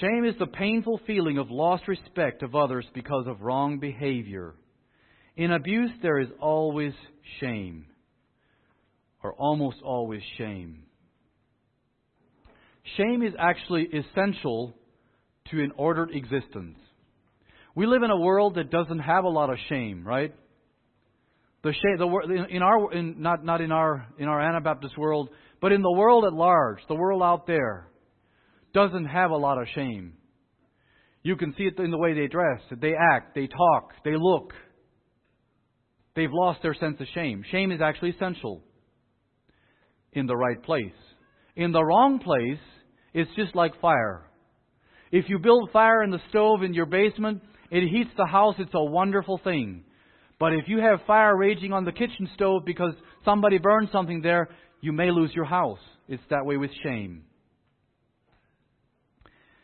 Shame 0.00 0.24
is 0.24 0.34
the 0.38 0.46
painful 0.46 1.00
feeling 1.06 1.38
of 1.38 1.50
lost 1.50 1.86
respect 1.86 2.42
of 2.42 2.56
others 2.56 2.86
because 2.94 3.26
of 3.28 3.42
wrong 3.42 3.78
behavior. 3.78 4.54
In 5.36 5.50
abuse, 5.50 5.90
there 6.02 6.20
is 6.20 6.28
always 6.40 6.92
shame, 7.40 7.86
or 9.22 9.34
almost 9.34 9.78
always 9.84 10.22
shame. 10.38 10.84
Shame 12.96 13.22
is 13.22 13.32
actually 13.38 13.88
essential 13.88 14.74
to 15.50 15.62
an 15.62 15.72
ordered 15.76 16.10
existence. 16.14 16.78
We 17.74 17.86
live 17.86 18.02
in 18.02 18.10
a 18.10 18.16
world 18.16 18.54
that 18.54 18.70
doesn't 18.70 19.00
have 19.00 19.24
a 19.24 19.28
lot 19.28 19.50
of 19.50 19.56
shame, 19.68 20.06
right? 20.06 20.32
The 21.64 21.72
shame, 21.72 21.96
the 21.98 22.46
in 22.50 22.62
our, 22.62 22.92
in, 22.92 23.20
not 23.20 23.44
not 23.44 23.60
in 23.60 23.72
our 23.72 24.06
in 24.18 24.28
our 24.28 24.40
Anabaptist 24.40 24.96
world, 24.96 25.30
but 25.60 25.72
in 25.72 25.82
the 25.82 25.92
world 25.92 26.24
at 26.24 26.32
large, 26.32 26.78
the 26.88 26.94
world 26.94 27.22
out 27.22 27.46
there, 27.46 27.88
doesn't 28.74 29.06
have 29.06 29.30
a 29.30 29.36
lot 29.36 29.60
of 29.60 29.66
shame. 29.74 30.12
You 31.22 31.36
can 31.36 31.54
see 31.56 31.64
it 31.64 31.78
in 31.78 31.90
the 31.90 31.98
way 31.98 32.12
they 32.12 32.26
dress, 32.26 32.60
they 32.70 32.92
act, 32.94 33.34
they 33.34 33.46
talk, 33.46 33.92
they 34.04 34.14
look. 34.16 34.52
They've 36.16 36.32
lost 36.32 36.62
their 36.62 36.74
sense 36.74 37.00
of 37.00 37.06
shame. 37.14 37.42
Shame 37.50 37.72
is 37.72 37.80
actually 37.80 38.10
essential 38.10 38.62
in 40.12 40.26
the 40.26 40.36
right 40.36 40.62
place. 40.62 40.92
In 41.56 41.72
the 41.72 41.84
wrong 41.84 42.18
place, 42.18 42.60
it's 43.12 43.30
just 43.36 43.54
like 43.54 43.80
fire. 43.80 44.22
If 45.10 45.28
you 45.28 45.38
build 45.38 45.70
fire 45.72 46.02
in 46.02 46.10
the 46.10 46.20
stove 46.30 46.62
in 46.62 46.74
your 46.74 46.86
basement, 46.86 47.42
it 47.70 47.88
heats 47.88 48.10
the 48.16 48.26
house, 48.26 48.56
it's 48.58 48.74
a 48.74 48.84
wonderful 48.84 49.40
thing. 49.42 49.84
But 50.38 50.52
if 50.52 50.64
you 50.66 50.78
have 50.78 51.06
fire 51.06 51.36
raging 51.36 51.72
on 51.72 51.84
the 51.84 51.92
kitchen 51.92 52.28
stove 52.34 52.62
because 52.64 52.94
somebody 53.24 53.58
burned 53.58 53.88
something 53.92 54.20
there, 54.20 54.48
you 54.80 54.92
may 54.92 55.10
lose 55.10 55.30
your 55.34 55.44
house. 55.44 55.78
It's 56.08 56.22
that 56.30 56.44
way 56.44 56.56
with 56.56 56.70
shame. 56.82 57.24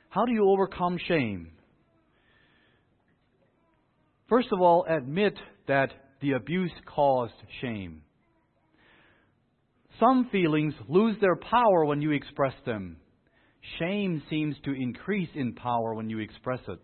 How 0.09 0.25
do 0.25 0.33
you 0.33 0.49
overcome 0.49 0.99
shame? 1.07 1.53
First 4.29 4.49
of 4.53 4.61
all, 4.61 4.87
admit 4.89 5.35
that 5.67 5.91
the 6.21 6.33
abuse 6.33 6.73
caused 6.87 7.35
shame. 7.61 8.03
Some 9.99 10.29
feelings 10.33 10.75
lose 10.89 11.17
their 11.21 11.37
power 11.37 11.85
when 11.85 12.01
you 12.01 12.13
express 12.13 12.55
them. 12.65 12.97
Shame 13.79 14.23
seems 14.31 14.57
to 14.65 14.73
increase 14.73 15.29
in 15.35 15.55
power 15.55 15.95
when 15.95 16.09
you 16.09 16.19
express 16.19 16.61
it. 16.69 16.79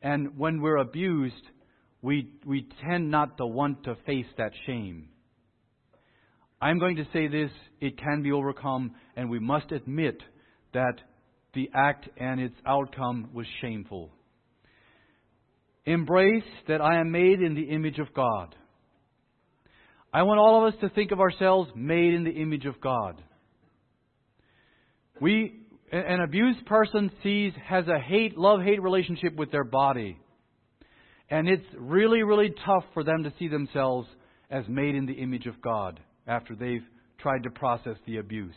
And 0.00 0.38
when 0.38 0.60
we're 0.60 0.78
abused, 0.78 1.34
we, 2.00 2.30
we 2.46 2.68
tend 2.86 3.10
not 3.10 3.36
to 3.38 3.46
want 3.46 3.84
to 3.84 3.96
face 4.06 4.26
that 4.38 4.52
shame. 4.66 5.08
I'm 6.60 6.78
going 6.78 6.96
to 6.96 7.06
say 7.12 7.28
this 7.28 7.50
it 7.80 7.98
can 7.98 8.22
be 8.22 8.32
overcome, 8.32 8.94
and 9.16 9.28
we 9.28 9.38
must 9.38 9.70
admit 9.72 10.22
that 10.72 10.94
the 11.52 11.70
act 11.74 12.08
and 12.16 12.40
its 12.40 12.56
outcome 12.66 13.30
was 13.32 13.46
shameful. 13.60 14.10
Embrace 15.84 16.42
that 16.66 16.80
I 16.80 17.00
am 17.00 17.10
made 17.10 17.40
in 17.40 17.54
the 17.54 17.70
image 17.70 17.98
of 17.98 18.14
God. 18.14 18.54
I 20.14 20.22
want 20.22 20.38
all 20.38 20.64
of 20.64 20.72
us 20.72 20.80
to 20.80 20.88
think 20.90 21.10
of 21.10 21.18
ourselves 21.18 21.72
made 21.74 22.14
in 22.14 22.22
the 22.22 22.30
image 22.30 22.66
of 22.66 22.80
God. 22.80 23.20
We, 25.20 25.58
an 25.90 26.20
abused 26.20 26.64
person 26.66 27.10
sees, 27.24 27.52
has 27.66 27.88
a 27.88 27.98
hate, 27.98 28.38
love 28.38 28.62
hate 28.62 28.80
relationship 28.80 29.34
with 29.34 29.50
their 29.50 29.64
body. 29.64 30.16
And 31.28 31.48
it's 31.48 31.66
really, 31.76 32.22
really 32.22 32.54
tough 32.64 32.84
for 32.94 33.02
them 33.02 33.24
to 33.24 33.32
see 33.40 33.48
themselves 33.48 34.06
as 34.50 34.64
made 34.68 34.94
in 34.94 35.06
the 35.06 35.14
image 35.14 35.46
of 35.46 35.60
God 35.60 35.98
after 36.28 36.54
they've 36.54 36.86
tried 37.18 37.42
to 37.42 37.50
process 37.50 37.96
the 38.06 38.18
abuse. 38.18 38.54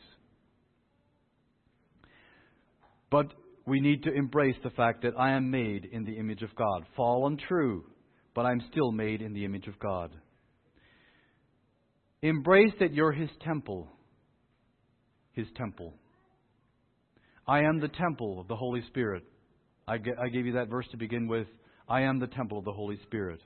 But 3.10 3.34
we 3.66 3.80
need 3.80 4.04
to 4.04 4.14
embrace 4.14 4.58
the 4.64 4.70
fact 4.70 5.02
that 5.02 5.20
I 5.20 5.32
am 5.32 5.50
made 5.50 5.86
in 5.92 6.06
the 6.06 6.20
image 6.20 6.44
of 6.44 6.54
God. 6.56 6.86
Fallen, 6.96 7.36
true, 7.48 7.84
but 8.36 8.46
I'm 8.46 8.62
still 8.72 8.92
made 8.92 9.24
in 9.24 9.34
the 9.34 9.44
image 9.44 9.66
of 9.66 9.80
God. 9.80 10.12
Embrace 12.22 12.74
that 12.80 12.94
you're 12.94 13.12
His 13.12 13.30
temple. 13.44 13.88
His 15.34 15.48
temple. 15.56 15.94
I 17.48 17.62
am 17.62 17.80
the 17.80 17.88
temple 17.88 18.40
of 18.40 18.48
the 18.48 18.56
Holy 18.56 18.82
Spirit. 18.88 19.24
I, 19.88 19.98
gave 19.98 20.46
you 20.46 20.54
that 20.54 20.68
verse 20.68 20.86
to 20.92 20.98
begin 20.98 21.28
with. 21.28 21.48
I 21.88 22.02
am 22.02 22.20
the 22.20 22.28
temple 22.28 22.58
of 22.58 22.66
the 22.66 22.74
Holy 22.74 23.00
Spirit. 23.04 23.40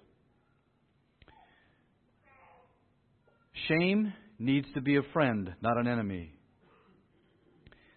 Shame 3.68 4.14
needs 4.40 4.68
to 4.74 4.82
be 4.82 4.96
a 4.96 5.04
friend, 5.14 5.54
not 5.62 5.78
an 5.78 5.88
enemy. 5.88 6.34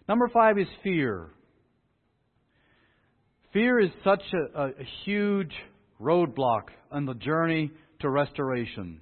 Number 0.07 0.29
five 0.31 0.59
is 0.59 0.67
fear. 0.83 1.29
Fear 3.51 3.79
is 3.79 3.89
such 4.03 4.21
a, 4.33 4.61
a, 4.61 4.65
a 4.67 4.87
huge 5.05 5.53
roadblock 5.99 6.67
on 6.91 7.05
the 7.05 7.15
journey 7.15 7.71
to 8.01 8.09
restoration. 8.09 9.01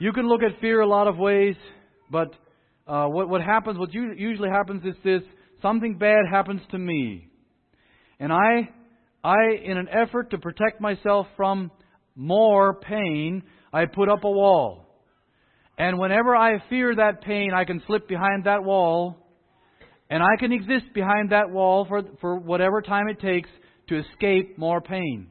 You 0.00 0.12
can 0.12 0.28
look 0.28 0.42
at 0.42 0.60
fear 0.60 0.80
a 0.80 0.86
lot 0.86 1.08
of 1.08 1.18
ways, 1.18 1.56
but 2.10 2.32
uh, 2.86 3.06
what, 3.06 3.28
what 3.28 3.40
happens, 3.42 3.78
what 3.78 3.92
usually 3.92 4.48
happens 4.48 4.84
is 4.84 4.94
this 5.02 5.22
something 5.60 5.98
bad 5.98 6.24
happens 6.30 6.60
to 6.70 6.78
me. 6.78 7.28
And 8.20 8.32
I, 8.32 8.68
I, 9.24 9.36
in 9.64 9.76
an 9.76 9.88
effort 9.88 10.30
to 10.30 10.38
protect 10.38 10.80
myself 10.80 11.26
from 11.36 11.72
more 12.14 12.74
pain, 12.74 13.42
I 13.72 13.86
put 13.86 14.08
up 14.08 14.22
a 14.22 14.30
wall. 14.30 14.86
And 15.76 15.98
whenever 15.98 16.34
I 16.34 16.62
fear 16.68 16.94
that 16.94 17.22
pain, 17.22 17.50
I 17.52 17.64
can 17.64 17.82
slip 17.88 18.06
behind 18.08 18.44
that 18.44 18.62
wall, 18.62 19.16
and 20.08 20.22
I 20.22 20.36
can 20.38 20.52
exist 20.52 20.86
behind 20.94 21.30
that 21.30 21.50
wall 21.50 21.86
for, 21.88 22.02
for 22.20 22.38
whatever 22.38 22.82
time 22.82 23.08
it 23.08 23.20
takes 23.20 23.48
to 23.88 23.98
escape 23.98 24.58
more 24.58 24.80
pain. 24.80 25.28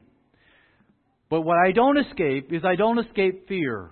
But 1.30 1.40
what 1.40 1.56
I 1.56 1.72
don't 1.72 1.98
escape 1.98 2.52
is 2.52 2.64
I 2.64 2.76
don't 2.76 2.98
escape 2.98 3.48
fear. 3.48 3.90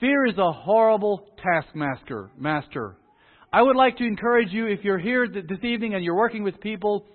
Fear 0.00 0.26
is 0.26 0.36
a 0.36 0.52
horrible 0.52 1.26
taskmaster. 1.42 2.30
Master. 2.38 2.96
I 3.52 3.62
would 3.62 3.76
like 3.76 3.96
to 3.96 4.04
encourage 4.04 4.50
you, 4.50 4.66
if 4.66 4.80
you're 4.84 4.98
here 4.98 5.26
this 5.26 5.64
evening 5.64 5.94
and 5.94 6.04
you're 6.04 6.16
working 6.16 6.42
with 6.42 6.60
people, 6.60 7.06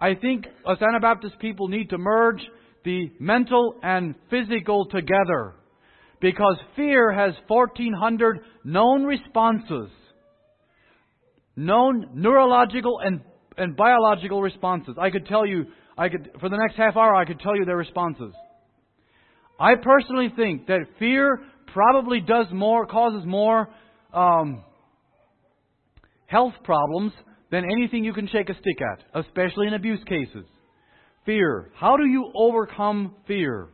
I 0.00 0.14
think 0.14 0.46
us 0.66 0.78
Anabaptist 0.80 1.38
people 1.38 1.68
need 1.68 1.90
to 1.90 1.98
merge 1.98 2.40
the 2.84 3.12
mental 3.20 3.76
and 3.82 4.16
physical 4.30 4.86
together. 4.86 5.54
Because 6.20 6.56
fear 6.74 7.12
has 7.12 7.34
1,400 7.46 8.40
known 8.64 9.04
responses, 9.04 9.90
known 11.54 12.08
neurological 12.14 12.98
and, 13.00 13.20
and 13.56 13.76
biological 13.76 14.42
responses. 14.42 14.96
I 14.98 15.10
could 15.10 15.26
tell 15.26 15.46
you, 15.46 15.66
I 15.96 16.08
could, 16.08 16.30
for 16.40 16.48
the 16.48 16.56
next 16.56 16.76
half 16.76 16.96
hour, 16.96 17.14
I 17.14 17.26
could 17.26 17.38
tell 17.38 17.56
you 17.56 17.64
their 17.64 17.76
responses. 17.76 18.32
I 19.60 19.76
personally 19.76 20.32
think 20.34 20.66
that 20.66 20.80
fear 20.98 21.40
probably 21.74 22.20
does 22.20 22.46
more, 22.52 22.86
causes 22.86 23.26
more 23.26 23.68
um, 24.14 24.62
health 26.26 26.54
problems 26.62 27.12
than 27.50 27.64
anything 27.64 28.04
you 28.04 28.14
can 28.14 28.28
shake 28.28 28.48
a 28.48 28.54
stick 28.54 28.80
at, 28.80 29.20
especially 29.26 29.66
in 29.66 29.74
abuse 29.74 30.02
cases. 30.08 30.46
Fear. 31.26 31.72
How 31.76 31.96
do 31.96 32.06
you 32.06 32.30
overcome 32.34 33.16
fear? 33.26 33.68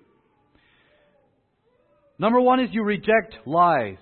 Number 2.18 2.40
one 2.40 2.61
is 2.61 2.70
you 2.72 2.82
reject 2.82 3.34
lies. 3.46 3.96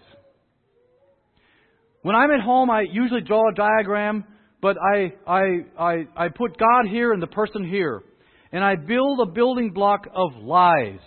When 2.02 2.14
I'm 2.14 2.30
at 2.30 2.40
home, 2.40 2.70
I 2.70 2.82
usually 2.90 3.22
draw 3.22 3.50
a 3.50 3.54
diagram, 3.54 4.24
but 4.62 4.76
I, 4.78 5.12
I, 5.26 5.42
I, 5.78 5.94
I 6.16 6.28
put 6.28 6.56
God 6.56 6.88
here 6.88 7.12
and 7.12 7.22
the 7.22 7.26
person 7.26 7.68
here. 7.68 8.02
And 8.52 8.64
I 8.64 8.76
build 8.76 9.20
a 9.20 9.30
building 9.30 9.72
block 9.72 10.06
of 10.14 10.36
lies. 10.40 11.00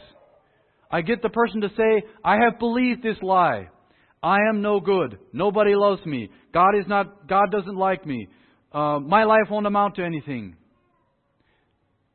I 0.91 1.01
get 1.01 1.21
the 1.21 1.29
person 1.29 1.61
to 1.61 1.69
say, 1.69 2.03
I 2.23 2.35
have 2.43 2.59
believed 2.59 3.01
this 3.01 3.17
lie. 3.21 3.69
I 4.21 4.37
am 4.49 4.61
no 4.61 4.79
good. 4.79 5.17
Nobody 5.33 5.73
loves 5.73 6.05
me. 6.05 6.29
God 6.53 6.77
is 6.77 6.85
not, 6.87 7.27
God 7.27 7.51
doesn't 7.51 7.77
like 7.77 8.05
me. 8.05 8.27
Uh, 8.73 8.99
my 8.99 9.23
life 9.23 9.49
won't 9.49 9.65
amount 9.65 9.95
to 9.95 10.03
anything. 10.03 10.55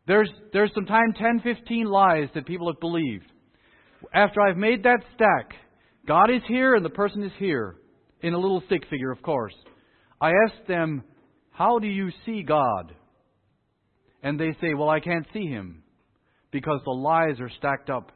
There's, 0.06 0.30
there's 0.52 0.70
sometimes 0.74 1.14
10, 1.18 1.40
15 1.42 1.86
lies 1.86 2.28
that 2.34 2.46
people 2.46 2.70
have 2.70 2.80
believed. 2.80 3.24
After 4.14 4.40
I've 4.40 4.56
made 4.56 4.84
that 4.84 5.00
stack, 5.14 5.52
God 6.06 6.30
is 6.30 6.42
here 6.46 6.74
and 6.76 6.84
the 6.84 6.90
person 6.90 7.24
is 7.24 7.32
here. 7.38 7.76
In 8.22 8.34
a 8.34 8.38
little 8.38 8.62
stick 8.66 8.82
figure, 8.88 9.10
of 9.10 9.20
course. 9.22 9.52
I 10.20 10.30
ask 10.30 10.66
them, 10.66 11.02
How 11.50 11.78
do 11.78 11.86
you 11.86 12.10
see 12.24 12.42
God? 12.42 12.94
And 14.22 14.40
they 14.40 14.56
say, 14.60 14.74
Well, 14.74 14.88
I 14.88 15.00
can't 15.00 15.26
see 15.32 15.46
him 15.46 15.82
because 16.50 16.80
the 16.84 16.92
lies 16.92 17.40
are 17.40 17.50
stacked 17.58 17.90
up 17.90 18.10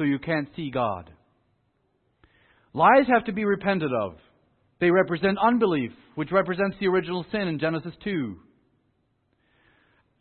so 0.00 0.04
you 0.04 0.18
can't 0.18 0.48
see 0.56 0.70
God. 0.70 1.10
Lies 2.72 3.06
have 3.12 3.26
to 3.26 3.32
be 3.32 3.44
repented 3.44 3.90
of. 3.92 4.14
They 4.80 4.90
represent 4.90 5.36
unbelief, 5.38 5.90
which 6.14 6.32
represents 6.32 6.78
the 6.80 6.86
original 6.86 7.26
sin 7.30 7.42
in 7.42 7.58
Genesis 7.58 7.92
2. 8.02 8.34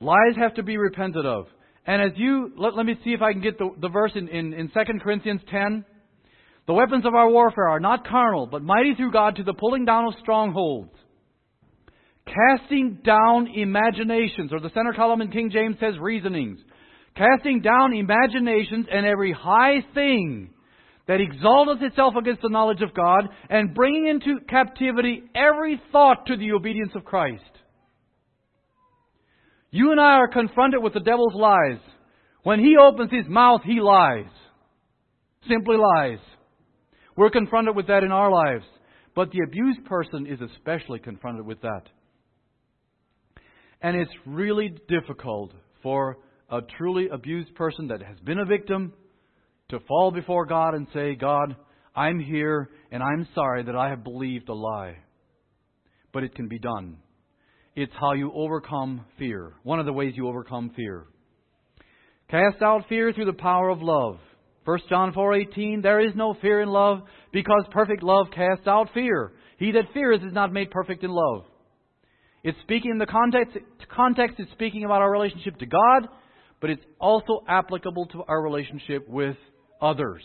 Lies 0.02 0.36
have 0.36 0.56
to 0.56 0.64
be 0.64 0.76
repented 0.76 1.26
of. 1.26 1.46
And 1.88 2.02
as 2.02 2.12
you, 2.18 2.52
let, 2.58 2.76
let 2.76 2.86
me 2.86 2.96
see 3.06 3.12
if 3.12 3.22
I 3.22 3.32
can 3.32 3.42
get 3.42 3.58
the, 3.58 3.70
the 3.80 3.88
verse 3.88 4.12
in, 4.16 4.28
in, 4.28 4.52
in 4.52 4.68
2 4.68 4.74
Corinthians 5.02 5.40
10. 5.50 5.86
The 6.68 6.74
weapons 6.74 7.06
of 7.06 7.16
our 7.16 7.30
warfare 7.30 7.70
are 7.70 7.80
not 7.80 8.06
carnal, 8.06 8.48
but 8.48 8.62
mighty 8.62 8.96
through 8.96 9.14
God 9.14 9.38
to 9.38 9.44
the 9.44 9.54
pulling 9.54 9.86
down 9.86 10.08
of 10.08 10.14
strongholds. 10.22 10.92
Casting 12.26 13.00
down 13.06 13.48
imaginations, 13.56 14.52
or 14.52 14.60
the 14.60 14.72
center 14.74 14.92
column 14.94 15.22
in 15.22 15.32
King 15.32 15.50
James 15.54 15.78
says 15.80 15.98
reasonings 16.02 16.60
casting 17.20 17.62
down 17.62 17.94
imaginations 17.94 18.88
and 18.90 19.06
every 19.06 19.34
high 19.34 19.84
thing 19.94 20.50
that 21.08 21.20
exalteth 21.20 21.82
itself 21.82 22.14
against 22.18 22.42
the 22.42 22.50
knowledge 22.50 22.82
of 22.82 22.94
God, 22.94 23.28
and 23.50 23.74
bringing 23.74 24.08
into 24.08 24.46
captivity 24.48 25.24
every 25.36 25.82
thought 25.92 26.28
to 26.28 26.38
the 26.38 26.52
obedience 26.52 26.92
of 26.96 27.04
Christ. 27.04 27.44
You 29.72 29.92
and 29.92 30.00
I 30.00 30.14
are 30.18 30.28
confronted 30.28 30.82
with 30.82 30.94
the 30.94 31.00
devil's 31.00 31.34
lies. 31.36 31.80
When 32.44 32.60
he 32.60 32.76
opens 32.80 33.12
his 33.12 33.28
mouth, 33.28 33.62
he 33.66 33.82
lies. 33.82 34.30
Simply 35.48 35.78
lies. 35.78 36.20
We're 37.18 37.32
confronted 37.32 37.76
with 37.76 37.88
that 37.88 38.04
in 38.04 38.12
our 38.12 38.32
lives. 38.32 38.66
But 39.16 39.32
the 39.32 39.44
abused 39.46 39.84
person 39.86 40.28
is 40.28 40.40
especially 40.42 41.00
confronted 41.00 41.46
with 41.46 41.60
that. 41.62 41.84
And 43.82 43.98
it's 43.98 44.12
really 44.26 44.74
difficult 44.88 45.54
for 45.82 46.18
a 46.52 46.62
truly 46.78 47.08
abused 47.10 47.54
person 47.56 47.88
that 47.88 48.02
has 48.02 48.20
been 48.20 48.40
a 48.40 48.46
victim 48.46 48.94
to 49.70 49.80
fall 49.88 50.12
before 50.12 50.46
God 50.46 50.74
and 50.74 50.88
say, 50.94 51.16
God, 51.16 51.56
I'm 51.96 52.20
here 52.20 52.70
and 52.92 53.04
I'm 53.04 53.28
sorry 53.36 53.64
that 53.64 53.76
I 53.76 53.90
have 53.90 54.04
believed 54.04 54.50
a 54.50 54.54
lie. 54.54 54.98
But 56.12 56.24
it 56.24 56.36
can 56.36 56.48
be 56.48 56.60
done. 56.60 56.98
It's 57.76 57.94
how 58.00 58.14
you 58.14 58.32
overcome 58.34 59.06
fear. 59.18 59.54
One 59.64 59.80
of 59.80 59.86
the 59.86 59.94
ways 59.94 60.14
you 60.16 60.28
overcome 60.28 60.72
fear. 60.76 61.06
Cast 62.30 62.62
out 62.62 62.86
fear 62.90 63.14
through 63.14 63.26
the 63.26 63.34
power 63.34 63.70
of 63.70 63.82
love. 63.82 64.18
1 64.66 64.80
John 64.90 65.14
4:18 65.14 65.82
There 65.82 66.00
is 66.00 66.14
no 66.16 66.36
fear 66.42 66.62
in 66.62 66.70
love 66.70 67.02
because 67.32 67.66
perfect 67.72 68.04
love 68.04 68.28
casts 68.36 68.68
out 68.68 68.90
fear. 68.94 69.32
He 69.58 69.72
that 69.72 69.94
fears 69.94 70.22
is 70.22 70.34
not 70.34 70.54
made 70.54 70.72
perfect 70.72 71.04
in 71.04 71.10
love. 71.10 71.46
It's 72.44 72.60
speaking 72.62 72.92
in 72.92 72.98
the 72.98 73.06
context 73.06 73.58
context 73.94 74.40
it's 74.40 74.52
speaking 74.52 74.84
about 74.84 75.02
our 75.02 75.12
relationship 75.12 75.58
to 75.58 75.66
God, 75.66 76.08
but 76.62 76.70
it's 76.70 76.84
also 77.00 77.44
applicable 77.48 78.08
to 78.08 78.24
our 78.28 78.42
relationship 78.42 79.08
with 79.08 79.36
others. 79.82 80.22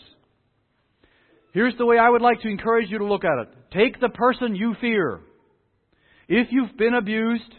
Here's 1.53 1.75
the 1.77 1.85
way 1.85 1.97
I 1.97 2.09
would 2.09 2.21
like 2.21 2.41
to 2.41 2.49
encourage 2.49 2.89
you 2.89 2.97
to 2.97 3.05
look 3.05 3.23
at 3.23 3.43
it. 3.43 3.49
Take 3.71 4.01
the 4.01 4.09
person 4.09 4.55
you 4.55 4.75
fear. 4.81 5.21
If 6.27 6.47
you've 6.51 6.75
been 6.77 6.93
abused, 6.93 7.53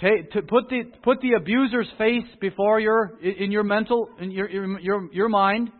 take, 0.00 0.32
to 0.32 0.42
put 0.42 0.68
the 0.68 0.82
put 1.02 1.20
the 1.20 1.34
abuser's 1.34 1.88
face 1.98 2.26
before 2.40 2.80
your 2.80 3.18
in 3.22 3.52
your 3.52 3.62
mental 3.62 4.08
in 4.20 4.30
your 4.30 4.48
your 4.80 5.12
your 5.12 5.28
mind, 5.28 5.70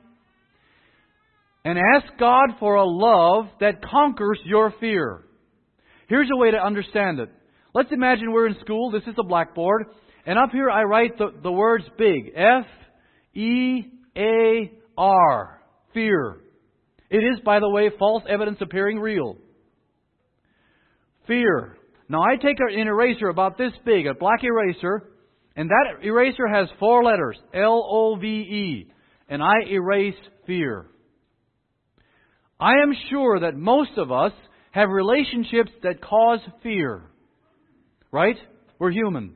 and 1.65 1.79
ask 1.97 2.07
God 2.19 2.51
for 2.61 2.77
a 2.77 2.85
love 2.85 3.47
that 3.61 3.83
conquers 3.83 4.39
your 4.45 4.73
fear. 4.79 5.25
Here's 6.09 6.29
a 6.33 6.37
way 6.37 6.51
to 6.51 6.59
understand 6.59 7.19
it. 7.21 7.31
Let's 7.75 7.91
imagine 7.91 8.33
we're 8.33 8.49
in 8.49 8.57
school. 8.61 8.91
This 8.91 9.05
is 9.07 9.15
a 9.19 9.25
blackboard, 9.25 9.87
and 10.27 10.39
up 10.39 10.51
here 10.51 10.71
I 10.71 10.83
write 10.83 11.19
the, 11.19 11.33
the 11.43 11.53
words 11.53 11.85
big 11.99 12.33
F 12.35 12.67
E 13.35 13.83
A 14.17 14.73
R 14.97 15.61
fear. 15.95 16.39
It 17.11 17.19
is, 17.19 17.41
by 17.45 17.61
the 17.61 17.69
way, 17.69 17.91
false 17.99 18.23
evidence 18.29 18.59
appearing 18.61 18.99
real. 18.99 19.37
Fear. 21.27 21.77
Now 22.09 22.23
I 22.23 22.37
take 22.37 22.57
an 22.59 22.87
eraser 22.87 23.29
about 23.29 23.59
this 23.59 23.73
big, 23.85 24.07
a 24.07 24.15
black 24.15 24.41
eraser, 24.43 25.11
and 25.57 25.69
that 25.69 26.05
eraser 26.05 26.49
has 26.49 26.69
four 26.79 27.05
letters, 27.05 27.39
L 27.55 27.87
O 27.91 28.17
V 28.17 28.27
E, 28.27 28.93
and 29.29 29.43
I 29.43 29.69
erase 29.71 30.15
fear. 30.47 30.87
I 32.59 32.73
am 32.83 32.95
sure 33.11 33.41
that 33.41 33.57
most 33.57 33.93
of 33.97 34.13
us 34.13 34.33
have 34.71 34.89
relationships 34.89 35.71
that 35.83 36.01
cause 36.01 36.41
fear. 36.63 37.03
Right? 38.11 38.37
We're 38.79 38.91
human. 38.91 39.35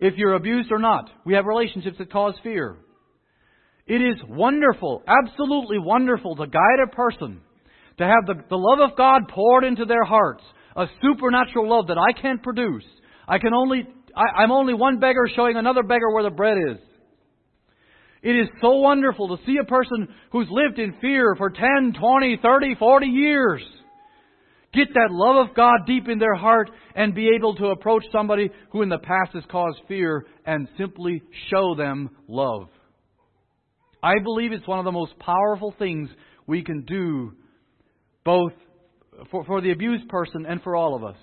If 0.00 0.14
you're 0.16 0.34
abused 0.34 0.72
or 0.72 0.78
not, 0.78 1.08
we 1.24 1.34
have 1.34 1.46
relationships 1.46 1.96
that 1.98 2.12
cause 2.12 2.34
fear. 2.42 2.76
It 3.86 4.00
is 4.00 4.16
wonderful, 4.28 5.02
absolutely 5.06 5.78
wonderful 5.78 6.36
to 6.36 6.46
guide 6.46 6.80
a 6.84 6.94
person 6.94 7.40
to 7.98 8.04
have 8.04 8.26
the, 8.26 8.34
the 8.48 8.56
love 8.56 8.90
of 8.90 8.96
God 8.96 9.28
poured 9.28 9.64
into 9.64 9.84
their 9.84 10.04
hearts, 10.04 10.42
a 10.76 10.86
supernatural 11.00 11.68
love 11.68 11.88
that 11.88 11.98
I 11.98 12.20
can't 12.20 12.42
produce. 12.42 12.84
I 13.28 13.38
can 13.38 13.54
only, 13.54 13.86
I, 14.16 14.42
I'm 14.42 14.50
only 14.50 14.74
one 14.74 14.98
beggar 14.98 15.28
showing 15.34 15.56
another 15.56 15.82
beggar 15.82 16.10
where 16.10 16.24
the 16.24 16.30
bread 16.30 16.58
is. 16.58 16.78
It 18.22 18.36
is 18.36 18.48
so 18.60 18.76
wonderful 18.76 19.36
to 19.36 19.44
see 19.44 19.58
a 19.60 19.66
person 19.66 20.08
who's 20.32 20.48
lived 20.50 20.78
in 20.78 20.94
fear 21.00 21.34
for 21.36 21.50
10, 21.50 21.94
20, 22.00 22.38
30, 22.42 22.74
40 22.76 23.06
years 23.06 23.62
get 24.74 24.88
that 24.94 25.10
love 25.10 25.48
of 25.48 25.54
God 25.54 25.80
deep 25.86 26.08
in 26.08 26.18
their 26.18 26.34
heart 26.34 26.70
and 26.94 27.14
be 27.14 27.30
able 27.36 27.54
to 27.56 27.66
approach 27.66 28.04
somebody 28.12 28.50
who 28.70 28.82
in 28.82 28.88
the 28.88 28.98
past 28.98 29.32
has 29.34 29.44
caused 29.50 29.80
fear 29.88 30.26
and 30.44 30.68
simply 30.78 31.22
show 31.50 31.74
them 31.74 32.10
love. 32.28 32.68
I 34.02 34.14
believe 34.22 34.52
it's 34.52 34.66
one 34.66 34.78
of 34.78 34.84
the 34.84 34.92
most 34.92 35.18
powerful 35.18 35.74
things 35.78 36.10
we 36.46 36.62
can 36.62 36.82
do 36.82 37.32
both 38.24 38.52
for, 39.30 39.44
for 39.44 39.60
the 39.60 39.70
abused 39.70 40.08
person 40.08 40.46
and 40.46 40.62
for 40.62 40.76
all 40.76 40.94
of 40.94 41.04
us. 41.04 41.16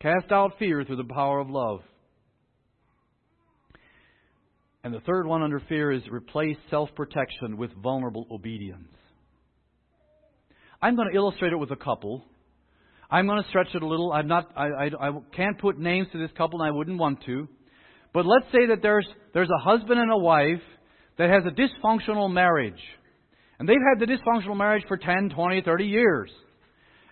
Cast 0.00 0.30
out 0.30 0.52
fear 0.58 0.84
through 0.84 0.96
the 0.96 1.04
power 1.04 1.38
of 1.38 1.50
love. 1.50 1.80
And 4.84 4.94
the 4.94 5.00
third 5.00 5.26
one 5.26 5.42
under 5.42 5.60
fear 5.68 5.90
is 5.90 6.02
replace 6.08 6.56
self 6.70 6.90
protection 6.94 7.56
with 7.56 7.72
vulnerable 7.82 8.26
obedience. 8.30 8.88
I'm 10.80 10.94
going 10.94 11.08
to 11.10 11.16
illustrate 11.16 11.52
it 11.52 11.56
with 11.56 11.72
a 11.72 11.76
couple. 11.76 12.24
I'm 13.10 13.26
going 13.26 13.42
to 13.42 13.48
stretch 13.48 13.68
it 13.74 13.82
a 13.82 13.86
little. 13.86 14.12
I'm 14.12 14.26
not, 14.26 14.50
I, 14.56 14.66
I, 14.66 15.08
I 15.08 15.10
can't 15.34 15.58
put 15.58 15.78
names 15.78 16.08
to 16.12 16.18
this 16.18 16.30
couple, 16.36 16.60
and 16.60 16.68
I 16.68 16.76
wouldn't 16.76 16.98
want 16.98 17.24
to. 17.26 17.48
But 18.12 18.26
let's 18.26 18.46
say 18.52 18.66
that 18.68 18.82
there's, 18.82 19.06
there's 19.34 19.50
a 19.50 19.62
husband 19.62 20.00
and 20.00 20.10
a 20.10 20.16
wife 20.16 20.62
that 21.18 21.30
has 21.30 21.44
a 21.46 21.50
dysfunctional 21.50 22.32
marriage. 22.32 22.80
And 23.58 23.68
they've 23.68 23.76
had 23.76 24.00
the 24.00 24.12
dysfunctional 24.12 24.56
marriage 24.56 24.84
for 24.88 24.96
10, 24.96 25.30
20, 25.34 25.62
30 25.62 25.84
years. 25.84 26.30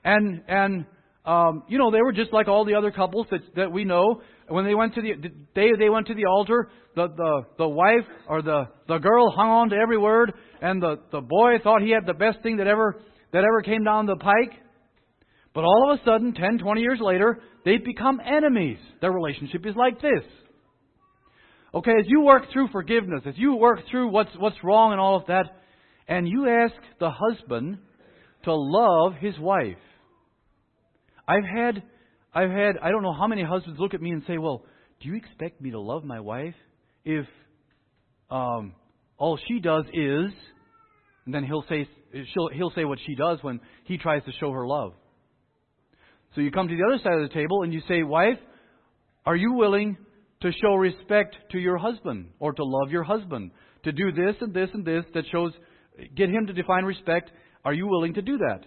And, 0.05 0.43
and 0.49 0.87
um, 1.25 1.63
you 1.69 1.79
know, 1.79 1.91
they 1.91 2.03
were 2.03 2.13
just 2.13 2.33
like 2.33 2.49
all 2.49 2.65
the 2.65 2.75
other 2.75 2.91
couples 2.91 3.27
that, 3.31 3.41
that 3.57 3.73
we 3.73 3.85
know. 3.85 4.21
When 4.49 4.67
they 4.67 4.75
went 4.75 4.95
to 4.97 5.01
the 5.01 5.15
day 5.55 5.71
they 5.79 5.89
went 5.89 6.09
to 6.09 6.15
the 6.15 6.27
altar, 6.27 6.69
the, 6.95 7.09
the, 7.09 7.43
the 7.57 7.69
wife 7.69 8.05
or 8.29 8.43
the, 8.43 8.69
the 8.89 8.99
girl 8.99 9.31
hung 9.31 9.49
on 9.49 9.71
to 9.71 9.77
every 9.77 9.97
word, 9.97 10.35
and 10.61 10.83
the, 10.83 10.99
the 11.11 11.23
boy 11.23 11.59
thought 11.63 11.81
he 11.81 11.91
had 11.91 12.05
the 12.05 12.13
best 12.13 12.43
thing 12.43 12.59
that 12.59 12.67
ever, 12.67 13.01
that 13.33 13.39
ever 13.39 13.63
came 13.63 13.85
down 13.85 14.05
the 14.05 14.17
pike. 14.17 14.53
But 15.55 15.65
all 15.65 15.91
of 15.91 15.99
a 15.99 16.05
sudden, 16.05 16.35
10, 16.35 16.59
20 16.59 16.81
years 16.81 16.99
later, 17.01 17.41
they've 17.65 17.85
become 17.85 18.21
enemies. 18.21 18.79
Their 19.01 19.13
relationship 19.13 19.65
is 19.65 19.77
like 19.77 20.01
this. 20.03 20.25
Okay, 21.73 21.93
as 21.99 22.07
you 22.07 22.23
work 22.23 22.45
through 22.53 22.69
forgiveness, 22.69 23.23
as 23.27 23.35
you 23.37 23.57
work 23.57 23.81
through 23.91 24.09
what's, 24.09 24.31
what's 24.39 24.57
wrong 24.63 24.93
and 24.93 25.01
all 25.01 25.17
of 25.17 25.27
that, 25.27 25.45
and 26.09 26.29
you 26.29 26.49
ask 26.49 26.75
the 27.01 27.11
husband 27.11 27.79
to 28.45 28.55
love 28.55 29.15
his 29.15 29.39
wife. 29.39 29.77
I've 31.27 31.45
had, 31.45 31.83
I've 32.35 32.51
had, 32.51 32.77
I 32.83 32.91
don't 32.91 33.03
know 33.03 33.15
how 33.15 33.27
many 33.27 33.43
husbands 33.43 33.81
look 33.81 33.95
at 33.95 34.03
me 34.03 34.11
and 34.11 34.23
say, 34.27 34.39
well, 34.39 34.65
do 35.01 35.09
you 35.09 35.17
expect 35.17 35.61
me 35.61 35.71
to 35.71 35.81
love 35.81 36.05
my 36.05 36.21
wife 36.21 36.55
if 37.05 37.27
um, 38.31 38.75
all 39.17 39.39
she 39.49 39.61
does 39.61 39.85
is, 39.93 40.33
and 41.27 41.35
then 41.35 41.45
he'll 41.45 41.65
say, 41.69 41.89
she'll, 42.13 42.49
he'll 42.53 42.73
say 42.75 42.85
what 42.85 42.99
she 43.07 43.15
does 43.15 43.39
when 43.43 43.61
he 43.85 43.99
tries 43.99 44.23
to 44.25 44.33
show 44.39 44.51
her 44.51 44.67
love. 44.67 44.93
So 46.35 46.41
you 46.41 46.51
come 46.51 46.68
to 46.68 46.76
the 46.76 46.85
other 46.85 47.03
side 47.03 47.20
of 47.20 47.28
the 47.28 47.35
table 47.35 47.62
and 47.62 47.72
you 47.72 47.80
say, 47.89 48.03
wife, 48.03 48.39
are 49.26 49.37
you 49.37 49.53
willing 49.53 49.97
to 50.43 50.51
show 50.61 50.74
respect 50.74 51.37
to 51.53 51.59
your 51.59 51.78
husband 51.78 52.30
or 52.39 52.53
to 52.53 52.64
love 52.64 52.91
your 52.91 53.05
husband? 53.05 53.53
To 53.85 53.93
do 53.93 54.12
this 54.12 54.35
and 54.41 54.53
this 54.53 54.68
and 54.72 54.85
this 54.85 55.05
that 55.14 55.24
shows 55.30 55.53
get 56.16 56.28
him 56.28 56.47
to 56.47 56.53
define 56.53 56.85
respect. 56.85 57.30
Are 57.64 57.72
you 57.72 57.87
willing 57.87 58.14
to 58.14 58.22
do 58.22 58.39
that? 58.39 58.61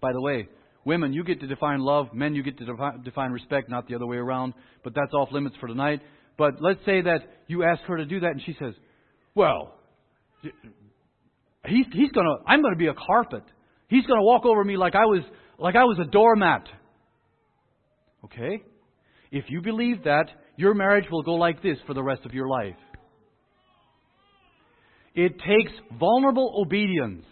By 0.00 0.12
the 0.12 0.20
way, 0.20 0.48
women, 0.84 1.12
you 1.12 1.24
get 1.24 1.40
to 1.40 1.46
define 1.46 1.80
love. 1.80 2.12
Men, 2.12 2.34
you 2.34 2.42
get 2.42 2.58
to 2.58 2.66
defi- 2.66 3.02
define 3.04 3.30
respect, 3.30 3.70
not 3.70 3.88
the 3.88 3.94
other 3.94 4.06
way 4.06 4.18
around. 4.18 4.54
But 4.82 4.94
that's 4.94 5.12
off 5.14 5.30
limits 5.32 5.56
for 5.60 5.66
tonight. 5.66 6.00
But 6.36 6.60
let's 6.60 6.80
say 6.84 7.00
that 7.00 7.20
you 7.46 7.64
ask 7.64 7.82
her 7.84 7.96
to 7.96 8.04
do 8.04 8.20
that, 8.20 8.32
and 8.32 8.42
she 8.44 8.56
says, 8.58 8.74
"Well, 9.34 9.74
he's 11.66 11.86
he's 11.92 12.10
gonna. 12.12 12.36
I'm 12.46 12.60
gonna 12.60 12.76
be 12.76 12.88
a 12.88 12.94
carpet. 12.94 13.44
He's 13.88 14.04
gonna 14.06 14.22
walk 14.22 14.44
over 14.44 14.64
me 14.64 14.76
like 14.76 14.94
I 14.94 15.06
was 15.06 15.22
like 15.58 15.76
I 15.76 15.84
was 15.84 15.98
a 16.00 16.10
doormat." 16.10 16.64
Okay, 18.24 18.62
if 19.30 19.44
you 19.48 19.60
believe 19.60 20.04
that, 20.04 20.26
your 20.56 20.74
marriage 20.74 21.06
will 21.10 21.22
go 21.22 21.34
like 21.34 21.62
this 21.62 21.78
for 21.86 21.94
the 21.94 22.02
rest 22.02 22.24
of 22.24 22.32
your 22.32 22.48
life. 22.48 22.76
It 25.14 25.38
takes 25.38 25.72
vulnerable 25.98 26.62
obedience. 26.64 27.24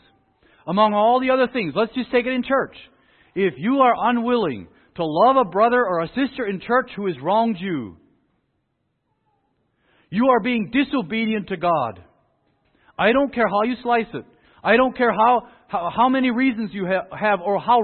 Among 0.66 0.94
all 0.94 1.20
the 1.20 1.30
other 1.30 1.48
things, 1.52 1.72
let's 1.74 1.94
just 1.94 2.10
take 2.12 2.26
it 2.26 2.32
in 2.32 2.44
church. 2.44 2.76
If 3.34 3.54
you 3.56 3.78
are 3.78 3.94
unwilling 4.10 4.68
to 4.96 5.04
love 5.04 5.36
a 5.36 5.48
brother 5.48 5.84
or 5.84 6.02
a 6.02 6.08
sister 6.08 6.46
in 6.46 6.60
church 6.60 6.90
who 6.94 7.06
has 7.06 7.16
wronged 7.20 7.56
you, 7.58 7.96
you 10.10 10.28
are 10.28 10.40
being 10.40 10.70
disobedient 10.70 11.48
to 11.48 11.56
God. 11.56 12.04
I 12.98 13.12
don't 13.12 13.34
care 13.34 13.48
how 13.48 13.62
you 13.62 13.74
slice 13.82 14.06
it. 14.12 14.24
I 14.62 14.76
don't 14.76 14.96
care 14.96 15.12
how, 15.12 15.48
how, 15.66 15.90
how 15.94 16.08
many 16.08 16.30
reasons 16.30 16.70
you 16.72 16.86
ha- 16.86 17.16
have 17.16 17.40
or 17.40 17.58
how 17.58 17.80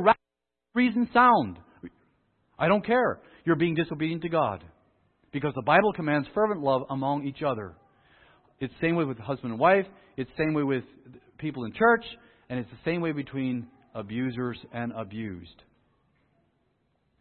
reasons 0.79 1.09
sound. 1.13 1.59
I 2.59 2.69
don't 2.69 2.87
care. 2.87 3.21
You're 3.45 3.57
being 3.57 3.75
disobedient 3.75 4.23
to 4.23 4.29
God. 4.29 4.65
Because 5.33 5.53
the 5.55 5.63
Bible 5.63 5.93
commands 5.93 6.29
fervent 6.35 6.61
love 6.61 6.83
among 6.89 7.27
each 7.27 7.43
other. 7.43 7.75
It's 8.61 8.73
the 8.81 8.87
same 8.87 8.97
way 8.97 9.05
with 9.05 9.19
husband 9.19 9.53
and 9.53 9.61
wife. 9.61 9.87
It's 10.17 10.31
the 10.37 10.45
same 10.45 10.55
way 10.55 10.63
with 10.63 10.85
people 11.39 11.65
in 11.65 11.73
church. 11.73 12.05
And 12.49 12.59
it's 12.59 12.71
the 12.71 12.91
same 12.91 13.01
way 13.01 13.13
between 13.13 13.67
abusers 13.95 14.59
and 14.73 14.93
abused. 14.93 15.63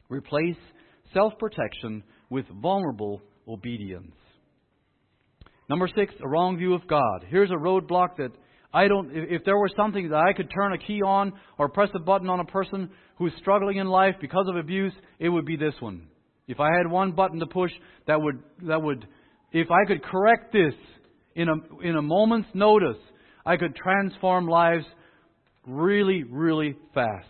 Replace 0.09 0.55
self 1.13 1.33
protection 1.37 2.03
with 2.29 2.45
vulnerable 2.61 3.21
obedience. 3.47 4.15
Number 5.69 5.89
six, 5.93 6.13
a 6.23 6.29
wrong 6.29 6.57
view 6.57 6.73
of 6.73 6.87
God. 6.87 7.25
Here's 7.27 7.51
a 7.51 7.55
roadblock 7.55 8.17
that 8.17 8.31
I 8.73 8.87
don't, 8.87 9.09
if 9.13 9.43
there 9.45 9.57
was 9.57 9.71
something 9.77 10.09
that 10.09 10.17
I 10.17 10.33
could 10.33 10.51
turn 10.51 10.73
a 10.73 10.77
key 10.77 11.01
on 11.01 11.33
or 11.57 11.69
press 11.69 11.89
a 11.95 11.99
button 11.99 12.29
on 12.29 12.39
a 12.39 12.45
person 12.45 12.89
who's 13.17 13.31
struggling 13.39 13.77
in 13.77 13.87
life 13.87 14.15
because 14.19 14.45
of 14.49 14.57
abuse, 14.57 14.93
it 15.19 15.29
would 15.29 15.45
be 15.45 15.55
this 15.55 15.73
one. 15.79 16.07
If 16.47 16.59
I 16.59 16.69
had 16.77 16.89
one 16.89 17.11
button 17.13 17.39
to 17.39 17.47
push 17.47 17.71
that 18.07 18.21
would, 18.21 18.39
that 18.67 18.81
would, 18.81 19.07
if 19.51 19.67
I 19.71 19.85
could 19.87 20.03
correct 20.03 20.53
this 20.53 20.73
in 21.35 21.49
a, 21.49 21.87
in 21.87 21.95
a 21.95 22.01
moment's 22.01 22.49
notice, 22.53 22.97
I 23.45 23.57
could 23.57 23.75
transform 23.75 24.47
lives 24.47 24.85
really, 25.65 26.23
really 26.23 26.75
fast. 26.93 27.25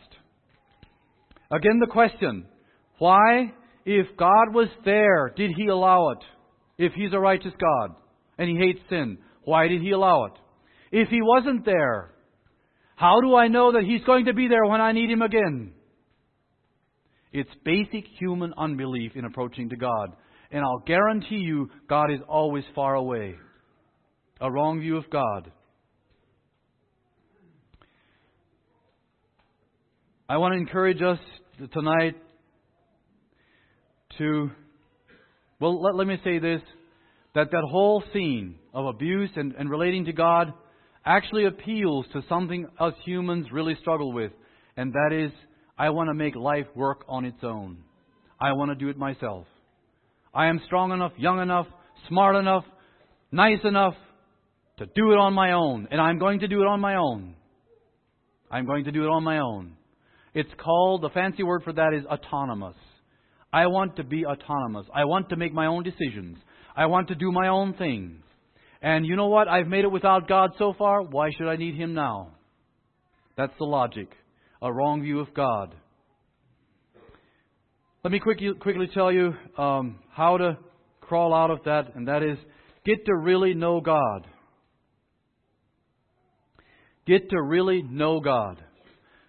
Again, 1.52 1.80
the 1.80 1.88
question 1.88 2.46
why, 3.00 3.54
if 3.86 4.08
God 4.18 4.54
was 4.54 4.70
there, 4.84 5.32
did 5.36 5.52
He 5.56 5.68
allow 5.68 6.10
it? 6.10 6.20
If 6.78 6.94
He's 6.94 7.14
a 7.14 7.20
righteous 7.20 7.54
God 7.60 7.96
and 8.38 8.50
He 8.50 8.58
hates 8.58 8.80
sin, 8.90 9.20
why 9.44 9.68
did 9.68 9.82
He 9.82 9.92
allow 9.92 10.26
it? 10.26 10.34
If 10.92 11.10
He 11.10 11.20
wasn't 11.22 11.66
there, 11.66 12.12
how 12.96 13.22
do 13.22 13.36
I 13.36 13.48
know 13.48 13.74
that 13.74 13.84
He's 13.84 14.04
going 14.04 14.26
to 14.26 14.34
be 14.34 14.48
there 14.48 14.66
when 14.66 14.82
I 14.82 14.92
need 14.92 15.10
Him 15.10 15.22
again? 15.22 15.74
It's 17.32 17.50
basic 17.64 18.06
human 18.20 18.54
unbelief 18.58 19.12
in 19.16 19.26
approaching 19.26 19.70
to 19.70 19.76
God. 19.76 20.14
And 20.52 20.64
I'll 20.64 20.84
guarantee 20.86 21.36
you, 21.36 21.70
God 21.90 22.12
is 22.12 22.20
always 22.28 22.64
far 22.74 22.96
away. 22.96 23.36
A 24.40 24.52
wrong 24.52 24.80
view 24.80 24.98
of 24.98 25.10
God. 25.10 25.52
I 30.30 30.38
want 30.38 30.54
to 30.54 30.58
encourage 30.58 31.02
us 31.02 31.20
tonight 31.74 32.16
to, 34.18 34.50
well, 35.60 35.82
let, 35.82 35.96
let 35.96 36.08
me 36.08 36.18
say 36.24 36.40
this 36.40 36.62
that 37.36 37.52
that 37.52 37.64
whole 37.70 38.04
scene 38.14 38.56
of 38.74 38.88
abuse 38.88 39.30
and, 39.36 39.54
and 39.54 39.70
relating 39.70 40.06
to 40.06 40.12
God 40.12 40.54
actually 41.08 41.46
appeals 41.46 42.06
to 42.14 42.22
something 42.28 42.68
us 42.80 42.94
humans 43.06 43.48
really 43.52 43.76
struggle 43.82 44.12
with, 44.12 44.32
and 44.76 44.92
that 44.94 45.12
is 45.14 45.32
I 45.78 45.90
want 45.90 46.10
to 46.10 46.14
make 46.14 46.36
life 46.36 46.68
work 46.76 47.06
on 47.08 47.26
its 47.26 47.44
own. 47.44 47.78
I 48.40 48.54
want 48.54 48.72
to 48.72 48.76
do 48.76 48.90
it 48.90 48.98
myself. 48.98 49.46
I 50.34 50.48
am 50.48 50.62
strong 50.66 50.92
enough, 50.92 51.14
young 51.18 51.40
enough, 51.40 51.68
smart 52.10 52.36
enough, 52.36 52.66
nice 53.32 53.60
enough 53.64 53.96
to 54.78 54.86
do 54.86 55.12
it 55.12 55.18
on 55.18 55.34
my 55.34 55.54
own, 55.54 55.88
and 55.90 56.00
I'm 56.00 56.20
going 56.20 56.42
to 56.42 56.48
do 56.48 56.62
it 56.62 56.68
on 56.68 56.80
my 56.80 56.96
own. 56.96 57.36
I'm 58.52 58.66
going 58.66 58.86
to 58.86 58.92
do 58.92 59.04
it 59.04 59.10
on 59.10 59.24
my 59.24 59.40
own. 59.40 59.74
It's 60.34 60.50
called, 60.64 61.02
the 61.02 61.10
fancy 61.10 61.44
word 61.44 61.64
for 61.64 61.74
that 61.74 61.94
is 61.94 62.06
autonomous. 62.06 62.76
I 63.52 63.68
want 63.68 63.96
to 63.96 64.04
be 64.04 64.26
autonomous. 64.26 64.86
I 64.94 65.06
want 65.06 65.30
to 65.30 65.36
make 65.36 65.54
my 65.54 65.66
own 65.66 65.84
decisions. 65.84 66.38
I 66.76 66.86
want 66.86 67.08
to 67.08 67.16
do 67.16 67.32
my 67.32 67.48
own 67.48 67.74
things. 67.74 68.22
And 68.82 69.06
you 69.06 69.16
know 69.16 69.28
what? 69.28 69.48
I've 69.48 69.68
made 69.68 69.84
it 69.84 69.92
without 69.92 70.28
God 70.28 70.52
so 70.58 70.74
far. 70.78 71.02
Why 71.02 71.30
should 71.38 71.48
I 71.48 71.56
need 71.56 71.76
Him 71.76 71.94
now? 71.94 72.32
That's 73.36 73.54
the 73.58 73.66
logic. 73.66 74.10
A 74.62 74.72
wrong 74.72 75.02
view 75.02 75.20
of 75.20 75.34
God. 75.34 75.74
Let 78.04 78.12
me 78.12 78.20
quickly, 78.20 78.54
quickly 78.60 78.88
tell 78.94 79.12
you 79.12 79.34
um, 79.58 80.00
how 80.12 80.38
to 80.38 80.58
crawl 81.02 81.34
out 81.34 81.52
of 81.52 81.64
that, 81.66 81.96
and 81.96 82.08
that 82.08 82.24
is 82.24 82.38
get 82.86 83.06
to 83.06 83.16
really 83.16 83.54
know 83.54 83.82
God. 83.82 84.28
Get 87.06 87.30
to 87.30 87.42
really 87.42 87.82
know 87.82 88.20
God. 88.20 88.64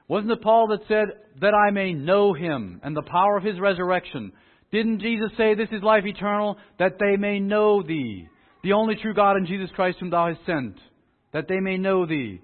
Wasn't 0.09 0.32
it 0.32 0.42
Paul 0.42 0.68
that 0.68 0.80
said, 0.88 1.07
that 1.40 1.55
I 1.55 1.70
may 1.70 1.92
know 1.92 2.32
him 2.32 2.80
and 2.82 2.96
the 2.96 3.03
power 3.03 3.36
of 3.36 3.44
his 3.44 3.61
resurrection? 3.61 4.32
Didn't 4.72 5.01
Jesus 5.01 5.30
say, 5.36 5.55
This 5.55 5.68
is 5.70 5.82
life 5.82 6.05
eternal, 6.05 6.57
that 6.78 6.99
they 6.99 7.16
may 7.16 7.38
know 7.38 7.82
thee, 7.82 8.26
the 8.69 8.75
only 8.75 8.97
true 8.97 9.14
God 9.14 9.37
and 9.37 9.47
Jesus 9.47 9.71
Christ 9.75 9.97
whom 9.99 10.11
thou 10.11 10.29
hast 10.29 10.45
sent, 10.45 10.77
that 11.33 11.49
they 11.49 11.59
may 11.59 11.79
know 11.79 12.05
thee? 12.05 12.39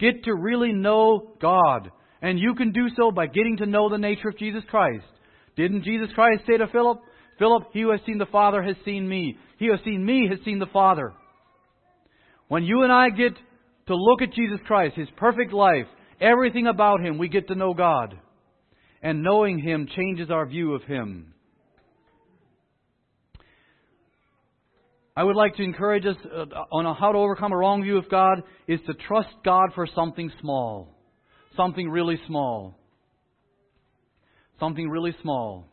Get 0.00 0.24
to 0.24 0.34
really 0.34 0.72
know 0.72 1.32
God. 1.38 1.90
And 2.22 2.38
you 2.38 2.54
can 2.54 2.72
do 2.72 2.86
so 2.96 3.10
by 3.10 3.26
getting 3.26 3.58
to 3.58 3.66
know 3.66 3.90
the 3.90 3.98
nature 3.98 4.30
of 4.30 4.38
Jesus 4.38 4.62
Christ. 4.70 5.04
Didn't 5.54 5.84
Jesus 5.84 6.08
Christ 6.14 6.44
say 6.46 6.56
to 6.56 6.66
Philip, 6.68 7.00
Philip, 7.38 7.64
he 7.74 7.82
who 7.82 7.90
has 7.90 8.00
seen 8.06 8.16
the 8.16 8.24
Father 8.24 8.62
has 8.62 8.76
seen 8.86 9.06
me. 9.06 9.36
He 9.58 9.66
who 9.66 9.72
has 9.72 9.82
seen 9.84 10.02
me 10.02 10.26
has 10.30 10.38
seen 10.46 10.58
the 10.58 10.66
Father. 10.66 11.12
When 12.48 12.64
you 12.64 12.82
and 12.82 12.92
I 12.92 13.10
get 13.10 13.34
to 13.88 13.94
look 13.94 14.22
at 14.22 14.32
Jesus 14.32 14.60
Christ, 14.66 14.96
His 14.96 15.08
perfect 15.18 15.52
life, 15.52 15.86
everything 16.22 16.68
about 16.68 17.04
Him, 17.04 17.18
we 17.18 17.28
get 17.28 17.48
to 17.48 17.54
know 17.54 17.74
God. 17.74 18.18
And 19.02 19.22
knowing 19.22 19.58
Him 19.58 19.86
changes 19.94 20.30
our 20.30 20.46
view 20.46 20.72
of 20.72 20.84
Him. 20.84 21.34
I 25.16 25.24
would 25.24 25.36
like 25.36 25.56
to 25.56 25.62
encourage 25.62 26.04
us 26.04 26.16
uh, 26.24 26.44
on 26.72 26.94
how 26.94 27.12
to 27.12 27.18
overcome 27.18 27.52
a 27.52 27.56
wrong 27.56 27.82
view 27.82 27.96
of 27.96 28.08
God 28.10 28.42
is 28.68 28.80
to 28.86 28.94
trust 28.94 29.30
God 29.44 29.70
for 29.74 29.86
something 29.94 30.30
small. 30.40 30.94
Something 31.56 31.88
really 31.88 32.20
small. 32.26 32.78
Something 34.60 34.90
really 34.90 35.14
small. 35.22 35.66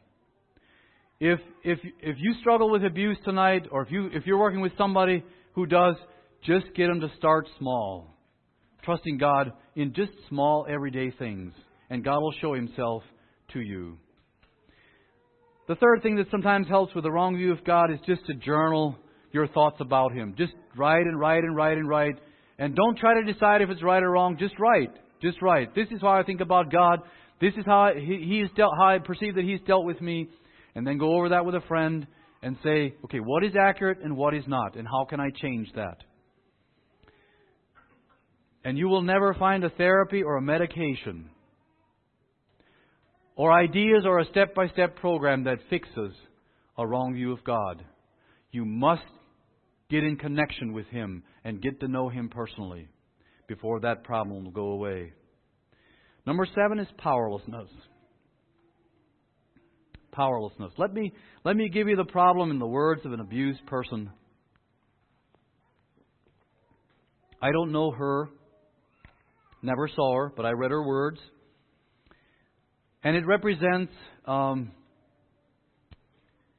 If, 1.20 1.40
if, 1.64 1.80
if 2.02 2.16
you 2.20 2.36
struggle 2.40 2.72
with 2.72 2.86
abuse 2.86 3.18
tonight, 3.26 3.68
or 3.72 3.84
if, 3.84 3.92
you, 3.92 4.08
if 4.14 4.26
you're 4.26 4.40
working 4.40 4.62
with 4.62 4.72
somebody 4.78 5.24
who 5.54 5.66
does, 5.66 5.96
just 6.46 6.66
get 6.76 6.88
them 6.88 7.02
to 7.02 7.12
start 7.18 7.48
small 7.60 8.14
trusting 8.84 9.18
God 9.18 9.54
in 9.76 9.94
just 9.94 10.12
small, 10.30 10.66
everyday 10.70 11.12
things, 11.12 11.54
and 11.90 12.04
God 12.04 12.20
will 12.20 12.34
show 12.42 12.54
Himself 12.54 13.04
to 13.54 13.60
you. 13.60 13.98
The 15.68 15.76
third 15.76 16.02
thing 16.04 16.18
that 16.18 16.30
sometimes 16.30 16.68
helps 16.68 16.94
with 16.94 17.06
the 17.06 17.12
wrong 17.12 17.38
view 17.38 17.52
of 17.52 17.64
God 17.64 17.92
is 17.92 18.00
just 18.06 18.26
to 18.26 18.34
journal 18.34 18.98
your 19.34 19.48
thoughts 19.48 19.78
about 19.80 20.14
Him. 20.14 20.36
Just 20.38 20.54
write 20.78 21.06
and 21.06 21.20
write 21.20 21.44
and 21.44 21.56
write 21.56 21.78
and 21.78 21.90
write. 21.90 22.16
And 22.60 22.76
don't 22.76 22.98
try 22.98 23.20
to 23.20 23.32
decide 23.32 23.62
if 23.62 23.70
it's 23.70 23.84
right 23.84 24.02
or 24.02 24.12
wrong. 24.12 24.38
Just 24.38 24.58
write. 24.60 24.92
Just 25.22 25.42
write. 25.42 25.76
This 25.76 25.88
is 25.92 26.02
how 26.02 26.12
I 26.12 26.24
think 26.24 26.42
about 26.42 26.72
God. 26.72 27.00
This 27.42 27.54
is 27.58 27.66
how 27.66 27.92
he, 27.96 28.26
He's 28.26 28.50
dealt, 28.56 28.74
how 28.78 28.88
I 28.88 29.00
perceive 29.00 29.36
that 29.36 29.44
He's 29.44 29.60
dealt 29.68 29.86
with 29.86 30.00
me. 30.00 30.30
And 30.76 30.88
then 30.88 30.98
go 30.98 31.16
over 31.16 31.30
that 31.30 31.46
with 31.46 31.56
a 31.56 31.62
friend 31.68 32.08
and 32.44 32.58
say, 32.64 32.94
okay, 33.06 33.20
what 33.20 33.44
is 33.44 33.54
accurate 33.60 34.00
and 34.04 34.16
what 34.18 34.34
is 34.34 34.44
not, 34.48 34.76
and 34.76 34.88
how 34.88 35.06
can 35.06 35.20
I 35.20 35.30
change 35.42 35.70
that? 35.76 35.98
And 38.66 38.78
you 38.78 38.88
will 38.88 39.02
never 39.02 39.34
find 39.34 39.64
a 39.64 39.70
therapy 39.70 40.24
or 40.24 40.38
a 40.38 40.42
medication 40.42 41.30
or 43.36 43.52
ideas 43.52 44.04
or 44.06 44.20
a 44.20 44.26
step 44.26 44.54
by 44.54 44.68
step 44.70 44.96
program 44.98 45.46
that 45.46 45.60
fixes 45.70 46.14
a 46.78 46.86
wrong 46.86 47.14
view 47.14 47.32
of 47.32 47.44
God. 47.44 47.84
You 48.52 48.66
must 48.66 49.04
get 49.90 50.04
in 50.04 50.18
connection 50.18 50.74
with 50.74 50.88
Him 50.88 51.24
and 51.44 51.62
get 51.62 51.80
to 51.82 51.88
know 51.88 52.10
Him 52.10 52.30
personally 52.30 52.88
before 53.48 53.80
that 53.82 54.04
problem 54.04 54.44
will 54.44 54.52
go 54.52 54.68
away. 54.68 55.14
Number 56.26 56.48
seven 56.56 56.80
is 56.80 56.88
powerlessness. 56.98 57.70
Powerlessness. 60.12 60.72
Let 60.78 60.94
me, 60.94 61.12
let 61.44 61.56
me 61.56 61.70
give 61.70 61.88
you 61.88 61.96
the 61.96 62.06
problem 62.06 62.52
in 62.52 62.60
the 62.60 62.68
words 62.68 63.02
of 63.06 63.14
an 63.14 63.20
abused 63.20 63.66
person. 63.66 64.10
I 67.42 67.52
don't 67.52 67.72
know 67.72 67.92
her. 67.92 68.30
Never 69.62 69.90
saw 69.94 70.16
her, 70.16 70.34
but 70.36 70.46
I 70.46 70.52
read 70.52 70.72
her 70.72 70.86
words. 70.86 71.20
And 73.04 73.18
it 73.18 73.26
represents 73.26 73.92
um, 74.26 74.72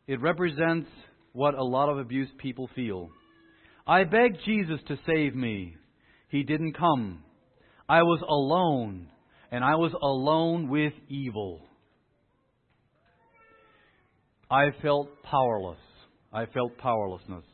it 0.07 0.21
represents 0.21 0.89
what 1.35 1.55
a 1.55 1.65
lot 1.65 1.89
of 1.89 1.99
abused 1.99 2.39
people 2.39 2.71
feel. 2.75 3.11
I 3.87 4.05
begged 4.05 4.39
Jesus 4.47 4.79
to 4.89 4.97
save 5.05 5.35
me. 5.35 5.77
He 6.29 6.45
didn't 6.45 6.79
come. 6.79 7.23
I 7.89 8.03
was 8.03 8.23
alone, 8.27 9.09
and 9.51 9.63
I 9.63 9.75
was 9.75 9.93
alone 10.01 10.69
with 10.69 10.95
evil. 11.09 11.61
I 14.51 14.67
felt 14.81 15.09
powerless. 15.25 15.79
I 16.33 16.47
felt 16.47 16.79
powerlessness. 16.79 17.45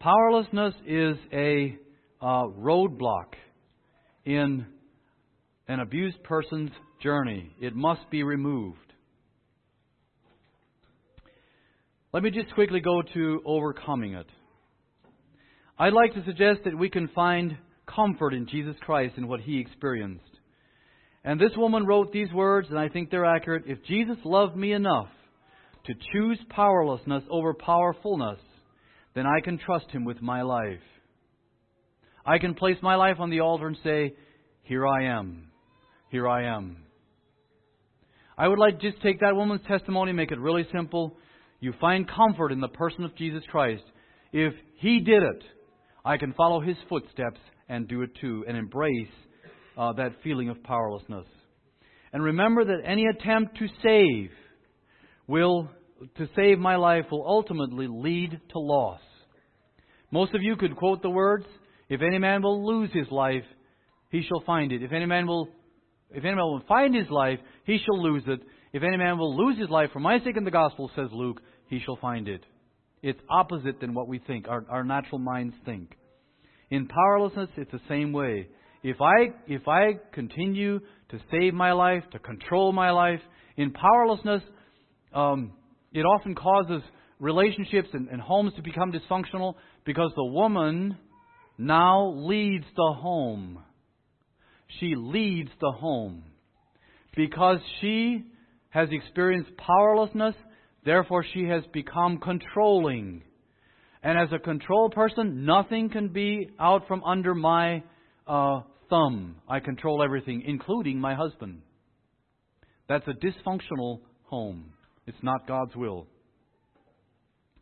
Powerlessness 0.00 0.74
is 0.86 1.16
a 1.32 1.76
uh, 2.20 2.44
roadblock 2.58 3.34
in 4.24 4.66
an 5.68 5.80
abused 5.80 6.22
person's 6.24 6.70
journey. 7.02 7.54
It 7.60 7.74
must 7.76 8.08
be 8.10 8.22
removed. 8.22 8.91
Let 12.12 12.22
me 12.22 12.30
just 12.30 12.52
quickly 12.52 12.80
go 12.80 13.00
to 13.14 13.40
overcoming 13.46 14.12
it. 14.12 14.26
I'd 15.78 15.94
like 15.94 16.12
to 16.12 16.24
suggest 16.26 16.60
that 16.66 16.76
we 16.76 16.90
can 16.90 17.08
find 17.08 17.56
comfort 17.86 18.34
in 18.34 18.46
Jesus 18.46 18.76
Christ 18.82 19.14
and 19.16 19.30
what 19.30 19.40
he 19.40 19.58
experienced. 19.58 20.22
And 21.24 21.40
this 21.40 21.56
woman 21.56 21.86
wrote 21.86 22.12
these 22.12 22.30
words, 22.30 22.68
and 22.68 22.78
I 22.78 22.90
think 22.90 23.10
they're 23.10 23.24
accurate. 23.24 23.64
If 23.66 23.82
Jesus 23.84 24.18
loved 24.26 24.54
me 24.56 24.72
enough 24.72 25.08
to 25.86 25.94
choose 26.12 26.38
powerlessness 26.50 27.22
over 27.30 27.54
powerfulness, 27.54 28.40
then 29.14 29.24
I 29.26 29.40
can 29.42 29.56
trust 29.58 29.86
him 29.90 30.04
with 30.04 30.20
my 30.20 30.42
life. 30.42 30.80
I 32.26 32.38
can 32.38 32.54
place 32.54 32.76
my 32.82 32.96
life 32.96 33.16
on 33.20 33.30
the 33.30 33.40
altar 33.40 33.68
and 33.68 33.78
say, 33.82 34.14
Here 34.64 34.86
I 34.86 35.04
am. 35.04 35.48
Here 36.10 36.28
I 36.28 36.44
am. 36.44 36.76
I 38.36 38.48
would 38.48 38.58
like 38.58 38.80
to 38.80 38.90
just 38.90 39.02
take 39.02 39.20
that 39.20 39.34
woman's 39.34 39.66
testimony, 39.66 40.12
make 40.12 40.30
it 40.30 40.38
really 40.38 40.66
simple. 40.74 41.16
You 41.62 41.72
find 41.80 42.10
comfort 42.10 42.50
in 42.50 42.60
the 42.60 42.66
person 42.66 43.04
of 43.04 43.14
Jesus 43.14 43.44
Christ. 43.48 43.84
If 44.32 44.52
He 44.78 44.98
did 44.98 45.22
it, 45.22 45.44
I 46.04 46.16
can 46.16 46.32
follow 46.32 46.60
His 46.60 46.76
footsteps 46.88 47.38
and 47.68 47.86
do 47.86 48.02
it 48.02 48.10
too, 48.20 48.44
and 48.48 48.56
embrace 48.56 49.08
uh, 49.78 49.92
that 49.92 50.16
feeling 50.24 50.48
of 50.48 50.60
powerlessness. 50.64 51.26
And 52.12 52.20
remember 52.20 52.64
that 52.64 52.82
any 52.84 53.06
attempt 53.06 53.58
to 53.58 53.68
save 53.80 54.30
will 55.28 55.70
to 56.16 56.28
save 56.34 56.58
my 56.58 56.74
life 56.74 57.04
will 57.12 57.24
ultimately 57.24 57.86
lead 57.88 58.40
to 58.50 58.58
loss. 58.58 59.00
Most 60.10 60.34
of 60.34 60.42
you 60.42 60.56
could 60.56 60.76
quote 60.76 61.00
the 61.00 61.10
words, 61.10 61.46
if 61.88 62.00
any 62.02 62.18
man 62.18 62.42
will 62.42 62.66
lose 62.66 62.90
his 62.92 63.06
life, 63.12 63.44
he 64.10 64.22
shall 64.22 64.42
find 64.44 64.72
it. 64.72 64.82
If 64.82 64.90
any 64.90 65.06
man 65.06 65.28
will 65.28 65.48
if 66.10 66.24
any 66.24 66.34
man 66.34 66.44
will 66.44 66.64
find 66.66 66.92
his 66.92 67.08
life, 67.08 67.38
he 67.64 67.78
shall 67.78 68.02
lose 68.02 68.24
it. 68.26 68.40
If 68.72 68.82
any 68.82 68.96
man 68.96 69.16
will 69.16 69.36
lose 69.36 69.58
his 69.58 69.70
life 69.70 69.90
for 69.92 70.00
my 70.00 70.18
sake 70.24 70.36
in 70.36 70.44
the 70.44 70.50
gospel, 70.50 70.90
says 70.96 71.08
Luke, 71.12 71.40
he 71.72 71.80
shall 71.80 71.96
find 71.96 72.28
it. 72.28 72.44
It's 73.02 73.18
opposite 73.30 73.80
than 73.80 73.94
what 73.94 74.06
we 74.06 74.18
think, 74.18 74.46
our, 74.46 74.62
our 74.68 74.84
natural 74.84 75.18
minds 75.18 75.54
think. 75.64 75.96
In 76.70 76.86
powerlessness, 76.86 77.48
it's 77.56 77.72
the 77.72 77.80
same 77.88 78.12
way. 78.12 78.48
If 78.82 79.00
I, 79.00 79.32
if 79.46 79.66
I 79.66 79.98
continue 80.12 80.80
to 80.80 81.18
save 81.30 81.54
my 81.54 81.72
life, 81.72 82.02
to 82.12 82.18
control 82.18 82.72
my 82.72 82.90
life, 82.90 83.20
in 83.56 83.72
powerlessness, 83.72 84.42
um, 85.14 85.52
it 85.94 86.02
often 86.02 86.34
causes 86.34 86.82
relationships 87.18 87.88
and, 87.94 88.08
and 88.08 88.20
homes 88.20 88.52
to 88.56 88.62
become 88.62 88.92
dysfunctional 88.92 89.54
because 89.86 90.12
the 90.14 90.26
woman 90.26 90.98
now 91.56 92.12
leads 92.14 92.66
the 92.76 92.92
home. 92.98 93.60
She 94.78 94.92
leads 94.94 95.50
the 95.58 95.72
home. 95.72 96.24
Because 97.16 97.60
she 97.80 98.26
has 98.68 98.88
experienced 98.92 99.56
powerlessness, 99.56 100.34
therefore 100.84 101.24
she 101.32 101.44
has 101.44 101.62
become 101.72 102.18
controlling. 102.18 103.22
And 104.02 104.18
as 104.18 104.28
a 104.32 104.38
control 104.38 104.90
person, 104.90 105.44
nothing 105.44 105.90
can 105.90 106.08
be 106.08 106.50
out 106.58 106.88
from 106.88 107.04
under 107.04 107.34
my 107.34 107.82
uh, 108.26 108.60
thumb. 108.90 109.36
I 109.48 109.60
control 109.60 110.02
everything, 110.02 110.42
including 110.46 110.98
my 110.98 111.14
husband. 111.14 111.62
That's 112.88 113.06
a 113.06 113.12
dysfunctional 113.12 114.00
home. 114.24 114.72
It's 115.06 115.22
not 115.22 115.46
God's 115.46 115.74
will. 115.76 116.06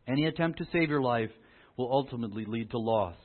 Any 0.07 0.25
attempt 0.25 0.57
to 0.57 0.65
save 0.73 0.89
your 0.89 1.01
life 1.01 1.29
will 1.77 1.91
ultimately 1.91 2.45
lead 2.45 2.71
to 2.71 2.77
loss. 2.77 3.15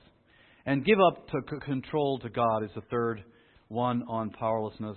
And 0.66 0.84
give 0.84 0.98
up 1.00 1.28
to 1.28 1.40
c- 1.50 1.56
control 1.64 2.18
to 2.20 2.28
God 2.28 2.64
is 2.64 2.70
the 2.74 2.82
third 2.90 3.24
one 3.68 4.04
on 4.08 4.30
powerlessness. 4.30 4.96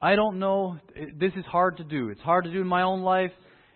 I 0.00 0.16
don't 0.16 0.38
know. 0.38 0.78
This 1.18 1.32
is 1.36 1.44
hard 1.46 1.76
to 1.76 1.84
do. 1.84 2.08
It's 2.08 2.20
hard 2.20 2.44
to 2.44 2.52
do 2.52 2.60
in 2.60 2.66
my 2.66 2.82
own 2.82 3.02
life. 3.02 3.32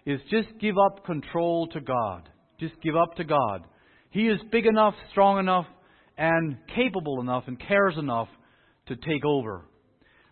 Is 0.06 0.20
just 0.30 0.48
give 0.60 0.76
up 0.76 1.04
control 1.06 1.66
to 1.68 1.80
God. 1.80 2.28
Just 2.60 2.74
give 2.82 2.94
up 2.94 3.14
to 3.16 3.24
God. 3.24 3.64
He 4.10 4.28
is 4.28 4.38
big 4.52 4.66
enough, 4.66 4.94
strong 5.10 5.38
enough, 5.38 5.66
and 6.18 6.56
capable 6.74 7.20
enough, 7.20 7.44
and 7.46 7.58
cares 7.58 7.96
enough 7.98 8.28
to 8.86 8.96
take 8.96 9.24
over. 9.24 9.64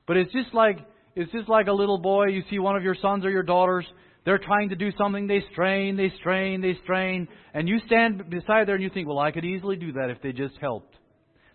But 0.06 0.18
it's 0.18 0.32
just 0.32 0.52
like 0.52 0.78
it's 1.16 1.32
just 1.32 1.48
like 1.48 1.66
a 1.66 1.72
little 1.72 1.98
boy. 1.98 2.26
You 2.26 2.42
see 2.50 2.58
one 2.58 2.76
of 2.76 2.82
your 2.82 2.96
sons 3.00 3.24
or 3.24 3.30
your 3.30 3.42
daughters. 3.42 3.86
They're 4.24 4.38
trying 4.38 4.68
to 4.68 4.76
do 4.76 4.90
something. 4.96 5.26
They 5.26 5.42
strain, 5.52 5.96
they 5.96 6.12
strain, 6.20 6.60
they 6.60 6.78
strain, 6.84 7.26
and 7.54 7.68
you 7.68 7.80
stand 7.86 8.30
beside 8.30 8.68
there 8.68 8.76
and 8.76 8.84
you 8.84 8.90
think, 8.90 9.08
"Well, 9.08 9.18
I 9.18 9.32
could 9.32 9.44
easily 9.44 9.76
do 9.76 9.92
that 9.92 10.10
if 10.10 10.20
they 10.22 10.32
just 10.32 10.56
helped." 10.58 10.96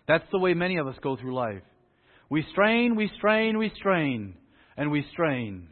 That's 0.06 0.28
the 0.30 0.38
way 0.38 0.54
many 0.54 0.76
of 0.76 0.86
us 0.86 0.98
go 1.00 1.16
through 1.16 1.34
life. 1.34 1.62
We 2.30 2.42
strain, 2.50 2.94
we 2.94 3.08
strain, 3.16 3.58
we 3.58 3.70
strain, 3.76 4.34
and 4.76 4.90
we 4.90 5.02
strain. 5.12 5.68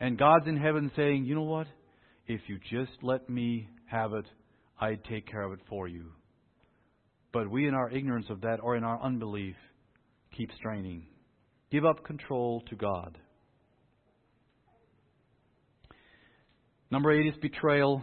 And 0.00 0.18
God's 0.18 0.46
in 0.46 0.56
heaven 0.56 0.90
saying, 0.96 1.24
You 1.24 1.34
know 1.34 1.42
what? 1.42 1.66
If 2.26 2.40
you 2.48 2.58
just 2.70 2.92
let 3.02 3.28
me 3.30 3.68
have 3.86 4.12
it, 4.12 4.26
I'd 4.80 5.04
take 5.04 5.30
care 5.30 5.42
of 5.42 5.52
it 5.52 5.60
for 5.68 5.88
you. 5.88 6.12
But 7.32 7.50
we, 7.50 7.68
in 7.68 7.74
our 7.74 7.90
ignorance 7.90 8.26
of 8.30 8.40
that 8.42 8.60
or 8.62 8.76
in 8.76 8.84
our 8.84 9.00
unbelief, 9.00 9.56
keep 10.36 10.50
straining. 10.56 11.06
Give 11.70 11.84
up 11.84 12.04
control 12.04 12.62
to 12.68 12.76
God. 12.76 13.18
Number 16.90 17.12
eight 17.12 17.26
is 17.26 17.34
betrayal. 17.40 18.02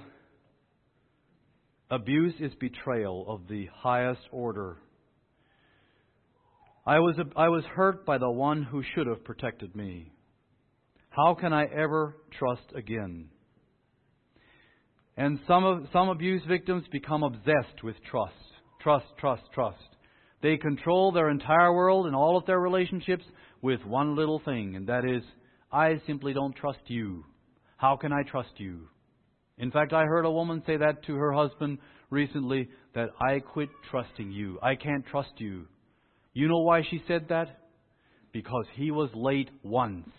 Abuse 1.89 2.33
is 2.39 2.53
betrayal 2.59 3.25
of 3.27 3.47
the 3.47 3.67
highest 3.73 4.21
order. 4.31 4.77
I 6.85 6.99
was, 6.99 7.15
I 7.35 7.49
was 7.49 7.63
hurt 7.65 8.05
by 8.05 8.17
the 8.17 8.29
one 8.29 8.63
who 8.63 8.83
should 8.93 9.07
have 9.07 9.23
protected 9.23 9.75
me. 9.75 10.12
How 11.15 11.35
can 11.35 11.53
I 11.53 11.65
ever 11.65 12.15
trust 12.39 12.73
again? 12.75 13.29
And 15.15 15.39
some, 15.47 15.63
of, 15.63 15.85
some 15.93 16.09
abuse 16.09 16.41
victims 16.47 16.85
become 16.91 17.21
obsessed 17.21 17.83
with 17.83 17.95
trust. 18.09 18.33
Trust, 18.81 19.05
trust, 19.19 19.43
trust. 19.53 19.77
They 20.41 20.57
control 20.57 21.11
their 21.11 21.29
entire 21.29 21.71
world 21.71 22.07
and 22.07 22.15
all 22.15 22.35
of 22.35 22.47
their 22.47 22.59
relationships 22.59 23.23
with 23.61 23.79
one 23.85 24.15
little 24.15 24.41
thing, 24.43 24.75
and 24.75 24.87
that 24.87 25.05
is, 25.05 25.21
I 25.71 26.01
simply 26.07 26.33
don't 26.33 26.55
trust 26.55 26.79
you. 26.87 27.23
How 27.77 27.95
can 27.95 28.11
I 28.11 28.23
trust 28.23 28.53
you? 28.57 28.87
In 29.59 29.69
fact, 29.69 29.93
I 29.93 30.05
heard 30.05 30.25
a 30.25 30.31
woman 30.31 30.63
say 30.65 30.77
that 30.77 31.05
to 31.05 31.13
her 31.13 31.31
husband 31.31 31.77
recently 32.09 32.69
that 32.95 33.09
I 33.21 33.37
quit 33.37 33.69
trusting 33.91 34.31
you. 34.31 34.57
I 34.63 34.73
can't 34.73 35.05
trust 35.05 35.33
you. 35.37 35.67
You 36.33 36.47
know 36.47 36.61
why 36.61 36.81
she 36.89 37.03
said 37.07 37.27
that? 37.29 37.59
Because 38.31 38.65
he 38.75 38.89
was 38.89 39.11
late 39.13 39.51
once 39.61 40.09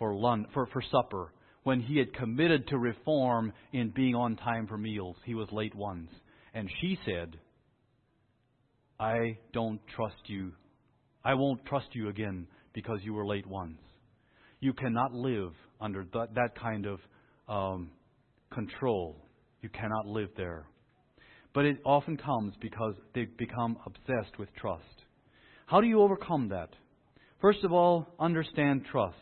for 0.00 0.16
lunch, 0.16 0.48
for, 0.52 0.66
for 0.66 0.82
supper. 0.90 1.32
When 1.62 1.80
he 1.80 1.98
had 1.98 2.14
committed 2.14 2.66
to 2.68 2.78
reform 2.78 3.52
in 3.72 3.90
being 3.90 4.16
on 4.16 4.34
time 4.34 4.66
for 4.66 4.78
meals, 4.78 5.14
he 5.24 5.36
was 5.36 5.46
late 5.52 5.74
once. 5.76 6.10
And 6.54 6.68
she 6.80 6.98
said, 7.04 7.36
I 8.98 9.38
don't 9.52 9.80
trust 9.94 10.16
you. 10.26 10.52
I 11.22 11.34
won't 11.34 11.64
trust 11.66 11.88
you 11.92 12.08
again 12.08 12.48
because 12.72 13.00
you 13.02 13.12
were 13.12 13.26
late 13.26 13.46
once. 13.46 13.78
You 14.58 14.72
cannot 14.72 15.12
live 15.12 15.52
under 15.80 16.04
that, 16.14 16.34
that 16.34 16.58
kind 16.58 16.86
of 16.86 17.00
um, 17.48 17.90
control. 18.52 19.16
You 19.60 19.68
cannot 19.68 20.06
live 20.06 20.30
there. 20.36 20.64
But 21.52 21.66
it 21.66 21.78
often 21.84 22.16
comes 22.16 22.54
because 22.60 22.94
they 23.14 23.26
become 23.36 23.76
obsessed 23.84 24.38
with 24.38 24.48
trust. 24.54 24.84
How 25.66 25.80
do 25.80 25.86
you 25.86 26.00
overcome 26.00 26.48
that? 26.48 26.70
First 27.40 27.64
of 27.64 27.72
all, 27.72 28.08
understand 28.18 28.86
trust. 28.90 29.16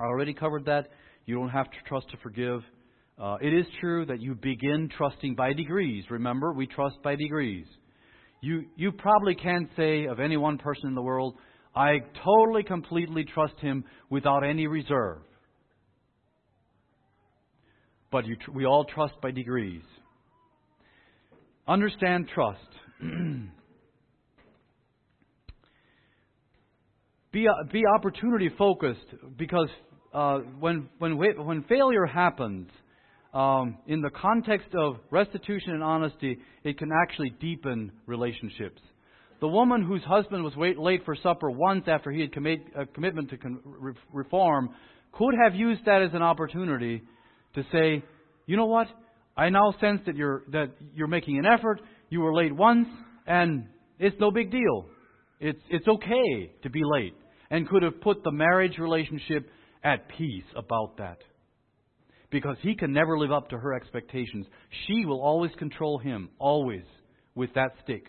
I 0.00 0.04
already 0.04 0.34
covered 0.34 0.66
that. 0.66 0.88
You 1.26 1.36
don't 1.36 1.50
have 1.50 1.70
to 1.70 1.76
trust 1.86 2.10
to 2.10 2.16
forgive. 2.18 2.60
Uh, 3.18 3.36
it 3.40 3.54
is 3.54 3.64
true 3.80 4.04
that 4.06 4.20
you 4.20 4.34
begin 4.34 4.90
trusting 4.96 5.34
by 5.34 5.52
degrees. 5.52 6.04
Remember, 6.10 6.52
we 6.52 6.66
trust 6.66 6.96
by 7.02 7.14
degrees. 7.14 7.66
You, 8.40 8.64
you 8.76 8.92
probably 8.92 9.34
can't 9.34 9.70
say 9.76 10.06
of 10.06 10.20
any 10.20 10.36
one 10.36 10.58
person 10.58 10.88
in 10.88 10.94
the 10.94 11.02
world, 11.02 11.34
I 11.74 12.00
totally, 12.24 12.62
completely 12.62 13.24
trust 13.24 13.54
him 13.58 13.84
without 14.10 14.44
any 14.44 14.66
reserve. 14.66 15.22
But 18.12 18.26
you, 18.26 18.36
we 18.52 18.64
all 18.64 18.84
trust 18.84 19.14
by 19.22 19.30
degrees. 19.30 19.82
Understand 21.66 22.28
trust. 22.34 22.60
be, 27.34 27.46
be 27.72 27.82
opportunity 27.98 28.48
focused 28.56 29.04
because 29.36 29.68
uh, 30.14 30.38
when, 30.60 30.88
when, 30.98 31.18
when 31.18 31.64
failure 31.64 32.06
happens, 32.06 32.70
um, 33.34 33.78
in 33.88 34.00
the 34.00 34.10
context 34.10 34.68
of 34.78 34.98
restitution 35.10 35.72
and 35.72 35.82
honesty, 35.82 36.38
it 36.62 36.78
can 36.78 36.90
actually 37.02 37.30
deepen 37.40 37.90
relationships. 38.06 38.80
The 39.40 39.48
woman 39.48 39.82
whose 39.82 40.02
husband 40.04 40.44
was 40.44 40.54
wait, 40.54 40.78
late 40.78 41.04
for 41.04 41.16
supper 41.20 41.50
once 41.50 41.86
after 41.88 42.12
he 42.12 42.20
had 42.20 42.32
commit, 42.32 42.60
a 42.78 42.86
commitment 42.86 43.30
to 43.30 43.36
con, 43.36 43.58
re, 43.64 43.92
reform 44.12 44.70
could 45.10 45.34
have 45.42 45.56
used 45.56 45.84
that 45.86 46.00
as 46.00 46.10
an 46.14 46.22
opportunity 46.22 47.02
to 47.56 47.64
say, 47.72 48.04
you 48.46 48.56
know 48.56 48.66
what? 48.66 48.86
I 49.36 49.48
now 49.48 49.74
sense 49.80 50.00
that 50.06 50.14
you're, 50.14 50.44
that 50.52 50.70
you're 50.94 51.08
making 51.08 51.38
an 51.38 51.44
effort. 51.44 51.80
You 52.10 52.20
were 52.20 52.32
late 52.32 52.54
once, 52.54 52.86
and 53.26 53.66
it's 53.98 54.16
no 54.20 54.30
big 54.30 54.52
deal. 54.52 54.86
It's, 55.40 55.60
it's 55.70 55.88
okay 55.88 56.52
to 56.62 56.70
be 56.70 56.82
late 56.84 57.14
and 57.50 57.68
could 57.68 57.82
have 57.82 58.00
put 58.00 58.22
the 58.22 58.32
marriage 58.32 58.78
relationship 58.78 59.48
at 59.82 60.08
peace 60.08 60.44
about 60.56 60.96
that. 60.98 61.18
Because 62.30 62.56
he 62.62 62.74
can 62.74 62.92
never 62.92 63.18
live 63.18 63.30
up 63.30 63.50
to 63.50 63.58
her 63.58 63.74
expectations. 63.74 64.46
She 64.86 65.04
will 65.04 65.20
always 65.20 65.52
control 65.58 65.98
him, 65.98 66.30
always, 66.38 66.84
with 67.34 67.54
that 67.54 67.72
stick. 67.84 68.06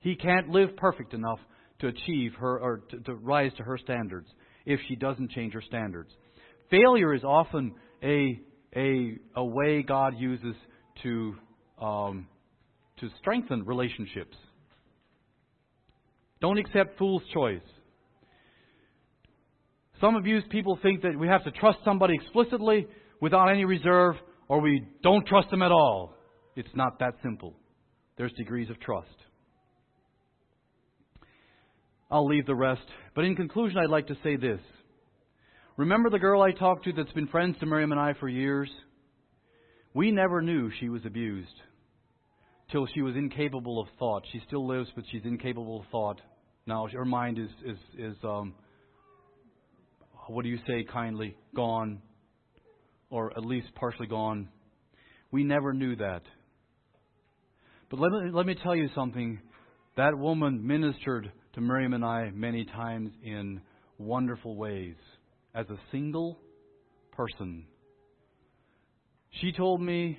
He 0.00 0.16
can't 0.16 0.48
live 0.48 0.76
perfect 0.76 1.14
enough 1.14 1.38
to 1.80 1.88
achieve 1.88 2.32
her 2.38 2.58
or 2.58 2.78
to, 2.90 3.00
to 3.00 3.14
rise 3.14 3.52
to 3.58 3.62
her 3.62 3.78
standards 3.78 4.28
if 4.64 4.80
she 4.88 4.96
doesn't 4.96 5.30
change 5.30 5.52
her 5.52 5.62
standards. 5.62 6.10
Failure 6.70 7.14
is 7.14 7.22
often 7.24 7.74
a 8.02 8.40
a 8.74 9.18
a 9.36 9.44
way 9.44 9.82
God 9.82 10.14
uses 10.16 10.54
to 11.02 11.34
um, 11.80 12.26
to 13.00 13.08
strengthen 13.18 13.64
relationships. 13.64 14.36
Don't 16.40 16.58
accept 16.58 16.98
fool's 16.98 17.22
choice. 17.32 17.60
Some 20.02 20.16
abused 20.16 20.50
people 20.50 20.80
think 20.82 21.02
that 21.02 21.16
we 21.16 21.28
have 21.28 21.44
to 21.44 21.52
trust 21.52 21.78
somebody 21.84 22.14
explicitly 22.14 22.88
without 23.20 23.48
any 23.48 23.64
reserve, 23.64 24.16
or 24.48 24.60
we 24.60 24.84
don't 25.00 25.24
trust 25.24 25.48
them 25.50 25.62
at 25.62 25.70
all. 25.70 26.16
It's 26.56 26.74
not 26.74 26.98
that 26.98 27.14
simple. 27.22 27.54
There's 28.18 28.32
degrees 28.32 28.68
of 28.68 28.80
trust. 28.80 29.06
I'll 32.10 32.26
leave 32.26 32.46
the 32.46 32.54
rest. 32.54 32.82
But 33.14 33.26
in 33.26 33.36
conclusion, 33.36 33.78
I'd 33.78 33.90
like 33.90 34.08
to 34.08 34.16
say 34.24 34.34
this. 34.34 34.58
Remember 35.76 36.10
the 36.10 36.18
girl 36.18 36.42
I 36.42 36.50
talked 36.50 36.84
to 36.84 36.92
that's 36.92 37.12
been 37.12 37.28
friends 37.28 37.56
to 37.60 37.66
Miriam 37.66 37.92
and 37.92 38.00
I 38.00 38.14
for 38.18 38.28
years? 38.28 38.68
We 39.94 40.10
never 40.10 40.42
knew 40.42 40.72
she 40.80 40.88
was 40.88 41.02
abused 41.06 41.54
till 42.72 42.88
she 42.92 43.02
was 43.02 43.14
incapable 43.14 43.80
of 43.80 43.86
thought. 44.00 44.24
She 44.32 44.40
still 44.48 44.66
lives, 44.66 44.88
but 44.96 45.04
she's 45.12 45.24
incapable 45.24 45.80
of 45.80 45.86
thought. 45.92 46.20
Now 46.66 46.88
her 46.92 47.04
mind 47.04 47.38
is 47.38 47.50
is 47.64 47.78
is 47.96 48.16
um, 48.24 48.54
what 50.28 50.42
do 50.44 50.48
you 50.48 50.58
say 50.66 50.84
kindly 50.84 51.36
gone, 51.54 52.00
or 53.10 53.32
at 53.36 53.44
least 53.44 53.68
partially 53.74 54.06
gone. 54.06 54.48
We 55.30 55.44
never 55.44 55.72
knew 55.72 55.96
that. 55.96 56.22
But 57.90 58.00
let 58.00 58.10
me 58.12 58.30
let 58.32 58.46
me 58.46 58.54
tell 58.54 58.74
you 58.76 58.88
something. 58.94 59.40
That 59.96 60.16
woman 60.16 60.66
ministered 60.66 61.30
to 61.54 61.60
Miriam 61.60 61.92
and 61.92 62.04
I 62.04 62.30
many 62.30 62.64
times 62.64 63.10
in 63.22 63.60
wonderful 63.98 64.56
ways 64.56 64.94
as 65.54 65.66
a 65.68 65.76
single 65.90 66.38
person. 67.12 67.66
She 69.40 69.52
told 69.52 69.82
me 69.82 70.18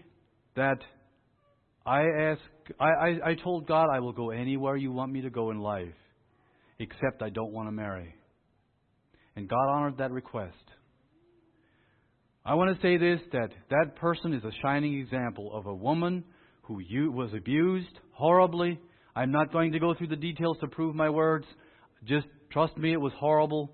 that 0.55 0.77
I 1.85 2.03
ask 2.03 2.41
I, 2.79 2.85
I, 2.85 3.29
I 3.31 3.35
told 3.35 3.67
God 3.67 3.87
I 3.91 3.99
will 3.99 4.13
go 4.13 4.29
anywhere 4.29 4.75
you 4.75 4.91
want 4.91 5.11
me 5.11 5.21
to 5.21 5.29
go 5.29 5.51
in 5.51 5.59
life, 5.59 5.95
except 6.79 7.21
I 7.21 7.29
don't 7.29 7.51
want 7.51 7.67
to 7.67 7.71
marry. 7.71 8.15
And 9.35 9.47
God 9.47 9.69
honored 9.69 9.97
that 9.97 10.11
request. 10.11 10.55
I 12.45 12.55
want 12.55 12.75
to 12.75 12.81
say 12.81 12.97
this 12.97 13.19
that 13.31 13.49
that 13.69 13.95
person 13.95 14.33
is 14.33 14.43
a 14.43 14.51
shining 14.61 14.99
example 14.99 15.51
of 15.53 15.65
a 15.65 15.73
woman 15.73 16.23
who 16.63 16.81
was 17.11 17.31
abused 17.35 17.99
horribly. 18.11 18.79
I'm 19.15 19.31
not 19.31 19.51
going 19.51 19.71
to 19.73 19.79
go 19.79 19.93
through 19.93 20.07
the 20.07 20.15
details 20.15 20.57
to 20.61 20.67
prove 20.67 20.95
my 20.95 21.09
words. 21.09 21.45
Just 22.05 22.27
trust 22.51 22.75
me, 22.77 22.91
it 22.91 22.99
was 22.99 23.13
horrible. 23.17 23.73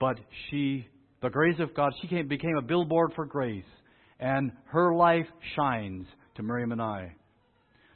But 0.00 0.18
she, 0.48 0.86
the 1.20 1.30
grace 1.30 1.58
of 1.58 1.74
God, 1.74 1.92
she 2.00 2.08
came, 2.08 2.28
became 2.28 2.56
a 2.58 2.62
billboard 2.62 3.12
for 3.14 3.26
grace. 3.26 3.64
And 4.18 4.52
her 4.66 4.94
life 4.94 5.26
shines 5.56 6.06
to 6.36 6.42
Miriam 6.42 6.72
and 6.72 6.80
I. 6.80 7.14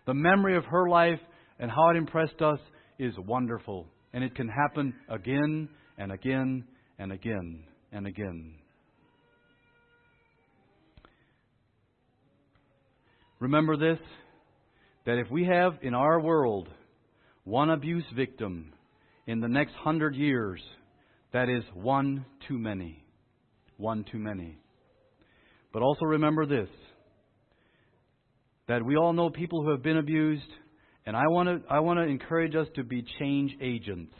The 0.07 0.15
memory 0.15 0.57
of 0.57 0.65
her 0.67 0.89
life 0.89 1.21
and 1.59 1.71
how 1.71 1.91
it 1.91 1.97
impressed 1.97 2.41
us 2.43 2.59
is 2.99 3.15
wonderful. 3.19 3.87
And 4.13 4.23
it 4.23 4.35
can 4.35 4.49
happen 4.49 4.95
again 5.09 5.69
and 5.99 6.13
again 6.13 6.65
and 6.99 7.13
again 7.13 7.65
and 7.93 8.07
again. 8.07 8.55
Remember 13.39 13.77
this 13.77 13.99
that 15.05 15.19
if 15.19 15.31
we 15.31 15.45
have 15.45 15.75
in 15.83 15.95
our 15.95 16.21
world 16.21 16.69
one 17.45 17.71
abuse 17.71 18.05
victim 18.15 18.73
in 19.27 19.41
the 19.41 19.49
next 19.49 19.75
hundred 19.75 20.17
years, 20.17 20.61
that 21.33 21.49
is 21.49 21.63
one 21.75 22.25
too 22.49 22.59
many. 22.59 23.05
One 23.77 24.05
too 24.11 24.19
many. 24.19 24.59
But 25.73 25.83
also 25.83 26.07
remember 26.07 26.47
this 26.47 26.69
that 28.69 28.85
we 28.85 28.97
all 28.97 29.13
know 29.13 29.31
people 29.31 29.63
who 29.63 29.71
have 29.71 29.83
been 29.83 29.99
abused, 29.99 30.51
and 31.05 31.17
I 31.17 31.29
want 31.29 31.49
to 31.49 31.73
I 31.73 31.81
want 31.81 31.99
to 31.99 32.05
encourage 32.05 32.55
us 32.57 32.67
to 32.77 32.83
be 32.83 33.05
change 33.19 33.53
agents 33.61 34.15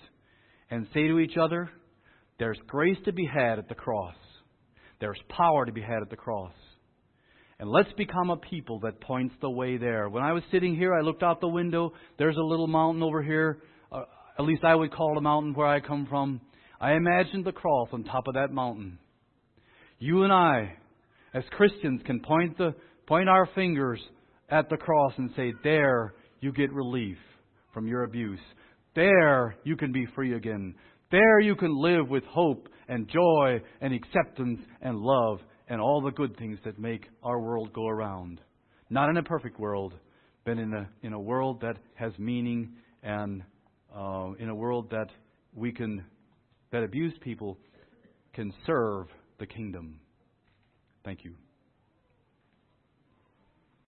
and 0.71 0.87
say 0.95 1.09
to 1.09 1.19
each 1.19 1.37
other, 1.41 1.71
there's 2.39 2.59
grace 2.67 2.99
to 3.05 3.13
be 3.13 3.27
had 3.27 3.59
at 3.59 3.69
the 3.69 3.75
cross. 3.75 4.15
There's 5.01 5.21
power 5.29 5.67
to 5.67 5.73
be 5.73 5.83
had 5.83 6.03
at 6.03 6.11
the 6.11 6.17
cross. 6.17 6.53
And 7.59 7.71
let's 7.71 7.93
become 7.97 8.31
a 8.31 8.37
people 8.37 8.81
that 8.81 9.01
points 9.01 9.35
the 9.41 9.51
way 9.51 9.79
there. 9.79 10.09
When 10.11 10.23
I 10.23 10.33
was 10.33 10.43
sitting 10.51 10.77
here, 10.77 10.95
I 10.95 11.01
looked 11.01 11.23
out 11.23 11.41
the 11.41 11.49
window. 11.49 11.93
There's 12.19 12.37
a 12.37 12.43
little 12.43 12.67
mountain 12.67 13.03
over 13.03 13.23
here. 13.23 13.63
Uh, 13.91 14.03
at 14.39 14.45
least 14.45 14.65
I 14.65 14.75
would 14.75 14.93
call 14.93 15.13
it 15.13 15.19
a 15.19 15.23
mountain 15.23 15.55
where 15.55 15.67
I 15.67 15.81
come 15.81 16.07
from. 16.07 16.41
I 16.79 16.93
imagined 16.93 17.47
the 17.47 17.53
cross 17.53 17.89
on 17.93 18.05
top 18.05 18.29
of 18.29 18.35
that 18.35 18.51
mountain. 18.51 18.99
You 19.99 20.25
and 20.25 20.33
I, 20.33 20.75
as 21.33 21.45
Christians, 21.53 22.03
can 22.05 22.21
point 22.21 22.59
the 22.59 22.75
point 23.07 23.31
our 23.31 23.49
fingers 23.55 24.01
at 24.51 24.69
the 24.69 24.77
cross 24.77 25.13
and 25.17 25.31
say, 25.35 25.55
There 25.65 26.15
you 26.41 26.53
get 26.53 26.71
relief 26.73 27.17
from 27.73 27.87
your 27.87 28.05
abuse. 28.05 28.41
There 28.95 29.57
you 29.65 29.77
can 29.77 29.93
be 29.93 30.07
free 30.15 30.35
again. 30.35 30.75
There 31.11 31.41
you 31.41 31.55
can 31.55 31.77
live 31.77 32.09
with 32.09 32.25
hope 32.25 32.69
and 32.89 33.09
joy 33.09 33.61
and 33.81 33.95
acceptance 33.95 34.61
and 34.83 34.99
love 34.99 35.41
and 35.69 35.81
all 35.81 36.01
the 36.01 36.11
good 36.11 36.37
things 36.37 36.59
that 36.65 36.79
make 36.79 37.09
our 37.23 37.41
world 37.41 37.73
go 37.73 37.87
around. 37.87 38.41
Not 38.91 39.09
in 39.09 39.17
a 39.17 39.23
perfect 39.23 39.59
world, 39.59 39.95
but 40.45 40.59
in 40.59 40.73
a, 40.73 40.89
in 41.03 41.13
a 41.13 41.21
world 41.21 41.61
that 41.61 41.77
has 41.95 42.13
meaning 42.19 42.75
and 43.03 43.43
uh, 43.97 44.33
in 44.39 44.49
a 44.49 44.55
world 44.55 44.91
that 44.91 45.09
we 45.55 45.73
can, 45.73 46.05
that 46.73 46.83
abused 46.83 47.21
people 47.21 47.59
can 48.33 48.53
serve 48.67 49.07
the 49.39 49.47
kingdom. 49.47 50.01
Thank 51.05 51.25
you. 51.25 51.35